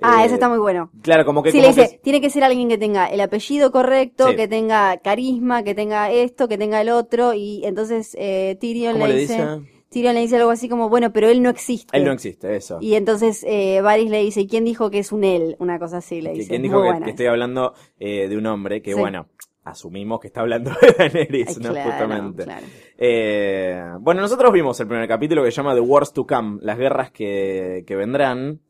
Ah, 0.00 0.22
eh, 0.22 0.26
eso 0.26 0.34
está 0.34 0.48
muy 0.48 0.58
bueno. 0.58 0.90
Claro, 1.02 1.24
como 1.24 1.42
que... 1.42 1.52
Sí, 1.52 1.58
como 1.60 1.70
le 1.70 1.74
dice, 1.74 1.94
que- 1.94 1.98
tiene 2.02 2.20
que 2.20 2.30
ser 2.30 2.42
alguien 2.44 2.68
que 2.68 2.78
tenga 2.78 3.06
el 3.06 3.20
apellido 3.20 3.70
correcto, 3.70 4.28
Sí. 4.30 4.36
que 4.36 4.48
tenga 4.48 4.96
carisma, 4.96 5.62
que 5.62 5.74
tenga 5.74 6.10
esto, 6.10 6.48
que 6.48 6.58
tenga 6.58 6.80
el 6.80 6.88
otro, 6.88 7.34
y 7.34 7.64
entonces 7.64 8.16
eh, 8.18 8.56
Tyrion 8.60 8.94
¿Cómo 8.94 9.06
le 9.06 9.14
le 9.14 9.20
dice? 9.20 9.46
Tyrion 9.90 10.14
le 10.14 10.22
dice 10.22 10.36
algo 10.38 10.50
así 10.50 10.68
como, 10.70 10.88
bueno, 10.88 11.12
pero 11.12 11.28
él 11.28 11.42
no 11.42 11.50
existe. 11.50 11.94
Él 11.96 12.04
no 12.04 12.12
existe, 12.12 12.56
eso. 12.56 12.78
Y 12.80 12.94
entonces 12.94 13.44
eh, 13.46 13.80
Varys 13.82 14.10
le 14.10 14.22
dice, 14.22 14.40
¿y 14.40 14.46
quién 14.48 14.64
dijo 14.64 14.90
que 14.90 14.98
es 15.00 15.12
un 15.12 15.22
él? 15.22 15.54
Una 15.58 15.78
cosa 15.78 15.98
así 15.98 16.22
le 16.22 16.32
dice. 16.32 16.48
¿Quién 16.48 16.62
dijo 16.62 16.82
que, 17.04 17.10
estoy 17.10 17.26
hablando 17.26 17.74
eh, 18.00 18.26
de 18.26 18.36
un 18.38 18.46
hombre 18.46 18.80
que, 18.80 18.94
Sí. 18.94 18.98
bueno, 18.98 19.26
asumimos 19.64 20.20
que 20.20 20.28
está 20.28 20.40
hablando 20.40 20.70
de 20.80 20.94
Daenerys, 20.98 21.58
¿no? 21.58 21.70
claro, 21.70 21.90
Justamente. 21.90 22.44
claro. 22.44 22.66
Eh, 22.98 23.82
bueno, 24.00 24.20
nosotros 24.20 24.52
vimos 24.52 24.78
el 24.80 24.88
primer 24.88 25.08
capítulo 25.08 25.44
que 25.44 25.50
se 25.50 25.56
llama 25.56 25.74
The 25.74 25.80
Wars 25.80 26.12
to 26.12 26.26
Come, 26.26 26.58
las 26.62 26.78
guerras 26.78 27.10
que, 27.10 27.84
que 27.86 27.96
vendrán. 27.96 28.60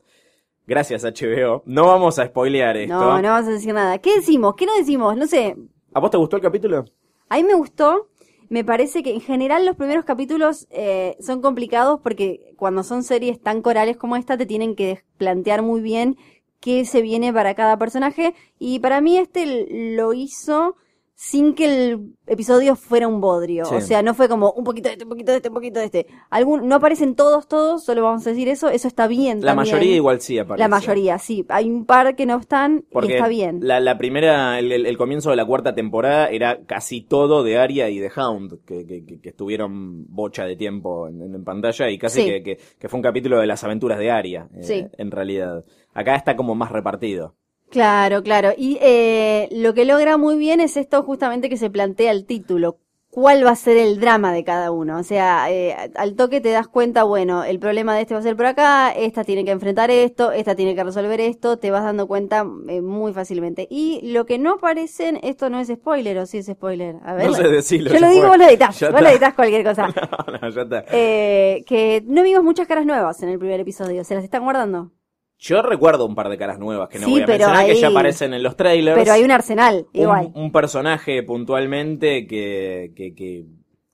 Gracias, 0.65 1.03
HBO. 1.03 1.63
No 1.65 1.87
vamos 1.87 2.19
a 2.19 2.25
spoilear 2.25 2.77
esto. 2.77 2.93
No, 2.93 3.21
no 3.21 3.29
vamos 3.29 3.49
a 3.49 3.51
decir 3.51 3.73
nada. 3.73 3.97
¿Qué 3.97 4.15
decimos? 4.15 4.55
¿Qué 4.55 4.65
no 4.65 4.75
decimos? 4.75 5.17
No 5.17 5.27
sé. 5.27 5.57
¿A 5.93 5.99
vos 5.99 6.09
te 6.09 6.17
gustó 6.17 6.37
el 6.37 6.41
capítulo? 6.41 6.85
A 7.29 7.35
mí 7.35 7.43
me 7.43 7.53
gustó. 7.53 8.07
Me 8.49 8.63
parece 8.63 9.03
que 9.03 9.13
en 9.13 9.21
general 9.21 9.65
los 9.65 9.75
primeros 9.75 10.05
capítulos 10.05 10.67
eh, 10.69 11.17
son 11.19 11.41
complicados 11.41 11.99
porque 12.01 12.53
cuando 12.55 12.83
son 12.83 13.03
series 13.03 13.41
tan 13.41 13.61
corales 13.61 13.97
como 13.97 14.15
esta 14.15 14.37
te 14.37 14.45
tienen 14.45 14.75
que 14.75 15.03
plantear 15.17 15.63
muy 15.63 15.81
bien 15.81 16.17
qué 16.59 16.85
se 16.85 17.01
viene 17.01 17.33
para 17.33 17.55
cada 17.55 17.77
personaje 17.77 18.35
y 18.59 18.79
para 18.79 19.01
mí 19.01 19.17
este 19.17 19.95
lo 19.95 20.13
hizo 20.13 20.75
sin 21.15 21.53
que 21.53 21.65
el 21.91 22.15
episodio 22.27 22.75
fuera 22.75 23.07
un 23.07 23.21
bodrio. 23.21 23.65
Sí. 23.65 23.75
O 23.75 23.81
sea, 23.81 24.01
no 24.01 24.13
fue 24.13 24.27
como 24.27 24.51
un 24.51 24.63
poquito 24.63 24.89
de 24.89 24.93
este, 24.93 25.03
un 25.05 25.09
poquito 25.11 25.31
de 25.31 25.37
este, 25.37 25.49
un 25.49 25.53
poquito 25.55 25.79
de 25.79 25.85
este. 25.85 26.07
Algún, 26.29 26.67
no 26.67 26.75
aparecen 26.75 27.15
todos, 27.15 27.47
todos, 27.47 27.83
solo 27.85 28.01
vamos 28.03 28.25
a 28.25 28.31
decir 28.31 28.47
eso. 28.49 28.69
Eso 28.69 28.87
está 28.87 29.07
bien. 29.07 29.39
La 29.41 29.53
también. 29.55 29.73
mayoría 29.75 29.95
igual 29.95 30.21
sí 30.21 30.37
aparece. 30.39 30.59
La 30.63 30.67
mayoría, 30.67 31.17
sí. 31.19 31.45
Hay 31.49 31.69
un 31.69 31.85
par 31.85 32.15
que 32.15 32.25
no 32.25 32.37
están 32.39 32.83
Porque 32.91 33.13
y 33.13 33.15
está 33.15 33.27
bien. 33.27 33.59
La, 33.61 33.79
la 33.79 33.97
primera, 33.97 34.57
el, 34.59 34.71
el- 34.71 34.85
el 34.85 34.97
comienzo 34.97 35.29
de 35.29 35.35
la 35.35 35.45
cuarta 35.45 35.75
temporada 35.75 36.27
era 36.29 36.65
casi 36.65 37.01
todo 37.01 37.43
de 37.43 37.57
Arya 37.57 37.89
y 37.89 37.99
de 37.99 38.11
Hound, 38.15 38.63
que, 38.65 38.85
que- 38.85 39.05
que- 39.05 39.21
que 39.21 39.29
estuvieron 39.29 40.05
bocha 40.13 40.45
de 40.45 40.55
tiempo 40.55 41.07
en, 41.07 41.21
en 41.21 41.43
pantalla 41.43 41.89
y 41.89 41.97
casi 41.99 42.21
Sí. 42.23 42.27
que, 42.43 42.57
que- 42.79 42.89
fue 42.89 42.97
un 42.97 43.03
capítulo 43.03 43.39
de 43.39 43.47
las 43.47 43.63
aventuras 43.63 43.99
de 43.99 44.11
Arya, 44.11 44.49
eh, 44.55 44.63
Sí. 44.63 44.85
en 44.97 45.11
realidad. 45.11 45.63
Acá 45.93 46.15
está 46.15 46.35
como 46.35 46.55
más 46.55 46.71
repartido. 46.71 47.35
Claro, 47.73 48.21
claro. 48.21 48.51
Y 48.55 48.77
eh, 48.81 49.49
lo 49.51 49.73
que 49.73 49.83
logra 49.83 50.17
muy 50.17 50.37
bien 50.37 50.59
es 50.59 50.77
esto 50.77 51.01
justamente 51.01 51.49
que 51.49 51.57
se 51.57 51.71
plantea 51.71 52.11
el 52.11 52.27
título. 52.27 52.77
¿Cuál 53.09 53.43
va 53.43 53.49
a 53.49 53.55
ser 53.55 53.77
el 53.77 53.99
drama 53.99 54.31
de 54.31 54.43
cada 54.43 54.69
uno? 54.69 54.99
O 54.99 55.03
sea, 55.03 55.51
eh, 55.51 55.75
al 55.95 56.15
toque 56.15 56.39
te 56.39 56.51
das 56.51 56.67
cuenta, 56.67 57.03
bueno, 57.03 57.43
el 57.43 57.57
problema 57.57 57.95
de 57.95 58.01
este 58.01 58.13
va 58.13 58.19
a 58.19 58.23
ser 58.23 58.35
por 58.35 58.45
acá, 58.45 58.91
esta 58.91 59.23
tiene 59.23 59.43
que 59.43 59.49
enfrentar 59.49 59.89
esto, 59.89 60.31
esta 60.31 60.55
tiene 60.55 60.75
que 60.75 60.83
resolver 60.83 61.19
esto, 61.19 61.57
te 61.57 61.71
vas 61.71 61.83
dando 61.83 62.07
cuenta 62.07 62.45
eh, 62.67 62.81
muy 62.81 63.11
fácilmente. 63.11 63.67
Y 63.71 64.11
lo 64.11 64.27
que 64.27 64.37
no 64.37 64.53
aparecen, 64.53 65.19
esto 65.23 65.49
no 65.49 65.59
es 65.59 65.69
spoiler, 65.69 66.19
o 66.19 66.27
sí 66.27 66.39
es 66.39 66.45
spoiler. 66.45 66.97
A 67.03 67.15
ver, 67.15 67.27
No 67.27 67.33
sé 67.33 67.47
decirlo, 67.47 67.91
yo 67.91 67.99
lo 67.99 68.09
digo, 68.09 68.27
vos 68.27 68.37
lo 68.37 68.45
editás, 68.45 68.79
vos 68.91 69.01
lo 69.01 69.09
editás 69.09 69.33
cualquier 69.33 69.63
cosa. 69.63 69.87
No, 70.27 70.37
no, 70.39 70.49
ya 70.49 70.61
está. 70.61 70.85
Eh, 70.91 71.63
que 71.65 72.03
no 72.05 72.21
vimos 72.21 72.43
muchas 72.43 72.67
caras 72.67 72.85
nuevas 72.85 73.21
en 73.23 73.29
el 73.29 73.39
primer 73.39 73.59
episodio, 73.59 74.03
se 74.03 74.13
las 74.13 74.23
están 74.23 74.43
guardando. 74.43 74.91
Yo 75.43 75.61
recuerdo 75.61 76.05
un 76.05 76.15
par 76.15 76.29
de 76.29 76.37
caras 76.37 76.57
nuevas 76.57 76.87
que 76.87 76.99
no 76.99 77.05
Sí, 77.05 77.11
voy 77.11 77.21
a 77.23 77.27
mencionar, 77.27 77.65
que 77.65 77.75
ya 77.75 77.89
aparecen 77.89 78.33
en 78.33 78.43
los 78.43 78.55
trailers. 78.55 78.97
Pero 78.97 79.11
hay 79.11 79.23
un 79.23 79.31
arsenal, 79.31 79.87
un, 79.93 80.01
igual. 80.01 80.31
un 80.35 80.53
personaje 80.53 81.21
puntualmente 81.21 82.25
que, 82.25 82.93
que, 82.95 83.13
que, 83.13 83.43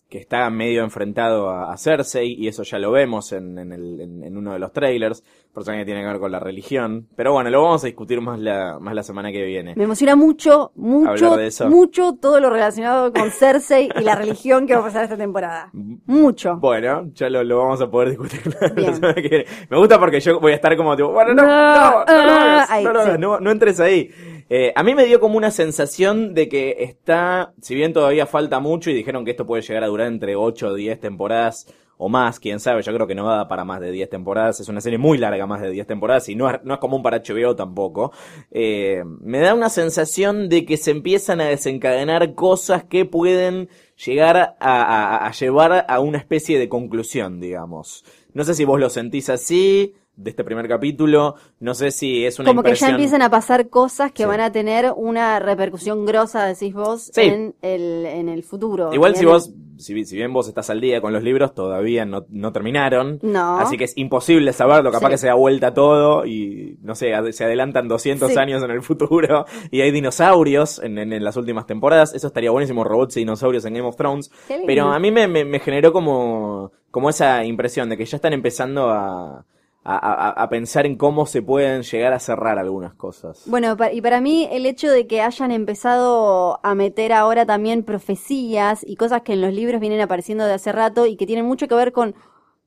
que 0.10 0.18
está 0.18 0.50
medio 0.50 0.84
enfrentado 0.84 1.50
a, 1.52 1.72
a 1.72 1.78
Cersei, 1.78 2.34
y 2.34 2.48
eso 2.48 2.64
ya 2.64 2.80
lo 2.80 2.92
vemos 2.92 3.32
en, 3.32 3.60
en, 3.60 3.72
el- 3.72 4.02
en- 4.02 4.24
en 4.24 4.38
uno 4.38 4.54
de 4.54 4.60
los 4.60 4.74
trailers, 4.74 5.24
personaje 5.54 5.82
que 5.82 5.86
tiene 5.86 6.02
que 6.02 6.08
ver 6.08 6.20
con 6.20 6.32
la 6.32 6.40
religión. 6.40 7.08
Pero 7.16 7.34
bueno, 7.34 7.50
lo 7.52 7.62
vamos 7.62 7.84
a 7.84 7.88
discutir 7.88 8.20
más 8.22 8.40
la, 8.40 8.80
más 8.80 8.96
la 8.96 9.04
semana 9.04 9.32
que 9.32 9.44
viene. 9.44 9.76
Me 9.76 9.84
emociona 9.84 10.16
mucho, 10.16 10.72
mucho, 10.76 11.38
mucho 11.70 12.14
todo 12.20 12.40
lo 12.40 12.50
relacionado 12.50 13.14
con 13.14 13.30
Cersei 13.32 13.90
y 14.00 14.04
la 14.04 14.16
religión 14.16 14.66
que 14.66 14.74
va 14.74 14.80
a 14.80 14.84
pasar 14.84 15.04
esta 15.04 15.18
temporada. 15.18 15.70
Mucho. 15.74 16.56
Bueno, 16.58 17.10
ya 17.14 17.30
lo, 17.30 17.44
lo 17.44 17.58
vamos 17.60 17.80
a 17.82 17.90
poder 17.92 18.10
discutir 18.10 18.42
la 18.76 18.94
semana 18.94 19.14
que 19.16 19.22
viene. 19.30 19.46
Me 19.70 19.78
gusta 19.78 20.00
porque 20.00 20.20
yo 20.20 20.40
voy 20.40 20.54
a 20.54 20.56
estar 20.56 20.76
como 20.76 20.96
tipo, 20.96 21.12
bueno, 21.12 21.34
no, 21.36 21.44
no, 21.44 21.48
No, 21.48 22.06
no, 22.06 22.06
lo 22.06 22.32
ah, 22.32 22.54
hagas, 22.54 22.72
ahí, 22.72 22.84
no, 22.84 22.94
lo 22.94 23.00
hagas, 23.02 23.14
sí. 23.16 23.20
no, 23.22 23.40
no 23.40 23.52
entres 23.52 23.80
ahí. 23.80 24.10
Eh, 24.52 24.74
a 24.76 24.82
mí 24.84 24.96
me 24.96 25.06
dio 25.06 25.20
como 25.20 25.38
una 25.38 25.52
sensación 25.52 26.34
de 26.34 26.50
que 26.50 26.78
está, 26.80 27.54
si 27.62 27.76
bien 27.76 27.94
todavía 27.94 28.26
falta 28.26 28.60
mucho 28.60 28.90
y 28.90 28.96
dijeron 28.96 29.24
que 29.24 29.32
esto 29.32 29.46
puede 29.46 29.62
llegar 29.62 29.84
a 29.84 29.88
durar 29.88 30.08
entre 30.08 30.36
8 30.36 30.70
o 30.70 30.74
10 30.74 31.00
temporadas 31.00 31.68
o 32.02 32.08
más, 32.10 32.40
quién 32.40 32.60
sabe, 32.62 32.82
yo 32.82 32.94
creo 32.94 33.06
que 33.08 33.14
no 33.14 33.28
da 33.28 33.48
para 33.50 33.66
más 33.66 33.82
de 33.82 33.92
10 33.92 34.10
temporadas, 34.10 34.60
es 34.62 34.70
una 34.70 34.80
serie 34.80 34.98
muy 34.98 35.18
larga, 35.18 35.46
más 35.46 35.62
de 35.62 35.70
10 35.70 35.86
temporadas, 35.86 36.30
y 36.30 36.36
no 36.36 36.50
es, 36.50 36.64
no 36.64 36.74
es 36.74 36.80
común 36.80 37.04
para 37.04 37.18
HBO 37.18 37.56
tampoco. 37.58 38.14
Eh, 38.52 39.04
me 39.20 39.40
da 39.40 39.54
una 39.54 39.68
sensación 39.70 40.48
de 40.48 40.66
que 40.66 40.78
se 40.78 40.92
empiezan 40.92 41.42
a 41.42 41.46
desencadenar 41.50 42.36
cosas 42.36 42.86
que 42.86 43.04
pueden 43.04 43.68
llegar 44.06 44.38
a, 44.38 44.56
a- 44.60 45.28
a 45.28 45.32
llevar 45.34 45.86
a 45.90 46.00
una 46.00 46.18
especie 46.18 46.58
de 46.58 46.70
conclusión, 46.70 47.40
digamos. 47.42 48.06
No 48.34 48.46
sé 48.46 48.54
si 48.54 48.64
vos 48.64 48.80
lo 48.80 48.90
sentís 48.90 49.30
así, 49.30 49.94
de 50.20 50.30
este 50.32 50.44
primer 50.44 50.68
capítulo, 50.68 51.36
no 51.60 51.74
sé 51.74 51.92
si 51.92 52.26
es 52.26 52.40
una 52.40 52.50
Como 52.50 52.62
que 52.62 52.76
ya 52.76 52.90
empiezan 52.90 53.22
a 53.22 53.30
pasar 53.30 53.70
cosas 53.70 54.12
que 54.12 54.24
Sí. 54.24 54.28
van 54.28 54.42
a 54.42 54.52
tener 54.52 54.92
una 54.96 55.40
repercusión 55.40 56.06
grosa, 56.06 56.46
decís 56.46 56.74
vos, 56.74 57.10
Sí. 57.14 57.22
en, 57.22 57.56
el, 57.62 58.06
en 58.06 58.28
el 58.30 58.44
futuro. 58.44 58.94
Igual 58.94 59.16
si 59.16 59.22
el- 59.22 59.28
vos, 59.28 59.52
si, 59.78 60.04
si 60.04 60.18
bien 60.18 60.34
vos 60.34 60.50
estás 60.50 60.70
al 60.70 60.82
día 60.82 61.00
con 61.00 61.14
los 61.14 61.24
libros, 61.24 61.54
todavía 61.54 62.04
no, 62.06 62.26
no 62.30 62.52
terminaron. 62.52 63.20
No. 63.22 63.60
Así 63.60 63.78
que 63.78 63.86
es 63.86 63.98
imposible 63.98 64.52
saberlo, 64.52 64.92
capaz 64.92 65.08
Sí. 65.08 65.12
que 65.14 65.18
se 65.20 65.28
da 65.28 65.36
vuelta 65.36 65.74
todo 65.74 66.26
y, 66.26 66.78
no 66.82 66.96
sé, 66.96 67.14
se 67.32 67.46
adelantan 67.46 67.88
200 67.88 68.34
Sí. 68.34 68.38
años 68.38 68.62
en 68.62 68.72
el 68.72 68.82
futuro 68.82 69.46
y 69.72 69.80
hay 69.80 69.92
dinosaurios 69.92 70.80
en, 70.84 70.98
en- 70.98 71.14
en 71.14 71.24
las 71.24 71.38
últimas 71.38 71.66
temporadas. 71.66 72.14
Eso 72.14 72.28
estaría 72.28 72.52
buenísimo, 72.52 72.84
robots 72.84 73.16
y 73.16 73.22
dinosaurios 73.22 73.64
en 73.64 73.74
Game 73.76 73.88
of 73.88 73.96
Thrones. 73.96 74.30
Pero 74.68 74.92
a 74.92 75.00
mí 75.00 75.12
me, 75.12 75.30
me- 75.30 75.46
me 75.46 75.60
generó 75.60 75.94
como, 75.94 76.74
como 76.92 77.10
esa 77.10 77.46
impresión 77.46 77.88
de 77.88 77.96
que 77.96 78.04
ya 78.06 78.18
están 78.18 78.34
empezando 78.34 78.90
a, 78.90 79.46
a, 79.84 79.96
a- 79.96 80.30
a 80.44 80.50
pensar 80.50 80.86
en 80.86 80.98
cómo 80.98 81.26
se 81.26 81.42
pueden 81.42 81.84
llegar 81.84 82.14
a 82.14 82.20
cerrar 82.20 82.60
algunas 82.60 82.94
cosas. 82.94 83.44
Bueno, 83.46 83.76
y 83.92 84.02
para 84.02 84.22
mí 84.22 84.48
el 84.52 84.66
hecho 84.66 84.90
de 84.92 85.08
que 85.08 85.22
hayan 85.22 85.52
empezado 85.52 86.60
a 86.64 86.76
meter 86.76 87.14
ahora 87.14 87.46
también 87.46 87.84
profecías 87.84 88.84
y 88.86 88.96
cosas 88.98 89.22
que 89.22 89.34
en 89.34 89.42
los 89.42 89.54
libros 89.54 89.80
vienen 89.80 90.02
apareciendo 90.02 90.46
de 90.46 90.54
hace 90.54 90.72
rato 90.72 91.06
y 91.06 91.16
que 91.16 91.26
tienen 91.26 91.46
mucho 91.46 91.68
que 91.68 91.76
ver 91.76 91.92
con 91.92 92.14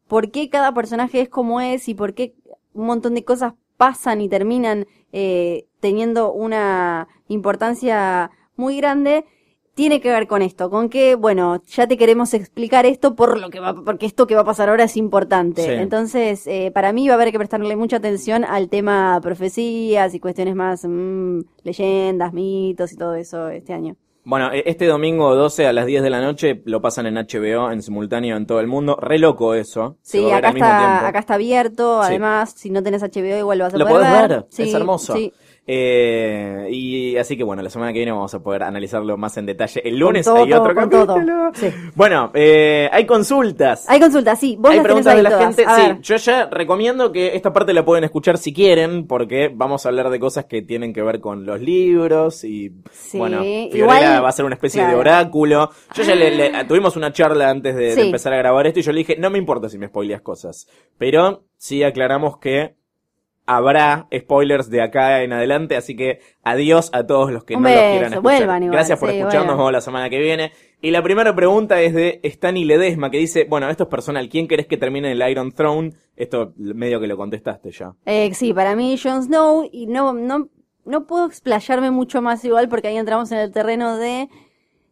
por 0.09 0.31
qué 0.31 0.48
cada 0.51 0.72
personaje 0.75 1.20
es 1.20 1.29
como 1.29 1.61
es 1.61 1.88
y 1.88 1.94
por 1.94 2.14
qué 2.14 2.35
un 2.75 2.87
montón 2.87 3.14
de 3.14 3.25
cosas 3.25 3.55
pasan 3.77 4.20
y 4.20 4.29
terminan 4.29 4.87
eh, 5.12 5.66
teniendo 5.81 6.33
una 6.33 7.09
importancia 7.29 8.31
muy 8.57 8.77
grande, 8.79 9.25
tiene 9.75 10.01
que 10.01 10.11
ver 10.11 10.27
con 10.27 10.43
esto, 10.43 10.69
con 10.71 10.89
que, 10.89 11.15
bueno, 11.15 11.63
ya 11.67 11.87
te 11.87 11.97
queremos 11.97 12.35
explicar 12.35 12.85
esto 12.87 13.15
por 13.15 13.39
lo 13.41 13.49
que 13.51 13.59
va, 13.61 13.75
porque 13.75 14.07
esto 14.07 14.27
que 14.27 14.35
va 14.35 14.43
a 14.43 14.45
pasar 14.45 14.69
ahora 14.69 14.85
es 14.85 14.97
importante. 14.97 15.63
Sí. 15.65 15.71
Entonces, 15.73 16.47
eh, 16.47 16.71
para 16.75 16.93
mí 16.93 17.09
va 17.09 17.15
a 17.15 17.17
haber 17.17 17.33
que 17.33 17.39
prestarle 17.39 17.75
mucha 17.77 17.97
atención 17.97 18.45
al 18.45 18.69
tema 18.69 19.19
profecías 19.23 20.15
y 20.15 20.21
cuestiones 20.21 20.55
más 20.55 20.85
mm, 20.87 21.41
leyendas, 21.65 22.33
mitos 22.33 22.93
y 22.93 22.97
todo 22.97 23.15
eso 23.15 23.49
este 23.49 23.73
año. 23.73 23.97
Bueno, 24.25 24.53
e- 24.53 24.63
este 24.67 24.87
domingo 24.87 25.35
12 25.35 25.67
a 25.67 25.73
las 25.73 25.85
10 25.87 26.03
de 26.03 26.11
la 26.11 26.21
noche 26.21 26.63
lo 26.65 26.81
pasan 26.81 27.07
en 27.07 27.17
HBO 27.17 27.73
en 27.73 27.83
simultáneo 27.83 28.37
en 28.37 28.47
todo 28.47 28.61
el 28.61 28.69
mundo. 28.69 28.97
Re 29.01 29.19
loco 29.19 29.55
eso. 29.55 29.97
Sí, 30.03 30.31
acá 30.31 30.51
está, 30.51 31.09
acá 31.09 31.19
está 31.19 31.35
abierto. 31.35 32.03
Sí. 32.03 32.09
Además, 32.11 32.53
si 32.57 32.71
no 32.71 32.83
tenés 32.85 33.03
HBO, 33.03 33.37
igual 33.39 33.59
lo 33.59 33.65
vas 33.65 33.75
a 33.75 33.79
Lo 33.79 33.87
poder 33.87 34.07
podés 34.07 34.21
ver. 34.21 34.29
ver, 34.31 34.47
Sí, 34.49 34.63
es 34.63 34.75
hermoso. 34.75 35.15
sí. 35.15 35.33
Eh, 35.66 36.68
y 36.70 37.16
así 37.16 37.37
que 37.37 37.44
bueno, 37.44 37.62
la 37.62 37.70
semana 37.70 37.92
que 37.92 37.98
viene 38.01 38.11
vamos 38.12 38.35
a 38.35 38.42
poder 38.42 38.62
analizarlo 38.64 39.16
más 39.16 39.37
en 39.37 39.46
detalle. 39.46 39.81
El 39.85 39.96
lunes 39.98 40.25
todo, 40.25 40.42
hay 40.42 40.53
otro 40.53 40.75
capítulo. 40.75 41.51
Sí. 41.55 41.68
Bueno, 41.94 42.31
eh, 42.35 42.88
hay 42.92 43.07
consultas. 43.07 43.88
Hay 43.88 44.01
consultas, 44.01 44.40
sí. 44.40 44.57
Vos 44.59 44.70
Hay 44.70 44.79
las 44.79 44.85
preguntas 44.85 45.14
de 45.16 45.22
la 45.22 45.31
todas. 45.31 45.44
gente. 45.46 45.64
A 45.66 45.77
Sí, 45.77 45.83
ver. 45.83 46.01
yo 46.01 46.16
ya 46.16 46.46
recomiendo 46.51 47.12
que 47.12 47.37
esta 47.37 47.53
parte 47.53 47.72
la 47.72 47.85
pueden 47.85 48.05
escuchar 48.05 48.38
si 48.38 48.53
quieren, 48.53 49.07
porque 49.07 49.51
vamos 49.55 49.87
a 49.87 49.88
hablar 49.90 50.11
de 50.11 50.18
cosas 50.18 50.46
que 50.46 50.62
tienen 50.62 50.92
que 50.92 51.03
ver 51.03 51.20
con 51.20 51.46
los 51.46 51.61
libros 51.61 52.44
y 52.44 52.72
Sí, 52.90 53.18
bueno, 53.18 53.42
igual- 53.44 53.70
Fiorella 53.72 54.20
va 54.20 54.29
a 54.29 54.33
ser 54.33 54.44
una 54.44 54.55
especie 54.57 54.85
de 54.87 54.94
oráculo. 54.94 55.70
Yo 55.94 56.03
ya 56.03 56.14
le, 56.14 56.35
le- 56.35 56.64
tuvimos 56.68 56.96
una 56.96 57.12
charla 57.12 57.51
antes 57.51 57.75
de, 57.77 57.92
empezar 58.03 58.33
a 58.33 58.37
grabar 58.37 58.66
esto 58.66 58.81
y 58.81 58.83
yo 58.83 58.92
le 58.92 58.98
dije, 58.98 59.16
no 59.18 59.31
me 59.31 59.38
importa 59.38 59.68
si 59.68 59.79
me 59.79 59.87
spoileas 59.87 60.22
cosas, 60.22 60.66
pero 60.98 61.44
sí 61.57 61.83
aclaramos 61.83 62.38
que 62.38 62.75
habrá 63.57 64.07
spoilers 64.17 64.71
de 64.71 64.83
acá 64.83 65.23
en 65.23 65.33
adelante, 65.33 65.77
así 65.77 65.97
que 65.97 66.21
adiós 66.43 66.91
a 66.93 67.05
todos 67.07 67.31
los 67.33 67.45
que 67.45 67.57
Un 67.57 67.62
no 67.62 67.69
los 67.69 67.77
beso, 67.79 67.91
quieran 67.91 68.12
escuchar. 68.15 68.23
vuelvan 68.38 68.62
igual, 68.62 68.77
Gracias 68.77 68.99
por 68.99 69.11
sí, 69.11 69.17
escucharnos, 69.17 69.41
vuelvan. 69.43 69.57
nos 69.57 69.59
vemos 69.59 69.73
la 69.73 69.81
semana 69.81 70.11
que 70.11 70.19
viene. 70.19 70.53
Y 70.81 70.91
la 70.91 71.03
primera 71.03 71.35
pregunta 71.35 71.81
es 71.81 71.95
de 71.95 72.21
Stani 72.25 72.65
Ledesma, 72.65 73.11
que 73.11 73.19
dice, 73.19 73.47
bueno, 73.49 73.69
esto 73.71 73.85
es 73.85 73.88
personal, 73.88 74.29
¿quién 74.29 74.49
querés 74.49 74.67
que 74.67 74.77
termine 74.77 75.12
el 75.12 75.29
Iron 75.31 75.53
Throne? 75.53 75.93
Esto 76.17 76.53
medio 76.57 77.01
que 77.01 77.07
lo 77.07 77.17
contestaste 77.17 77.71
ya. 77.71 77.93
Eh, 78.07 78.33
sí, 78.35 78.53
para 78.53 78.75
mí 78.77 78.97
Jon 79.03 79.23
Snow 79.23 79.69
y 79.71 79.87
no, 79.87 80.12
no, 80.12 80.49
no 80.85 81.07
puedo 81.07 81.27
explayarme 81.27 81.91
mucho 81.91 82.21
más 82.23 82.45
igual 82.45 82.69
porque 82.69 82.88
ahí 82.88 82.97
entramos 82.97 83.31
en 83.33 83.38
el 83.38 83.53
terreno 83.53 83.97
de 83.97 84.29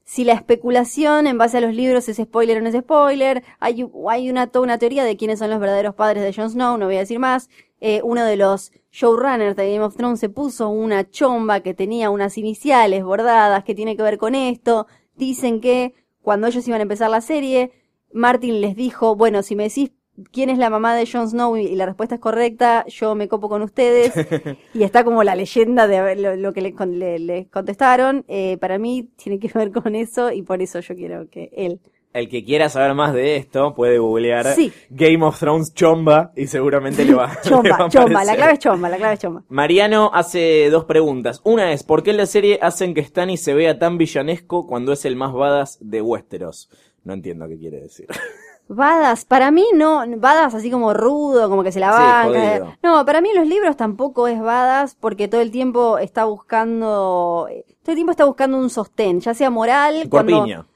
si 0.05 0.25
la 0.25 0.33
especulación 0.33 1.27
en 1.29 1.39
base 1.39 1.59
a 1.59 1.61
los 1.61 1.73
libros 1.75 2.09
es 2.09 2.17
spoiler 2.17 2.59
o 2.59 2.61
no 2.63 2.69
es 2.69 2.75
spoiler. 2.77 3.45
Hay, 3.61 3.85
hay 4.09 4.29
una, 4.31 4.49
toda 4.49 4.65
una 4.65 4.79
teoría 4.79 5.05
de 5.05 5.17
quiénes 5.17 5.39
son 5.39 5.51
los 5.51 5.61
verdaderos 5.61 5.95
padres 5.95 6.23
de 6.25 6.33
Jon 6.33 6.51
Snow, 6.51 6.77
no 6.79 6.87
voy 6.87 6.97
a 6.97 7.01
decir 7.01 7.19
más. 7.21 7.49
Eh, 7.81 8.01
uno 8.05 8.25
de 8.25 8.37
los 8.37 8.73
showrunners 8.91 9.57
de 9.57 9.73
Game 9.73 9.85
of 9.85 9.97
Thrones 9.97 10.21
se 10.21 10.29
puso 10.29 10.69
una 10.69 11.09
chomba 11.09 11.61
que 11.61 11.75
tenía 11.75 12.11
unas 12.11 12.37
iniciales 12.39 13.03
bordadas 13.05 13.65
que 13.65 13.75
tiene 13.75 13.97
que 13.97 14.03
ver 14.03 14.19
con 14.19 14.35
esto. 14.35 14.87
Dicen 15.17 15.61
que 15.61 15.95
cuando 16.23 16.47
ellos 16.47 16.67
iban 16.69 16.81
a 16.81 16.83
empezar 16.83 17.11
la 17.11 17.21
serie, 17.21 17.73
Martin 18.13 18.61
les 18.61 18.77
dijo, 18.77 19.17
bueno, 19.17 19.43
si 19.43 19.57
me 19.57 19.65
decís 19.65 19.93
quién 20.33 20.51
es 20.51 20.59
la 20.59 20.69
mamá 20.69 20.95
de 20.95 21.07
Jon 21.11 21.29
Snow 21.31 21.57
y, 21.57 21.75
la 21.77 21.87
respuesta 21.87 22.17
es 22.17 22.21
correcta, 22.21 22.85
yo 22.89 23.15
me 23.15 23.29
copo 23.29 23.49
con 23.49 23.63
ustedes. 23.63 24.13
y 24.75 24.83
está 24.83 25.05
como 25.05 25.23
la 25.25 25.35
leyenda 25.35 25.87
de 25.87 26.17
lo, 26.17 26.37
lo 26.37 26.53
que 26.53 26.61
le, 26.61 26.75
con- 26.75 26.99
le- 26.99 27.19
le 27.19 27.49
contestaron. 27.49 28.25
Eh, 28.29 28.59
para 28.61 28.79
mí 28.79 29.11
tiene 29.17 29.39
que 29.39 29.49
ver 29.55 29.73
con 29.73 29.95
eso 29.95 30.31
y 30.33 30.43
por 30.43 30.61
eso 30.61 30.81
yo 30.81 30.95
quiero 30.95 31.29
que 31.31 31.51
él. 31.55 31.81
El 32.13 32.29
que 32.29 32.45
quiera 32.45 32.69
saber 32.69 32.93
más 32.95 33.13
de 33.15 33.37
esto 33.37 33.73
puede 33.75 33.99
googlear 33.99 34.45
Sí. 34.55 34.73
Game 34.91 35.25
of 35.25 35.39
Thrones 35.39 35.73
chomba 35.75 36.33
y 36.35 36.49
seguramente 36.49 37.05
le 37.05 37.15
va, 37.15 37.27
le 37.45 37.51
va 37.51 37.63
Chomba, 37.63 37.77
a 37.85 37.89
chomba, 37.89 38.25
la 38.25 38.35
clave 38.35 38.53
es 38.55 38.59
chomba, 38.59 38.89
la 38.89 38.97
clave 38.97 39.15
es 39.15 39.21
chomba. 39.21 39.43
Mariano 39.49 40.11
hace 40.13 40.71
dos 40.71 40.85
preguntas. 40.87 41.41
Una 41.45 41.73
es, 41.73 41.85
¿por 41.85 42.03
qué 42.03 42.11
en 42.11 42.17
la 42.17 42.27
serie 42.27 42.59
hacen 42.63 42.95
que 42.95 43.03
Stanny 43.05 43.37
se 43.37 43.55
vea 43.55 43.79
tan 43.79 43.97
villanesco 43.97 44.67
cuando 44.67 44.93
es 44.93 45.05
el 45.05 45.15
más 45.15 45.33
badass 45.33 45.79
de 45.81 46.03
Westeros? 46.03 46.69
No 47.05 47.13
entiendo 47.15 47.47
qué 47.49 47.57
quiere 47.59 47.81
decir. 47.81 48.07
Badas, 48.73 49.25
para 49.25 49.51
mí 49.51 49.65
no, 49.75 50.05
Badas 50.19 50.55
así 50.55 50.71
como 50.71 50.95
rudo, 50.95 51.49
como 51.51 51.65
que 51.65 51.73
se 51.73 51.81
la 51.81 51.91
Sí, 51.93 51.99
banca. 51.99 52.51
jodido. 52.51 52.77
no, 52.85 53.05
para 53.05 53.21
mí 53.21 53.31
en 53.31 53.37
los 53.37 53.47
libros 53.49 53.77
tampoco 53.77 54.29
es 54.29 54.41
Badas 54.41 54.97
porque 54.99 55.27
todo 55.27 55.41
el 55.41 55.51
tiempo 55.51 55.99
está 55.99 56.25
buscando, 56.25 57.49
todo 57.83 57.93
el 57.93 57.95
tiempo 57.97 58.13
está 58.13 58.25
buscando 58.27 58.57
un 58.59 58.71
sostén, 58.71 59.19
ya 59.21 59.35
sea 59.35 59.51
moral, 59.51 60.07
cuando, 60.09 60.37
Corpiño. 60.37 60.67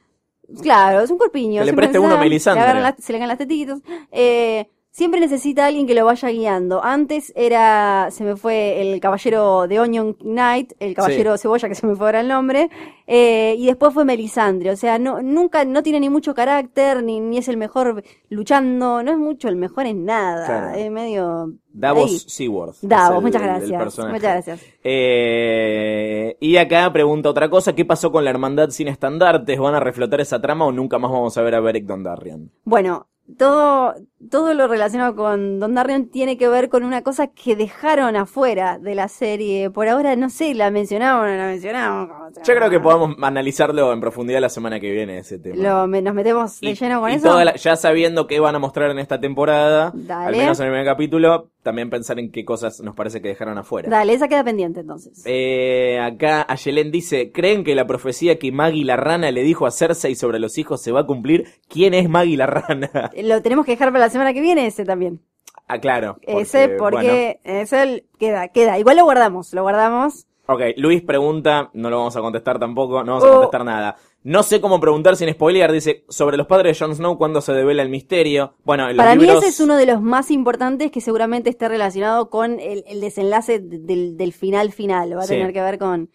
Claro, 0.62 1.00
es 1.00 1.10
un 1.10 1.18
corpiño. 1.18 1.60
Que 1.60 1.66
le 1.66 1.72
preste 1.74 1.98
uno 1.98 2.14
a 2.16 2.18
Melisandre. 2.18 2.94
se 2.98 3.12
le 3.12 3.18
caen 3.18 3.28
las 3.28 3.38
tetitos. 3.38 3.80
Eh, 4.12 4.68
siempre 4.94 5.18
necesita 5.18 5.66
alguien 5.66 5.88
que 5.88 5.94
lo 5.94 6.04
vaya 6.04 6.28
guiando. 6.28 6.82
Antes 6.84 7.32
era, 7.34 8.08
se 8.12 8.22
me 8.22 8.36
fue 8.36 8.80
el 8.80 9.00
caballero 9.00 9.66
de 9.66 9.80
Onion 9.80 10.14
Knight, 10.20 10.74
el 10.78 10.94
caballero 10.94 11.36
cebolla, 11.36 11.68
que 11.68 11.74
se 11.74 11.84
me 11.84 11.96
fue 11.96 12.06
ahora 12.06 12.20
el 12.20 12.28
nombre, 12.28 12.70
eh, 13.08 13.56
y 13.58 13.66
después 13.66 13.92
fue 13.92 14.04
Melisandre. 14.04 14.70
O 14.70 14.76
sea, 14.76 15.00
no, 15.00 15.20
nunca, 15.20 15.64
no 15.64 15.82
tiene 15.82 15.98
ni 15.98 16.08
mucho 16.10 16.32
carácter, 16.32 17.02
ni, 17.02 17.18
ni 17.18 17.38
es 17.38 17.48
el 17.48 17.56
mejor 17.56 18.04
luchando, 18.28 19.02
no 19.02 19.10
es 19.10 19.18
mucho 19.18 19.48
el 19.48 19.56
mejor 19.56 19.86
en 19.86 20.04
nada. 20.04 20.46
Claro. 20.46 20.78
Es 20.78 20.90
medio... 20.92 21.52
Davos 21.76 22.08
ahí. 22.08 22.18
Seaworth. 22.20 22.76
Davos, 22.82 23.18
el- 23.18 23.22
muchas 23.24 23.42
gracias. 23.42 23.98
muchas 23.98 24.22
gracias. 24.22 24.60
Eh, 24.84 26.36
y 26.38 26.56
acá 26.56 26.92
pregunta 26.92 27.28
otra 27.30 27.50
cosa, 27.50 27.74
¿qué 27.74 27.84
pasó 27.84 28.12
con 28.12 28.22
la 28.22 28.30
hermandad 28.30 28.70
sin 28.70 28.86
estandartes? 28.86 29.58
¿Van 29.58 29.74
a 29.74 29.80
reflotar 29.80 30.20
esa 30.20 30.40
trama 30.40 30.66
o 30.66 30.70
nunca 30.72 31.00
más 31.00 31.10
vamos 31.10 31.36
a 31.36 31.42
ver 31.42 31.56
a 31.56 31.60
Beric 31.60 31.84
Dondarrion? 31.84 32.52
Bueno, 32.64 33.08
todo, 33.36 33.94
todo 34.30 34.54
lo 34.54 34.66
relacionado 34.68 35.14
con 35.16 35.58
Don 35.60 35.74
Darion 35.74 36.08
tiene 36.08 36.36
que 36.36 36.48
ver 36.48 36.68
con 36.68 36.84
una 36.84 37.02
cosa 37.02 37.28
que 37.28 37.56
dejaron 37.56 38.16
afuera 38.16 38.78
de 38.78 38.94
la 38.94 39.08
serie. 39.08 39.70
Por 39.70 39.88
ahora, 39.88 40.16
no 40.16 40.30
sé, 40.30 40.54
la 40.54 40.70
mencionamos 40.70 41.24
o 41.24 41.26
no 41.28 41.36
la 41.36 41.46
mencionamos. 41.46 42.08
Yo 42.44 42.54
creo 42.54 42.70
que 42.70 42.80
podamos 42.80 43.16
analizarlo 43.22 43.92
en 43.92 44.00
profundidad 44.00 44.40
la 44.40 44.48
semana 44.48 44.80
que 44.80 44.90
viene 44.90 45.18
ese 45.18 45.38
tema. 45.38 45.56
Lo, 45.56 45.86
me- 45.86 46.02
nos 46.02 46.14
metemos 46.14 46.60
de 46.60 46.70
Y- 46.70 46.74
lleno 46.74 47.00
con 47.00 47.10
y 47.10 47.14
eso. 47.14 47.44
la- 47.44 47.54
ya 47.56 47.76
sabiendo 47.76 48.26
qué 48.26 48.40
van 48.40 48.54
a 48.54 48.58
mostrar 48.58 48.90
en 48.90 48.98
esta 48.98 49.20
temporada, 49.20 49.92
Dale. 49.94 50.26
al 50.26 50.36
menos 50.36 50.58
en 50.60 50.66
el 50.66 50.72
primer 50.72 50.86
capítulo, 50.86 51.50
también 51.62 51.88
pensar 51.90 52.18
en 52.18 52.30
qué 52.30 52.44
cosas 52.44 52.80
nos 52.82 52.94
parece 52.94 53.22
que 53.22 53.28
dejaron 53.28 53.56
afuera. 53.58 53.88
Dale, 53.88 54.12
esa 54.12 54.28
queda 54.28 54.44
pendiente 54.44 54.80
entonces. 54.80 55.22
Eh, 55.26 55.98
acá 56.00 56.44
Ayelen 56.48 56.90
dice, 56.90 57.32
¿creen 57.32 57.64
que 57.64 57.74
la 57.74 57.86
profecía 57.86 58.38
que 58.38 58.52
Maggie 58.52 58.84
la 58.84 58.96
rana 58.96 59.30
le 59.30 59.42
dijo 59.42 59.66
a 59.66 59.70
Cersei 59.70 60.14
sobre 60.14 60.38
los 60.38 60.58
hijos 60.58 60.82
se 60.82 60.92
va 60.92 61.00
a 61.00 61.06
cumplir? 61.06 61.46
¿Quién 61.68 61.94
es 61.94 62.08
Maggie 62.08 62.36
la 62.36 62.46
rana? 62.46 63.10
Lo 63.22 63.40
tenemos 63.42 63.64
que 63.64 63.72
dejar 63.72 63.88
para 63.92 64.04
la 64.04 64.10
semana 64.14 64.32
que 64.32 64.40
viene, 64.40 64.66
ese 64.66 64.84
también. 64.84 65.20
ah, 65.68 65.78
claro. 65.78 66.18
ese 66.22 66.66
bueno. 66.68 66.78
porque 66.80 67.40
ese 67.44 68.06
queda, 68.18 68.48
queda. 68.48 68.78
Igual 68.78 68.96
lo 68.96 69.04
guardamos, 69.04 69.52
lo 69.54 69.62
guardamos. 69.62 70.26
Ok, 70.46 70.60
Luis 70.76 71.02
pregunta, 71.02 71.70
no 71.72 71.88
lo 71.88 71.98
vamos 71.98 72.14
a 72.16 72.20
contestar 72.20 72.58
tampoco, 72.58 73.02
no 73.04 73.12
vamos 73.12 73.24
a 73.24 73.30
Oh. 73.30 73.32
contestar 73.34 73.64
nada. 73.64 73.96
No 74.24 74.42
sé 74.42 74.60
cómo 74.60 74.80
preguntar 74.80 75.16
sin 75.16 75.30
spoilear, 75.32 75.70
dice, 75.72 76.04
sobre 76.08 76.36
los 76.38 76.46
padres 76.46 76.78
de 76.78 76.84
Jon 76.86 76.94
Snow, 76.96 77.16
¿cuándo 77.18 77.40
se 77.42 77.52
devela 77.52 77.82
el 77.82 77.88
misterio? 77.90 78.54
Bueno, 78.64 78.88
en 78.88 78.96
los 78.96 79.04
Para 79.04 79.16
mí 79.16 79.28
ese 79.28 79.48
es 79.48 79.60
uno 79.60 79.76
de 79.76 79.84
los 79.86 80.00
más 80.02 80.30
importantes 80.30 80.90
que 80.90 81.00
seguramente 81.02 81.50
esté 81.50 81.68
relacionado 81.68 82.30
con 82.30 82.58
el, 82.60 82.84
el 82.86 83.00
desenlace 83.02 83.58
de- 83.58 83.78
del, 83.80 84.16
del 84.16 84.32
final 84.32 84.72
final. 84.72 85.14
Va 85.16 85.20
a 85.20 85.26
Sí. 85.26 85.34
tener 85.34 85.52
que 85.52 85.60
ver 85.62 85.78
con, 85.78 86.10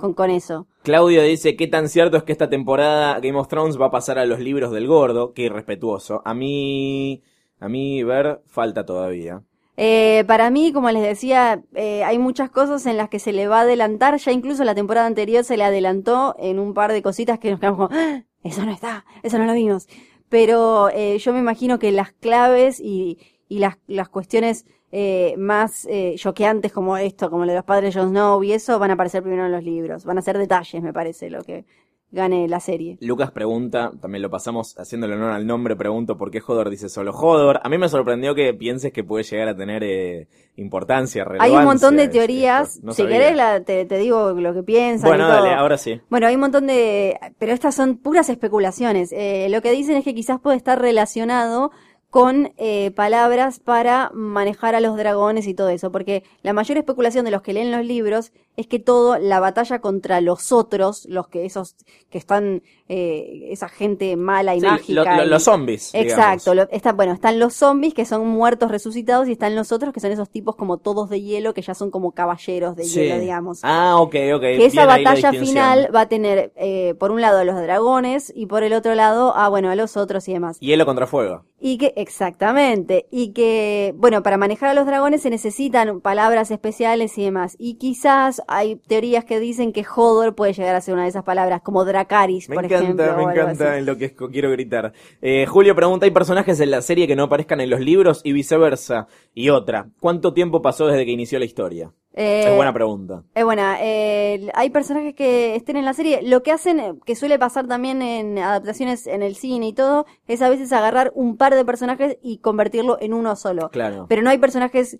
con, 0.00 0.14
con 0.14 0.30
eso. 0.30 0.66
Claudio 0.82 1.22
dice, 1.22 1.56
¿qué 1.56 1.66
tan 1.66 1.88
cierto 1.88 2.16
es 2.16 2.22
que 2.24 2.32
esta 2.32 2.48
temporada 2.50 3.20
Game 3.20 3.38
of 3.38 3.48
Thrones 3.48 3.80
va 3.80 3.86
a 3.86 3.90
pasar 3.90 4.18
a 4.18 4.24
los 4.26 4.40
libros 4.40 4.72
del 4.72 4.86
gordo? 4.86 5.32
Qué 5.34 5.42
irrespetuoso. 5.42 6.22
A 6.24 6.34
mí, 6.34 7.22
a 7.58 7.68
mí 7.68 8.02
ver, 8.02 8.42
falta 8.46 8.84
todavía. 8.84 9.42
Eh, 9.76 10.24
para 10.26 10.50
mí, 10.50 10.72
como 10.72 10.90
les 10.90 11.02
decía, 11.02 11.62
eh, 11.74 12.04
hay 12.04 12.18
muchas 12.18 12.50
cosas 12.50 12.84
en 12.86 12.96
las 12.96 13.08
que 13.08 13.18
se 13.18 13.32
le 13.32 13.48
va 13.48 13.58
a 13.60 13.62
adelantar. 13.62 14.16
Ya 14.18 14.32
incluso 14.32 14.64
la 14.64 14.74
temporada 14.74 15.06
anterior 15.06 15.42
se 15.44 15.56
le 15.56 15.64
adelantó 15.64 16.34
en 16.38 16.58
un 16.58 16.74
par 16.74 16.92
de 16.92 17.02
cositas 17.02 17.38
que 17.38 17.50
nos 17.50 17.60
quedamos 17.60 17.88
como, 17.88 18.00
"Ah, 18.00 18.24
eso 18.42 18.64
no 18.66 18.72
está, 18.72 19.04
eso 19.22 19.38
no 19.38 19.46
lo 19.46 19.54
vimos. 19.54 19.86
Pero 20.28 20.90
eh, 20.90 21.18
yo 21.18 21.32
me 21.32 21.38
imagino 21.38 21.78
que 21.78 21.92
las 21.92 22.12
claves 22.12 22.78
y, 22.80 23.18
y 23.48 23.58
las, 23.58 23.78
las 23.86 24.08
cuestiones 24.08 24.66
eh, 24.92 25.34
más 25.38 25.86
eh, 25.90 26.14
choqueantes 26.16 26.72
como 26.72 26.96
esto, 26.96 27.30
como 27.30 27.44
lo 27.44 27.50
de 27.52 27.56
los 27.58 27.64
padres 27.64 27.94
de 27.94 28.00
Jon 28.00 28.10
Snow 28.10 28.42
y 28.42 28.52
eso, 28.52 28.78
van 28.78 28.90
a 28.90 28.94
aparecer 28.94 29.22
primero 29.22 29.46
en 29.46 29.52
los 29.52 29.62
libros. 29.64 30.04
Van 30.04 30.18
a 30.18 30.22
ser 30.22 30.36
detalles, 30.38 30.82
me 30.82 30.92
parece, 30.92 31.30
lo 31.30 31.42
que 31.42 31.64
gane 32.12 32.48
la 32.48 32.58
serie. 32.58 32.98
Lucas 33.00 33.30
pregunta, 33.30 33.92
también 34.00 34.20
lo 34.22 34.30
pasamos 34.30 34.76
haciéndole 34.76 35.14
honor 35.14 35.30
al 35.30 35.46
nombre, 35.46 35.76
pregunto 35.76 36.18
por 36.18 36.32
qué 36.32 36.40
Hodor 36.44 36.68
dice 36.68 36.88
solo 36.88 37.12
Hodor. 37.12 37.60
A 37.62 37.68
mí 37.68 37.78
me 37.78 37.88
sorprendió 37.88 38.34
que 38.34 38.52
pienses 38.52 38.92
que 38.92 39.04
puede 39.04 39.22
llegar 39.22 39.46
a 39.46 39.56
tener 39.56 39.84
eh, 39.84 40.26
importancia, 40.56 41.22
Hay 41.22 41.28
relevancia. 41.28 41.58
un 41.60 41.64
montón 41.66 41.96
de 41.96 42.08
teorías. 42.08 42.80
No 42.82 42.92
si 42.94 43.02
sabía. 43.02 43.16
querés, 43.18 43.36
la- 43.36 43.62
te, 43.62 43.84
te 43.84 43.96
digo 43.98 44.32
lo 44.32 44.52
que 44.54 44.64
piensan. 44.64 45.08
Bueno, 45.08 45.24
y 45.24 45.30
todo. 45.30 45.36
dale, 45.36 45.54
ahora 45.54 45.78
sí. 45.78 46.00
Bueno, 46.10 46.26
hay 46.26 46.34
un 46.34 46.40
montón 46.40 46.66
de... 46.66 47.16
Pero 47.38 47.52
estas 47.52 47.76
son 47.76 47.96
puras 47.98 48.28
especulaciones. 48.28 49.12
Eh, 49.12 49.46
lo 49.48 49.62
que 49.62 49.70
dicen 49.70 49.94
es 49.96 50.02
que 50.02 50.12
quizás 50.12 50.40
puede 50.40 50.56
estar 50.56 50.80
relacionado 50.80 51.70
con 52.10 52.52
eh, 52.56 52.90
palabras 52.90 53.60
para 53.60 54.10
manejar 54.12 54.74
a 54.74 54.80
los 54.80 54.96
dragones 54.96 55.46
y 55.46 55.54
todo 55.54 55.68
eso, 55.68 55.92
porque 55.92 56.24
la 56.42 56.52
mayor 56.52 56.76
especulación 56.76 57.24
de 57.24 57.30
los 57.30 57.42
que 57.42 57.52
leen 57.52 57.70
los 57.70 57.86
libros 57.86 58.32
es 58.56 58.66
que 58.66 58.78
todo, 58.78 59.18
la 59.18 59.40
batalla 59.40 59.80
contra 59.80 60.20
los 60.20 60.52
otros, 60.52 61.06
los 61.08 61.28
que 61.28 61.44
esos 61.46 61.76
que 62.10 62.18
están, 62.18 62.62
eh, 62.88 63.46
esa 63.50 63.68
gente 63.68 64.16
mala 64.16 64.54
y 64.54 64.60
Sí, 64.60 64.66
mágica. 64.66 65.04
lo- 65.04 65.16
lo- 65.16 65.24
y- 65.24 65.28
los 65.28 65.42
zombies. 65.44 65.90
Exacto, 65.94 66.54
lo- 66.54 66.68
está, 66.70 66.92
bueno, 66.92 67.12
están 67.12 67.38
los 67.38 67.54
zombies 67.54 67.94
que 67.94 68.04
son 68.04 68.26
muertos 68.26 68.70
resucitados 68.70 69.28
y 69.28 69.32
están 69.32 69.54
los 69.54 69.70
otros 69.72 69.94
que 69.94 70.00
son 70.00 70.10
esos 70.10 70.28
tipos 70.28 70.56
como 70.56 70.76
todos 70.78 71.08
de 71.08 71.22
hielo 71.22 71.54
que 71.54 71.62
ya 71.62 71.74
son 71.74 71.90
como 71.90 72.12
caballeros 72.12 72.76
de 72.76 72.84
Sí. 72.84 73.00
hielo, 73.00 73.20
digamos 73.20 73.60
Ah, 73.62 73.96
ok, 73.98 74.14
ok. 74.34 74.40
que 74.40 74.64
esa 74.66 74.84
batalla 74.86 75.32
final 75.32 75.88
va 75.94 76.02
a 76.02 76.08
tener 76.08 76.52
eh, 76.56 76.94
por 76.98 77.12
un 77.12 77.20
lado 77.20 77.38
a 77.38 77.44
los 77.44 77.56
dragones 77.56 78.32
y 78.34 78.46
por 78.46 78.62
el 78.64 78.72
otro 78.72 78.94
lado 78.94 79.34
a 79.36 79.48
bueno 79.48 79.70
a 79.70 79.76
los 79.76 79.96
otros 79.96 80.28
y 80.28 80.32
demás 80.32 80.58
Hielo 80.60 80.84
contra 80.84 81.06
fuego. 81.06 81.44
y 81.60 81.78
que 81.78 81.92
exactamente 81.96 83.06
y 83.10 83.32
que 83.32 83.94
bueno 83.96 84.22
para 84.22 84.36
manejar 84.36 84.70
a 84.70 84.74
los 84.74 84.86
dragones 84.86 85.22
se 85.22 85.30
necesitan 85.30 86.00
palabras 86.00 86.50
especiales 86.50 87.16
y 87.18 87.24
demás 87.24 87.56
y 87.58 87.74
quizás 87.74 88.39
hay 88.48 88.76
teorías 88.76 89.24
que 89.24 89.40
dicen 89.40 89.72
que 89.72 89.84
Hodor 89.96 90.34
puede 90.34 90.52
llegar 90.52 90.74
a 90.74 90.80
ser 90.80 90.94
una 90.94 91.04
de 91.04 91.08
esas 91.08 91.24
palabras 91.24 91.60
como 91.62 91.84
Dracaris 91.84 92.48
Me 92.48 92.54
por 92.56 92.64
encanta, 92.64 92.84
ejemplo 92.84 93.16
me 93.16 93.22
encanta 93.32 93.70
así. 93.72 93.78
en 93.78 93.86
lo 93.86 93.96
que 93.96 94.04
es- 94.06 94.14
quiero 94.32 94.50
gritar. 94.50 94.92
Eh, 95.22 95.46
Julio 95.46 95.74
pregunta, 95.74 96.04
¿hay 96.06 96.10
personajes 96.12 96.58
en 96.60 96.70
la 96.70 96.82
serie 96.82 97.06
que 97.06 97.16
no 97.16 97.24
aparezcan 97.24 97.60
en 97.60 97.70
los 97.70 97.80
libros 97.80 98.20
y 98.24 98.32
viceversa? 98.32 99.06
Y 99.34 99.50
otra, 99.50 99.88
¿cuánto 100.00 100.32
tiempo 100.34 100.62
pasó 100.62 100.86
desde 100.86 101.04
que 101.04 101.12
inició 101.12 101.38
la 101.38 101.44
historia? 101.44 101.92
Eh, 102.12 102.44
es 102.48 102.56
buena 102.56 102.72
pregunta. 102.72 103.22
Es 103.36 103.44
buena. 103.44 103.76
Eh, 103.80 104.48
hay 104.54 104.70
personajes 104.70 105.14
que 105.14 105.54
estén 105.54 105.76
en 105.76 105.84
la 105.84 105.92
serie. 105.94 106.20
Lo 106.22 106.42
que 106.42 106.50
hacen, 106.50 106.98
que 107.06 107.14
suele 107.14 107.38
pasar 107.38 107.68
también 107.68 108.02
en 108.02 108.36
adaptaciones 108.38 109.06
en 109.06 109.22
el 109.22 109.36
cine 109.36 109.68
y 109.68 109.72
todo, 109.72 110.06
es 110.26 110.42
a 110.42 110.48
veces 110.48 110.72
agarrar 110.72 111.12
un 111.14 111.36
par 111.36 111.54
de 111.54 111.64
personajes 111.64 112.18
y 112.20 112.38
convertirlo 112.38 112.98
en 113.00 113.14
uno 113.14 113.36
solo. 113.36 113.68
Claro. 113.70 114.06
Pero 114.08 114.22
no 114.22 114.30
hay 114.30 114.38
personajes 114.38 114.98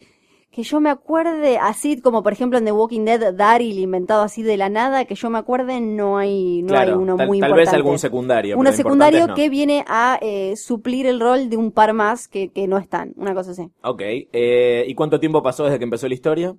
que 0.50 0.64
yo 0.64 0.80
me 0.80 0.90
acuerde 0.90 1.58
así, 1.58 2.00
como 2.00 2.22
por 2.22 2.32
ejemplo 2.32 2.58
en 2.58 2.64
The 2.64 2.72
Walking 2.72 3.04
Dead, 3.04 3.32
Daryl 3.34 3.78
inventado 3.78 4.22
así 4.22 4.42
de 4.42 4.56
la 4.56 4.68
nada, 4.68 5.04
que 5.04 5.14
yo 5.14 5.30
me 5.30 5.38
acuerde, 5.38 5.80
no 5.80 6.18
hay, 6.18 6.62
no 6.62 6.68
claro, 6.68 6.92
hay 6.92 6.98
uno 6.98 7.16
tal, 7.16 7.28
muy 7.28 7.38
tal 7.38 7.50
importante. 7.50 7.70
vez 7.70 7.74
algún 7.74 7.98
secundario. 7.98 8.58
Uno 8.58 8.72
secundario 8.72 9.34
que 9.34 9.48
viene 9.48 9.84
a 9.86 10.18
eh, 10.20 10.54
suplir 10.56 11.06
el 11.06 11.20
rol 11.20 11.50
de 11.50 11.56
un 11.56 11.70
par 11.70 11.92
más 11.92 12.26
que, 12.26 12.48
que 12.48 12.66
no 12.66 12.78
están, 12.78 13.12
una 13.16 13.32
cosa 13.32 13.52
así. 13.52 13.70
Ok, 13.82 14.02
eh, 14.02 14.84
¿y 14.88 14.94
cuánto 14.94 15.20
tiempo 15.20 15.42
pasó 15.42 15.64
desde 15.64 15.78
que 15.78 15.84
empezó 15.84 16.08
la 16.08 16.14
historia? 16.14 16.54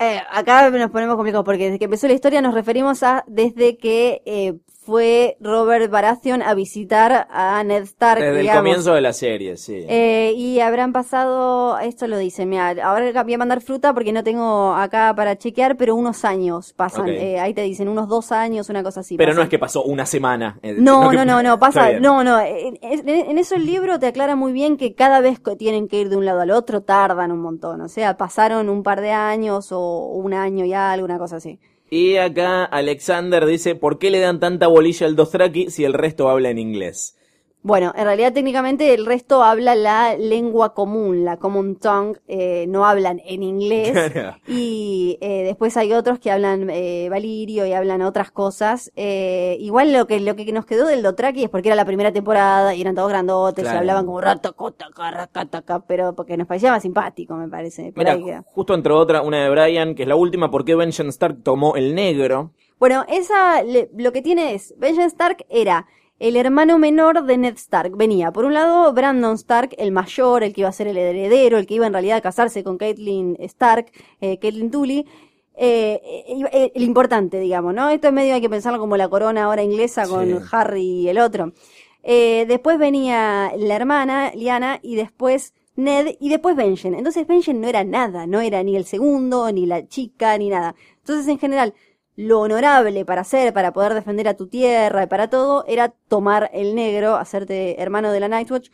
Eh, 0.00 0.18
acá 0.30 0.70
nos 0.70 0.90
ponemos 0.90 1.14
complicados 1.14 1.44
porque 1.44 1.64
desde 1.64 1.78
que 1.78 1.84
empezó 1.84 2.08
la 2.08 2.14
historia 2.14 2.40
nos 2.40 2.54
referimos 2.54 3.02
a 3.02 3.22
desde 3.28 3.76
que 3.76 4.22
eh, 4.24 4.54
fue 4.82 5.36
Robert 5.40 5.90
Baratheon 5.90 6.40
a 6.42 6.54
visitar 6.54 7.26
a 7.30 7.62
Ned 7.64 7.82
Stark, 7.82 8.20
Desde 8.22 8.40
el 8.40 8.50
comienzo 8.50 8.94
de 8.94 9.02
la 9.02 9.12
serie, 9.12 9.58
sí. 9.58 9.84
Eh, 9.86 10.32
y 10.34 10.60
habrán 10.60 10.92
pasado, 10.92 11.78
esto 11.80 12.06
lo 12.08 12.16
dice, 12.16 12.46
mira, 12.46 12.74
ahora 12.82 13.22
voy 13.22 13.34
a 13.34 13.38
mandar 13.38 13.60
fruta 13.60 13.92
porque 13.92 14.12
no 14.12 14.24
tengo 14.24 14.74
acá 14.74 15.12
para 15.14 15.36
chequear, 15.36 15.76
pero 15.76 15.94
unos 15.94 16.24
años 16.24 16.72
pasan, 16.72 17.08
eh, 17.10 17.38
ahí 17.38 17.52
te 17.52 17.60
dicen 17.62 17.88
unos 17.88 18.08
dos 18.08 18.32
años, 18.32 18.70
una 18.70 18.82
cosa 18.82 19.00
así. 19.00 19.16
pero 19.18 19.34
no 19.34 19.42
es 19.42 19.50
que 19.50 19.58
pasó 19.58 19.82
una 19.84 20.06
semana. 20.06 20.58
eh, 20.62 20.74
No, 20.78 21.10
que- 21.10 21.16
no, 21.16 21.24
no, 21.26 21.42
no, 21.42 21.54
Está 21.54 21.58
pasa, 21.58 21.92
no, 22.00 22.24
no, 22.24 22.40
en, 22.40 22.78
en- 22.80 23.08
en 23.08 23.38
eso 23.38 23.56
el 23.56 23.66
libro 23.66 23.98
te 23.98 24.06
aclara 24.06 24.34
muy 24.34 24.52
bien 24.52 24.78
que 24.78 24.94
cada 24.94 25.20
vez 25.20 25.38
que 25.40 25.56
tienen 25.56 25.88
que 25.88 26.00
ir 26.00 26.08
de 26.08 26.16
un 26.16 26.24
lado 26.24 26.40
al 26.40 26.50
otro 26.50 26.80
tardan 26.82 27.32
un 27.32 27.40
montón, 27.40 27.82
o 27.82 27.88
sea, 27.88 28.16
pasaron 28.16 28.70
un 28.70 28.82
par 28.82 29.02
de 29.02 29.10
años 29.12 29.72
o 29.72 30.06
un 30.06 30.32
año 30.32 30.64
y 30.64 30.72
algo, 30.72 31.04
una 31.04 31.18
cosa 31.18 31.36
así. 31.36 31.60
Y 31.90 32.16
acá 32.18 32.64
Alexander 32.64 33.44
dice, 33.44 33.74
¿por 33.74 33.98
qué 33.98 34.10
le 34.10 34.20
dan 34.20 34.38
tanta 34.38 34.68
bolilla 34.68 35.06
al 35.06 35.16
Dothraki 35.16 35.70
si 35.70 35.84
el 35.84 35.92
resto 35.92 36.30
habla 36.30 36.50
en 36.50 36.58
inglés? 36.58 37.16
Bueno, 37.62 37.92
en 37.94 38.04
realidad 38.04 38.32
técnicamente 38.32 38.94
el 38.94 39.04
resto 39.04 39.42
habla 39.42 39.74
la 39.74 40.16
lengua 40.16 40.72
común, 40.72 41.26
la 41.26 41.36
common 41.36 41.76
tongue, 41.76 42.18
eh, 42.26 42.64
no 42.68 42.86
hablan 42.86 43.20
en 43.24 43.42
inglés. 43.42 43.94
Y 44.48 45.18
eh, 45.20 45.42
después 45.44 45.76
hay 45.76 45.92
otros 45.92 46.18
que 46.18 46.30
hablan 46.30 46.70
eh, 46.70 47.08
valirio 47.10 47.66
y 47.66 47.72
hablan 47.74 48.00
otras 48.00 48.30
cosas. 48.30 48.90
Eh, 48.96 49.58
igual 49.60 49.92
lo 49.92 50.06
que 50.06 50.20
lo 50.20 50.36
que 50.36 50.50
nos 50.52 50.64
quedó 50.64 50.86
del 50.86 51.02
Dotraki 51.02 51.44
es 51.44 51.50
porque 51.50 51.68
era 51.68 51.76
la 51.76 51.84
primera 51.84 52.12
temporada 52.12 52.74
y 52.74 52.80
eran 52.80 52.94
todos 52.94 53.10
grandotes 53.10 53.62
Claro. 53.64 53.76
y 53.76 53.78
hablaban 53.80 54.06
como 54.06 54.20
racataca, 54.22 55.80
pero 55.86 56.14
porque 56.14 56.36
nos 56.36 56.46
parecía 56.46 56.70
más 56.70 56.82
simpático, 56.82 57.34
me 57.34 57.48
parece. 57.48 57.92
Por 57.92 57.98
Mira, 58.04 58.12
ahí 58.12 58.24
queda. 58.24 58.44
justo 58.46 58.74
entró 58.74 58.98
otra, 58.98 59.22
una 59.22 59.42
de 59.44 59.50
Brian, 59.50 59.94
que 59.94 60.02
es 60.02 60.08
la 60.08 60.16
última, 60.16 60.50
¿por 60.50 60.64
qué 60.64 60.74
Benjen 60.74 61.08
Stark 61.08 61.42
tomó 61.42 61.76
el 61.76 61.94
negro? 61.94 62.52
Bueno, 62.78 63.04
esa 63.08 63.62
le- 63.62 63.90
lo 63.96 64.10
que 64.12 64.22
tiene 64.22 64.54
es, 64.54 64.74
Benjen 64.78 65.04
Stark 65.04 65.44
era 65.50 65.86
el 66.20 66.36
hermano 66.36 66.78
menor 66.78 67.24
de 67.24 67.38
Ned 67.38 67.54
Stark. 67.56 67.96
Venía, 67.96 68.30
por 68.30 68.44
un 68.44 68.54
lado, 68.54 68.92
Brandon 68.92 69.34
Stark, 69.34 69.74
el 69.78 69.90
mayor, 69.90 70.44
el 70.44 70.52
que 70.52 70.60
iba 70.60 70.68
a 70.68 70.72
ser 70.72 70.86
el 70.86 70.98
heredero, 70.98 71.58
el 71.58 71.66
que 71.66 71.74
iba 71.74 71.86
en 71.86 71.94
realidad 71.94 72.18
a 72.18 72.20
casarse 72.20 72.62
con 72.62 72.78
Caitlyn 72.78 73.36
Stark, 73.40 73.90
eh, 74.20 74.38
Caitlyn 74.38 74.70
Tully. 74.70 75.06
Eh, 75.62 76.00
eh, 76.52 76.72
el 76.74 76.82
importante, 76.82 77.40
digamos, 77.40 77.74
¿no? 77.74 77.90
Esto 77.90 78.08
es 78.08 78.14
medio 78.14 78.34
hay 78.34 78.40
que 78.40 78.48
pensarlo 78.48 78.78
como 78.78 78.96
la 78.96 79.08
corona 79.08 79.44
ahora 79.44 79.62
inglesa 79.62 80.06
con 80.06 80.26
Sí. 80.26 80.44
Harry 80.52 80.82
y 80.82 81.08
el 81.08 81.18
otro. 81.18 81.52
Eh, 82.02 82.44
después 82.48 82.78
venía 82.78 83.52
la 83.56 83.76
hermana, 83.76 84.30
Liana, 84.34 84.78
y 84.82 84.96
después 84.96 85.54
Ned, 85.76 86.16
y 86.20 86.28
después 86.28 86.54
Benjen. 86.56 86.94
Entonces 86.94 87.26
Benjen 87.26 87.60
no 87.60 87.68
era 87.68 87.84
nada, 87.84 88.26
no 88.26 88.40
era 88.40 88.62
ni 88.62 88.76
el 88.76 88.84
segundo, 88.84 89.50
ni 89.52 89.66
la 89.66 89.86
chica, 89.86 90.36
ni 90.38 90.48
nada. 90.50 90.74
Entonces, 90.98 91.28
en 91.28 91.38
general, 91.38 91.74
lo 92.20 92.40
honorable 92.40 93.04
para 93.06 93.22
hacer, 93.22 93.52
para 93.54 93.72
poder 93.72 93.94
defender 93.94 94.28
a 94.28 94.34
tu 94.34 94.46
tierra 94.46 95.04
y 95.04 95.06
para 95.06 95.30
todo, 95.30 95.64
era 95.66 95.88
tomar 95.88 96.50
el 96.52 96.74
negro, 96.74 97.16
hacerte 97.16 97.80
hermano 97.80 98.12
de 98.12 98.20
la 98.20 98.28
Nightwatch, 98.28 98.68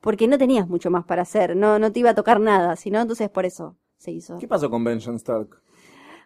porque 0.00 0.28
no 0.28 0.38
tenías 0.38 0.68
mucho 0.68 0.90
más 0.90 1.04
para 1.04 1.22
hacer, 1.22 1.56
no, 1.56 1.80
no 1.80 1.90
te 1.90 1.98
iba 1.98 2.10
a 2.10 2.14
tocar 2.14 2.38
nada, 2.38 2.76
sino 2.76 3.00
entonces 3.00 3.28
por 3.28 3.44
eso 3.44 3.76
se 3.96 4.12
hizo. 4.12 4.38
¿Qué 4.38 4.46
pasó 4.46 4.70
con 4.70 4.84
Benjen 4.84 5.16
Stark? 5.16 5.48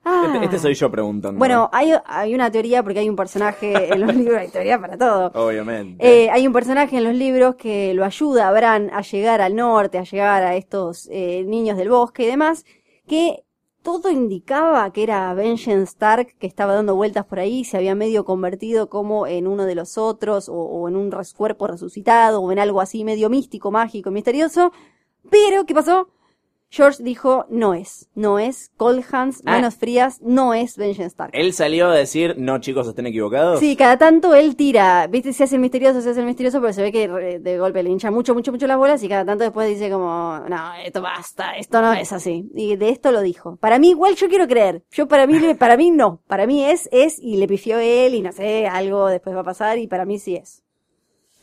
Ah. 0.04 0.32
Este, 0.34 0.44
este 0.44 0.58
soy 0.58 0.74
yo 0.74 0.90
preguntando. 0.90 1.38
Bueno, 1.38 1.70
hay, 1.72 1.92
hay 2.04 2.34
una 2.34 2.50
teoría 2.50 2.82
porque 2.82 2.98
hay 2.98 3.08
un 3.08 3.16
personaje 3.16 3.92
en 3.92 4.00
los 4.00 4.14
libros, 4.14 4.38
hay 4.38 4.48
teoría 4.48 4.78
para 4.78 4.98
todo. 4.98 5.32
Obviamente. 5.34 6.06
Eh, 6.06 6.30
hay 6.30 6.46
un 6.46 6.52
personaje 6.52 6.98
en 6.98 7.04
los 7.04 7.14
libros 7.14 7.56
que 7.56 7.94
lo 7.94 8.04
ayuda 8.04 8.48
a 8.48 8.52
Bran 8.52 8.90
a 8.92 9.00
llegar 9.00 9.40
al 9.40 9.56
norte, 9.56 9.96
a 9.98 10.04
llegar 10.04 10.42
a 10.42 10.56
estos 10.56 11.08
eh, 11.10 11.42
niños 11.46 11.78
del 11.78 11.88
bosque 11.88 12.24
y 12.24 12.26
demás, 12.26 12.66
que 13.08 13.45
todo 13.86 14.10
indicaba 14.10 14.92
que 14.92 15.04
era 15.04 15.32
Benjen 15.32 15.82
Stark 15.82 16.34
que 16.40 16.48
estaba 16.48 16.74
dando 16.74 16.96
vueltas 16.96 17.24
por 17.24 17.38
ahí, 17.38 17.64
se 17.64 17.76
había 17.76 17.94
medio 17.94 18.24
convertido 18.24 18.88
como 18.90 19.28
en 19.28 19.46
uno 19.46 19.64
de 19.64 19.76
los 19.76 19.96
otros, 19.96 20.48
o, 20.48 20.54
o 20.56 20.88
en 20.88 20.96
un 20.96 21.12
cuerpo 21.36 21.68
resucitado, 21.68 22.40
o 22.42 22.50
en 22.50 22.58
algo 22.58 22.80
así 22.80 23.04
medio 23.04 23.30
místico, 23.30 23.70
mágico, 23.70 24.10
misterioso. 24.10 24.72
Pero, 25.30 25.66
¿qué 25.66 25.74
pasó? 25.74 26.08
George 26.68 27.02
dijo, 27.02 27.46
no 27.48 27.74
es, 27.74 28.08
no 28.14 28.38
es, 28.38 28.70
Cold 28.76 29.04
Hands, 29.10 29.40
Ah. 29.46 29.52
manos 29.52 29.76
frías, 29.76 30.20
no 30.20 30.52
es 30.52 30.76
Benjen 30.76 31.06
Stark. 31.06 31.30
Él 31.32 31.52
salió 31.52 31.88
a 31.88 31.94
decir, 31.94 32.34
no 32.38 32.58
chicos, 32.60 32.88
estén 32.88 33.06
equivocados. 33.06 33.60
Sí, 33.60 33.76
cada 33.76 33.96
tanto 33.96 34.34
él 34.34 34.56
tira, 34.56 35.06
viste, 35.06 35.32
se 35.32 35.44
hace 35.44 35.54
el 35.54 35.60
misterioso, 35.60 36.00
se 36.00 36.10
hace 36.10 36.20
el 36.20 36.26
misterioso, 36.26 36.60
pero 36.60 36.72
se 36.72 36.82
ve 36.82 36.92
que 36.92 37.08
de 37.38 37.58
golpe 37.58 37.82
le 37.82 37.90
hincha 37.90 38.10
mucho, 38.10 38.34
mucho, 38.34 38.50
mucho 38.52 38.66
las 38.66 38.76
bolas 38.78 39.02
y 39.02 39.08
cada 39.08 39.24
tanto 39.24 39.44
después 39.44 39.68
dice 39.68 39.90
como, 39.90 40.40
no, 40.48 40.74
esto 40.84 41.00
basta, 41.02 41.56
esto 41.56 41.80
no 41.80 41.92
es 41.92 42.12
así. 42.12 42.50
Y 42.54 42.76
de 42.76 42.88
esto 42.90 43.12
lo 43.12 43.20
dijo. 43.22 43.56
Para 43.56 43.78
mí 43.78 43.90
igual 43.90 44.16
yo 44.16 44.28
quiero 44.28 44.46
creer. 44.48 44.82
Yo 44.90 45.06
para 45.08 45.26
mí, 45.26 45.38
para 45.58 45.76
mí 45.76 45.90
no. 45.90 46.20
Para 46.26 46.46
mí 46.46 46.64
es, 46.64 46.88
es 46.92 47.18
y 47.20 47.36
le 47.36 47.46
pifió 47.46 47.78
él 47.78 48.14
y 48.14 48.22
no 48.22 48.32
sé, 48.32 48.66
algo 48.66 49.06
después 49.06 49.34
va 49.36 49.40
a 49.40 49.44
pasar 49.44 49.78
y 49.78 49.86
para 49.86 50.04
mí 50.04 50.18
sí 50.18 50.34
es. 50.36 50.62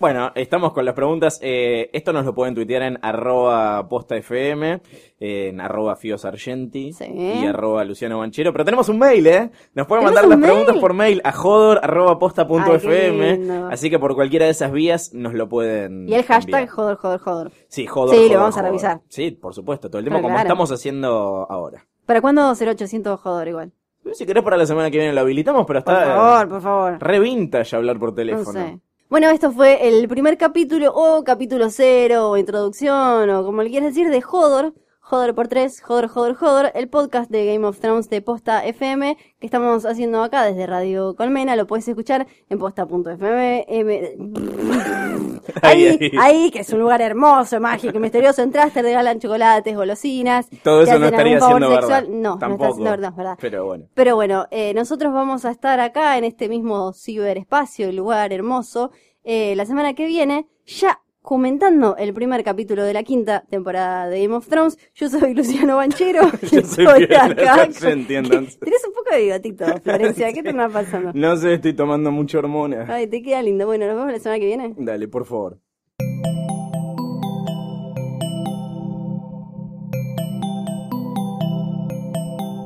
Bueno, 0.03 0.33
estamos 0.35 0.73
con 0.73 0.83
las 0.83 0.95
preguntas. 0.95 1.39
Eh, 1.41 1.89
esto 1.93 2.11
nos 2.11 2.25
lo 2.25 2.35
pueden 2.35 2.53
tuitear 2.53 2.81
en 2.81 2.99
arroba 3.01 3.87
postafm, 3.87 4.81
en 5.17 5.61
arroba 5.61 5.95
fiosargenti 5.95 6.91
Sí. 6.91 7.05
y 7.05 7.45
arroba 7.45 7.85
luciano 7.85 8.19
banchero. 8.19 8.51
Pero 8.51 8.65
tenemos 8.65 8.89
un 8.89 8.99
mail, 8.99 9.25
¿eh? 9.27 9.49
Nos 9.73 9.87
pueden 9.87 10.03
¿Tenemos 10.03 10.03
mandar 10.03 10.25
las 10.27 10.35
un 10.35 10.41
preguntas 10.43 10.77
por 10.81 10.93
mail 10.93 11.21
a 11.23 11.31
jodor 11.31 11.79
arroba 11.81 12.19
posta 12.19 12.45
punto 12.45 12.71
Ay, 12.73 12.79
fm. 12.79 13.49
Así 13.71 13.89
que 13.89 13.97
por 13.97 14.13
cualquiera 14.13 14.43
de 14.43 14.51
esas 14.51 14.73
vías 14.73 15.13
nos 15.13 15.33
lo 15.35 15.47
pueden 15.47 16.09
Y 16.09 16.15
el 16.15 16.23
hashtag, 16.25 16.63
enviar. 16.63 16.67
joder, 16.75 16.97
joder, 16.97 17.19
joder. 17.21 17.51
Sí, 17.69 17.87
jodor. 17.87 18.09
Sí, 18.13 18.23
lo 18.23 18.27
jodor, 18.27 18.39
vamos 18.41 18.55
a 18.55 18.59
jodor. 18.59 18.65
revisar. 18.71 19.01
Sí, 19.07 19.31
por 19.31 19.53
supuesto. 19.55 19.89
Todo 19.89 19.99
el 19.99 20.03
tiempo 20.05 20.21
como 20.21 20.37
estamos 20.37 20.69
haciendo 20.69 21.47
ahora. 21.49 21.85
¿Para 22.05 22.19
cuándo 22.19 22.53
será 22.55 22.71
800 22.71 23.21
joder 23.21 23.47
igual? 23.47 23.71
Si 24.11 24.25
querés 24.25 24.43
para 24.43 24.57
la 24.57 24.65
semana 24.65 24.91
que 24.91 24.97
viene 24.97 25.13
lo 25.13 25.21
habilitamos, 25.21 25.65
pero 25.65 25.81
Por 25.81 25.93
está 25.93 26.05
favor, 26.13 26.49
por 26.49 26.61
favor. 26.61 26.97
re 26.99 27.21
vintage 27.21 27.73
hablar 27.73 27.97
por 27.99 28.09
No 28.09 28.15
teléfono. 28.15 28.51
sé. 28.51 28.79
Bueno, 29.13 29.29
esto 29.29 29.51
fue 29.51 29.87
el 29.87 30.07
primer 30.07 30.39
capítulo, 30.39 30.91
o 30.91 31.23
capítulo 31.23 31.69
cero, 31.69 32.31
o 32.31 32.37
introducción, 32.37 33.29
o 33.29 33.45
como 33.45 33.61
le 33.61 33.69
quieras 33.69 33.89
decir, 33.93 34.09
de 34.09 34.23
Hodor. 34.27 34.73
Hodor 35.09 35.35
por 35.35 35.47
tres, 35.49 35.83
Hodor, 35.85 36.09
Hodor, 36.13 36.37
Hodor, 36.39 36.71
el 36.75 36.87
podcast 36.87 37.29
de 37.29 37.45
Game 37.45 37.65
of 37.67 37.77
Thrones 37.79 38.09
de 38.09 38.21
Posta 38.21 38.65
FM, 38.65 39.17
que 39.39 39.45
estamos 39.45 39.85
haciendo 39.85 40.23
acá 40.23 40.43
desde 40.45 40.65
Radio 40.65 41.13
Colmena, 41.15 41.55
lo 41.57 41.67
puedes 41.67 41.87
escuchar 41.87 42.25
en 42.49 42.57
posta.fm. 42.57 43.65
M- 43.67 44.15
Ahí, 45.61 45.85
Ahí, 45.87 46.11
ahí. 46.19 46.51
que 46.51 46.59
es 46.59 46.71
un 46.71 46.79
lugar 46.79 47.01
hermoso, 47.01 47.59
mágico, 47.59 47.99
misterioso, 47.99 48.41
entras, 48.41 48.71
te 48.71 48.81
regalan 48.81 49.19
chocolates, 49.19 49.75
golosinas. 49.75 50.47
Todo 50.63 50.83
eso 50.83 50.97
no 50.97 51.07
estaría 51.07 51.39
siendo 51.39 51.69
verdad. 51.69 52.03
No, 52.07 52.31
no 52.35 52.37
Tampoco. 52.39 52.63
está 52.63 52.75
siendo 52.75 52.91
verdad, 52.91 53.09
es 53.11 53.15
verdad. 53.17 53.37
Pero 53.41 53.65
bueno. 53.65 53.85
Pero 53.93 54.15
bueno, 54.15 54.45
eh, 54.51 54.73
nosotros 54.73 55.13
vamos 55.13 55.43
a 55.43 55.51
estar 55.51 55.79
acá 55.81 56.17
en 56.17 56.23
este 56.23 56.47
mismo 56.47 56.93
ciberespacio, 56.93 57.89
el 57.89 57.97
lugar 57.97 58.31
hermoso, 58.31 58.91
eh, 59.25 59.53
la 59.57 59.65
semana 59.65 59.93
que 59.95 60.05
viene, 60.05 60.47
ya 60.65 61.01
comentando 61.23 61.95
el 61.97 62.13
primer 62.13 62.43
capítulo 62.43 62.83
de 62.83 62.93
la 62.93 63.01
quinta 63.01 63.43
temporada 63.49 64.07
de 64.09 64.21
Game 64.21 64.35
of 64.35 64.47
Thrones. 64.47 64.77
Yo 64.93 65.09
soy 65.09 65.33
Luciano 65.35 65.77
Banchero. 65.77 66.21
y 66.43 66.47
Yo 66.55 66.61
soy 66.61 67.03
acá. 67.05 67.67
Tienes 67.69 67.81
un 68.87 68.93
poco 68.93 69.09
de 69.11 69.23
bigotito, 69.23 69.65
Florencia. 69.81 70.31
¿Qué 70.33 70.43
te 70.43 70.49
está 70.49 70.69
pasando? 70.69 71.11
No 71.15 71.35
sé, 71.37 71.55
estoy 71.55 71.73
tomando 71.73 72.11
mucha 72.11 72.37
hormona. 72.37 72.85
Ay, 72.87 73.07
te 73.07 73.23
queda 73.23 73.41
lindo. 73.41 73.65
Bueno, 73.65 73.87
nos 73.87 73.95
vemos 73.95 74.11
la 74.11 74.19
semana 74.19 74.39
que 74.39 74.45
viene. 74.45 74.75
Dale, 74.77 75.07
por 75.07 75.25
favor. 75.25 75.59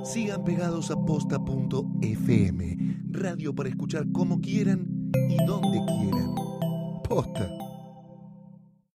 Sigan 0.03 0.43
pegados 0.43 0.89
a 0.89 0.95
posta.fm, 1.05 2.77
radio 3.11 3.53
para 3.53 3.69
escuchar 3.69 4.05
como 4.11 4.39
quieran 4.39 4.87
y 5.29 5.37
donde 5.45 5.79
quieran. 5.85 6.33
Posta. 7.07 7.49